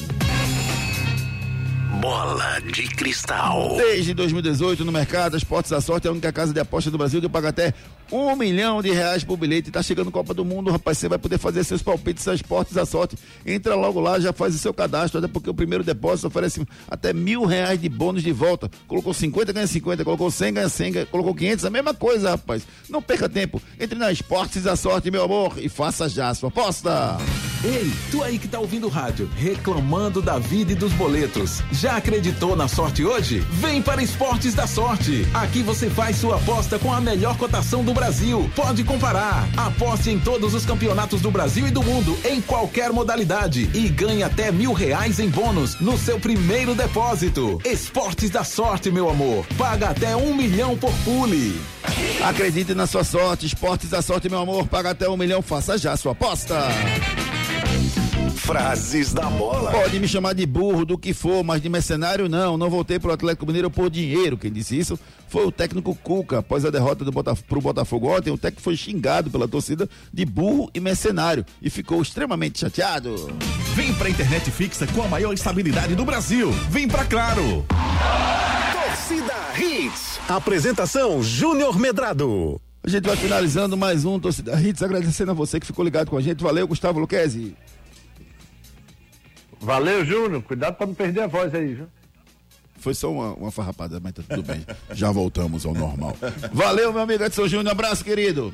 Bola 2.03 2.59
de 2.59 2.85
cristal. 2.89 3.77
Desde 3.77 4.13
2018 4.13 4.83
no 4.83 4.91
mercado, 4.91 5.37
as 5.37 5.43
Portas 5.45 5.71
da 5.71 5.79
Sorte 5.79 6.05
é 6.05 6.09
a 6.09 6.11
única 6.11 6.33
casa 6.33 6.53
de 6.53 6.59
aposta 6.59 6.91
do 6.91 6.97
Brasil 6.97 7.21
que 7.21 7.29
paga 7.29 7.47
até 7.47 7.73
um 8.11 8.35
milhão 8.35 8.81
de 8.81 8.91
reais 8.91 9.23
por 9.23 9.37
bilhete. 9.37 9.71
Tá 9.71 9.81
chegando 9.81 10.11
Copa 10.11 10.33
do 10.33 10.43
Mundo, 10.43 10.69
rapaz. 10.69 10.97
Você 10.97 11.07
vai 11.07 11.17
poder 11.17 11.37
fazer 11.37 11.63
seus 11.63 11.81
palpites 11.81 12.27
às 12.27 12.41
Portas 12.41 12.73
da 12.73 12.85
Sorte. 12.85 13.17
Entra 13.45 13.73
logo 13.75 14.01
lá, 14.01 14.19
já 14.19 14.33
faz 14.33 14.53
o 14.53 14.57
seu 14.57 14.73
cadastro, 14.73 15.19
até 15.19 15.29
porque 15.29 15.49
o 15.49 15.53
primeiro 15.53 15.81
depósito 15.81 16.27
oferece 16.27 16.67
até 16.89 17.13
mil 17.13 17.45
reais 17.45 17.79
de 17.79 17.87
bônus 17.87 18.21
de 18.21 18.33
volta. 18.33 18.69
Colocou 18.85 19.13
50, 19.13 19.53
ganha 19.53 19.65
50. 19.65 20.03
Colocou 20.03 20.29
100, 20.29 20.53
ganha 20.53 20.67
100. 20.67 21.05
Colocou 21.05 21.33
500, 21.33 21.63
a 21.63 21.69
mesma 21.69 21.93
coisa, 21.93 22.31
rapaz. 22.31 22.67
Não 22.89 23.01
perca 23.01 23.29
tempo. 23.29 23.61
Entre 23.79 23.97
nas 23.97 24.21
Portas 24.21 24.63
da 24.63 24.75
Sorte, 24.75 25.09
meu 25.09 25.23
amor, 25.23 25.53
e 25.57 25.69
faça 25.69 26.09
já 26.09 26.27
a 26.27 26.35
sua 26.35 26.49
aposta. 26.49 27.17
Ei, 27.63 27.89
tu 28.11 28.21
aí 28.21 28.37
que 28.37 28.47
tá 28.49 28.59
ouvindo 28.59 28.87
o 28.87 28.89
rádio, 28.89 29.29
reclamando 29.37 30.21
da 30.21 30.37
vida 30.37 30.73
e 30.73 30.75
dos 30.75 30.91
boletos. 30.91 31.63
Já 31.71 31.92
acreditou 31.95 32.55
na 32.55 32.67
sorte 32.67 33.03
hoje? 33.05 33.39
Vem 33.51 33.81
para 33.81 34.01
Esportes 34.01 34.53
da 34.53 34.67
Sorte. 34.67 35.27
Aqui 35.33 35.61
você 35.61 35.89
faz 35.89 36.17
sua 36.17 36.35
aposta 36.35 36.79
com 36.79 36.93
a 36.93 36.99
melhor 36.99 37.37
cotação 37.37 37.83
do 37.83 37.93
Brasil. 37.93 38.49
Pode 38.55 38.83
comparar. 38.83 39.47
Aposte 39.55 40.09
em 40.09 40.19
todos 40.19 40.53
os 40.53 40.65
campeonatos 40.65 41.21
do 41.21 41.31
Brasil 41.31 41.67
e 41.67 41.71
do 41.71 41.83
mundo, 41.83 42.17
em 42.25 42.41
qualquer 42.41 42.91
modalidade. 42.91 43.69
E 43.73 43.87
ganhe 43.89 44.23
até 44.23 44.51
mil 44.51 44.73
reais 44.73 45.19
em 45.19 45.29
bônus 45.29 45.79
no 45.79 45.97
seu 45.97 46.19
primeiro 46.19 46.75
depósito. 46.75 47.59
Esportes 47.63 48.29
da 48.29 48.43
Sorte, 48.43 48.91
meu 48.91 49.09
amor. 49.09 49.45
Paga 49.57 49.89
até 49.89 50.15
um 50.15 50.33
milhão 50.33 50.77
por 50.77 50.93
pule. 51.03 51.59
Acredite 52.23 52.73
na 52.73 52.87
sua 52.87 53.03
sorte. 53.03 53.45
Esportes 53.45 53.89
da 53.89 54.01
Sorte, 54.01 54.29
meu 54.29 54.39
amor. 54.39 54.67
Paga 54.67 54.91
até 54.91 55.07
um 55.07 55.17
milhão. 55.17 55.41
Faça 55.41 55.77
já 55.77 55.95
sua 55.95 56.13
aposta. 56.13 56.55
Frases 58.43 59.13
da 59.13 59.29
bola. 59.29 59.71
Pode 59.71 59.97
me 60.01 60.07
chamar 60.07 60.33
de 60.33 60.45
burro, 60.45 60.83
do 60.85 60.97
que 60.97 61.13
for, 61.13 61.45
mas 61.45 61.61
de 61.61 61.69
mercenário 61.69 62.27
não. 62.27 62.57
Não 62.57 62.69
voltei 62.69 62.99
pro 62.99 63.13
Atlético 63.13 63.45
Mineiro 63.45 63.71
por 63.71 63.89
dinheiro. 63.89 64.37
Quem 64.37 64.51
disse 64.51 64.77
isso 64.77 64.99
foi 65.29 65.45
o 65.45 65.51
técnico 65.51 65.95
Cuca. 65.95 66.39
Após 66.39 66.65
a 66.65 66.69
derrota 66.69 67.05
do 67.05 67.11
Botaf 67.11 67.41
pro 67.43 67.61
Botafogo 67.61 68.13
ontem, 68.13 68.31
o 68.31 68.37
técnico 68.37 68.61
foi 68.61 68.75
xingado 68.75 69.31
pela 69.31 69.47
torcida 69.47 69.89
de 70.13 70.25
burro 70.25 70.69
e 70.73 70.81
mercenário 70.81 71.45
e 71.61 71.69
ficou 71.69 72.01
extremamente 72.01 72.59
chateado. 72.59 73.15
Vem 73.75 73.93
pra 73.93 74.09
internet 74.09 74.51
fixa 74.51 74.85
com 74.87 75.01
a 75.01 75.07
maior 75.07 75.31
estabilidade 75.33 75.95
do 75.95 76.03
Brasil. 76.03 76.51
Vem 76.69 76.85
pra 76.85 77.05
Claro. 77.05 77.65
Torcida 78.73 79.33
Hits. 79.57 80.19
Apresentação 80.27 81.23
Júnior 81.23 81.79
Medrado. 81.79 82.59
A 82.83 82.89
gente 82.89 83.05
vai 83.07 83.15
finalizando 83.15 83.77
mais 83.77 84.03
um 84.03 84.19
Torcida 84.19 84.59
Hits, 84.61 84.83
agradecendo 84.83 85.31
a 85.31 85.33
você 85.33 85.61
que 85.61 85.65
ficou 85.65 85.85
ligado 85.85 86.09
com 86.09 86.17
a 86.17 86.21
gente. 86.21 86.43
Valeu, 86.43 86.67
Gustavo 86.67 86.99
Luquezzi. 86.99 87.55
Valeu, 89.63 90.03
Júnior. 90.05 90.43
Cuidado 90.43 90.75
pra 90.75 90.85
não 90.85 90.93
perder 90.93 91.21
a 91.21 91.27
voz 91.27 91.55
aí, 91.55 91.73
viu? 91.73 91.87
Foi 92.77 92.93
só 92.93 93.09
uma, 93.09 93.33
uma 93.33 93.51
farrapada, 93.51 93.97
mas 94.01 94.11
tá 94.11 94.21
tudo 94.27 94.43
bem. 94.43 94.65
Já 94.91 95.09
voltamos 95.09 95.65
ao 95.65 95.73
normal. 95.73 96.17
Valeu, 96.51 96.91
meu 96.91 97.01
amigo 97.01 97.23
Edson 97.23 97.47
Júnior. 97.47 97.71
Abraço, 97.71 98.03
querido. 98.03 98.53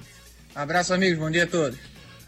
Abraço, 0.53 0.93
amigos. 0.93 1.17
Bom 1.17 1.31
dia 1.31 1.45
a 1.45 1.47
todos. 1.47 1.79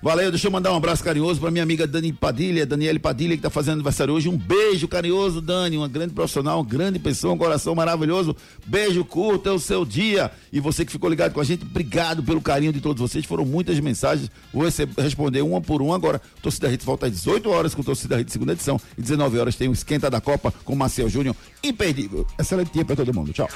Valeu, 0.02 0.32
deixa 0.32 0.47
eu 0.47 0.52
mandar 0.52 0.74
um 0.74 0.76
abraço 0.76 1.04
carinhoso 1.04 1.39
para 1.39 1.52
minha 1.52 1.64
amiga 1.64 1.86
Dani 1.86 2.12
Padilha, 2.12 2.66
Daniele 2.66 2.97
Padilha, 2.97 3.36
que 3.36 3.43
tá 3.43 3.52
fazendo 3.52 3.74
aniversário 3.74 4.12
hoje. 4.12 4.28
Um 4.28 4.36
beijo 4.36 4.88
carinhoso, 4.88 5.39
Dani, 5.39 5.78
uma 5.78 5.88
grande 5.88 6.12
profissional, 6.12 6.58
uma 6.58 6.68
grande 6.68 6.97
pessoa, 6.97 7.36
um 7.36 7.38
coração 7.38 7.76
maravilhoso. 7.76 8.36
Beijo 8.66 9.06
curto, 9.06 9.47
é 9.47 9.52
o 9.52 9.60
seu 9.60 9.86
dia. 9.86 10.32
E 10.52 10.60
você 10.60 10.84
que 10.84 10.91
ficou 10.91 11.08
ligado 11.08 11.34
com 11.34 11.39
a 11.39 11.43
gente, 11.43 11.64
obrigado 11.64 12.24
pelo 12.24 12.41
carinho 12.41 12.74
de 12.74 12.82
todos 12.82 12.99
vocês. 12.99 13.26
Foram 13.26 13.45
muitas 13.45 13.80
mensagens, 13.80 14.32
vou 14.52 14.64
responder 14.97 15.43
uma 15.43 15.62
por 15.62 15.84
uma 15.84 15.93
agora. 15.93 16.20
Torcida 16.41 16.68
Rede 16.68 16.84
volta 16.84 17.06
às 17.06 17.12
18 17.12 17.47
horas 17.52 17.76
com 17.76 17.84
Torcida 17.84 18.18
Rede 18.18 18.32
segunda 18.32 18.54
edição. 18.54 18.82
E 18.97 19.02
19 19.04 19.38
horas 19.38 19.56
tem 19.56 19.68
o 19.68 19.72
Esquenta 19.72 20.10
da 20.10 20.20
Copa 20.20 20.52
com 20.66 20.76
Marcel 20.76 21.10
Júnior. 21.10 21.36
Imperdível. 21.64 22.26
Excelente 22.39 22.74
dia 22.74 22.84
para 22.84 22.95
todo 22.95 23.14
mundo. 23.14 23.32
Tchau. 23.34 23.47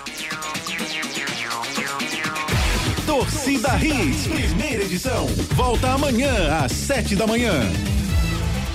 Torcida 3.06 3.78
Hits, 3.78 4.28
primeira 4.28 4.84
edição. 4.84 5.28
Volta 5.54 5.90
amanhã 5.90 6.58
às 6.64 6.72
sete 6.72 7.16
da 7.16 7.28
manhã. 7.28 7.54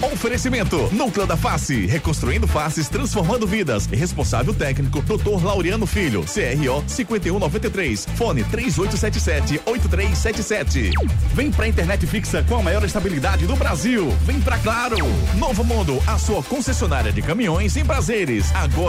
Oferecimento: 0.02 0.88
Núcleo 0.92 1.26
da 1.26 1.36
Face, 1.36 1.84
reconstruindo 1.86 2.46
faces, 2.48 2.88
transformando 2.88 3.46
vidas. 3.46 3.84
Responsável 3.86 4.54
técnico: 4.54 5.02
Dr. 5.02 5.44
Laureano 5.44 5.86
Filho, 5.86 6.24
CRO 6.24 6.82
5193. 6.86 8.06
Fone 8.16 8.42
3877-8377. 8.44 10.92
Vem 11.34 11.50
pra 11.50 11.68
internet 11.68 12.06
fixa 12.06 12.42
com 12.48 12.56
a 12.56 12.62
maior 12.62 12.82
estabilidade 12.82 13.46
do 13.46 13.54
Brasil. 13.56 14.08
Vem 14.24 14.40
pra 14.40 14.56
Claro. 14.58 14.96
Novo 15.36 15.62
Mundo, 15.64 16.02
a 16.06 16.18
sua 16.18 16.42
concessionária 16.42 17.12
de 17.12 17.20
caminhões 17.20 17.76
em 17.76 17.84
prazeres. 17.84 18.50
Agora 18.54 18.88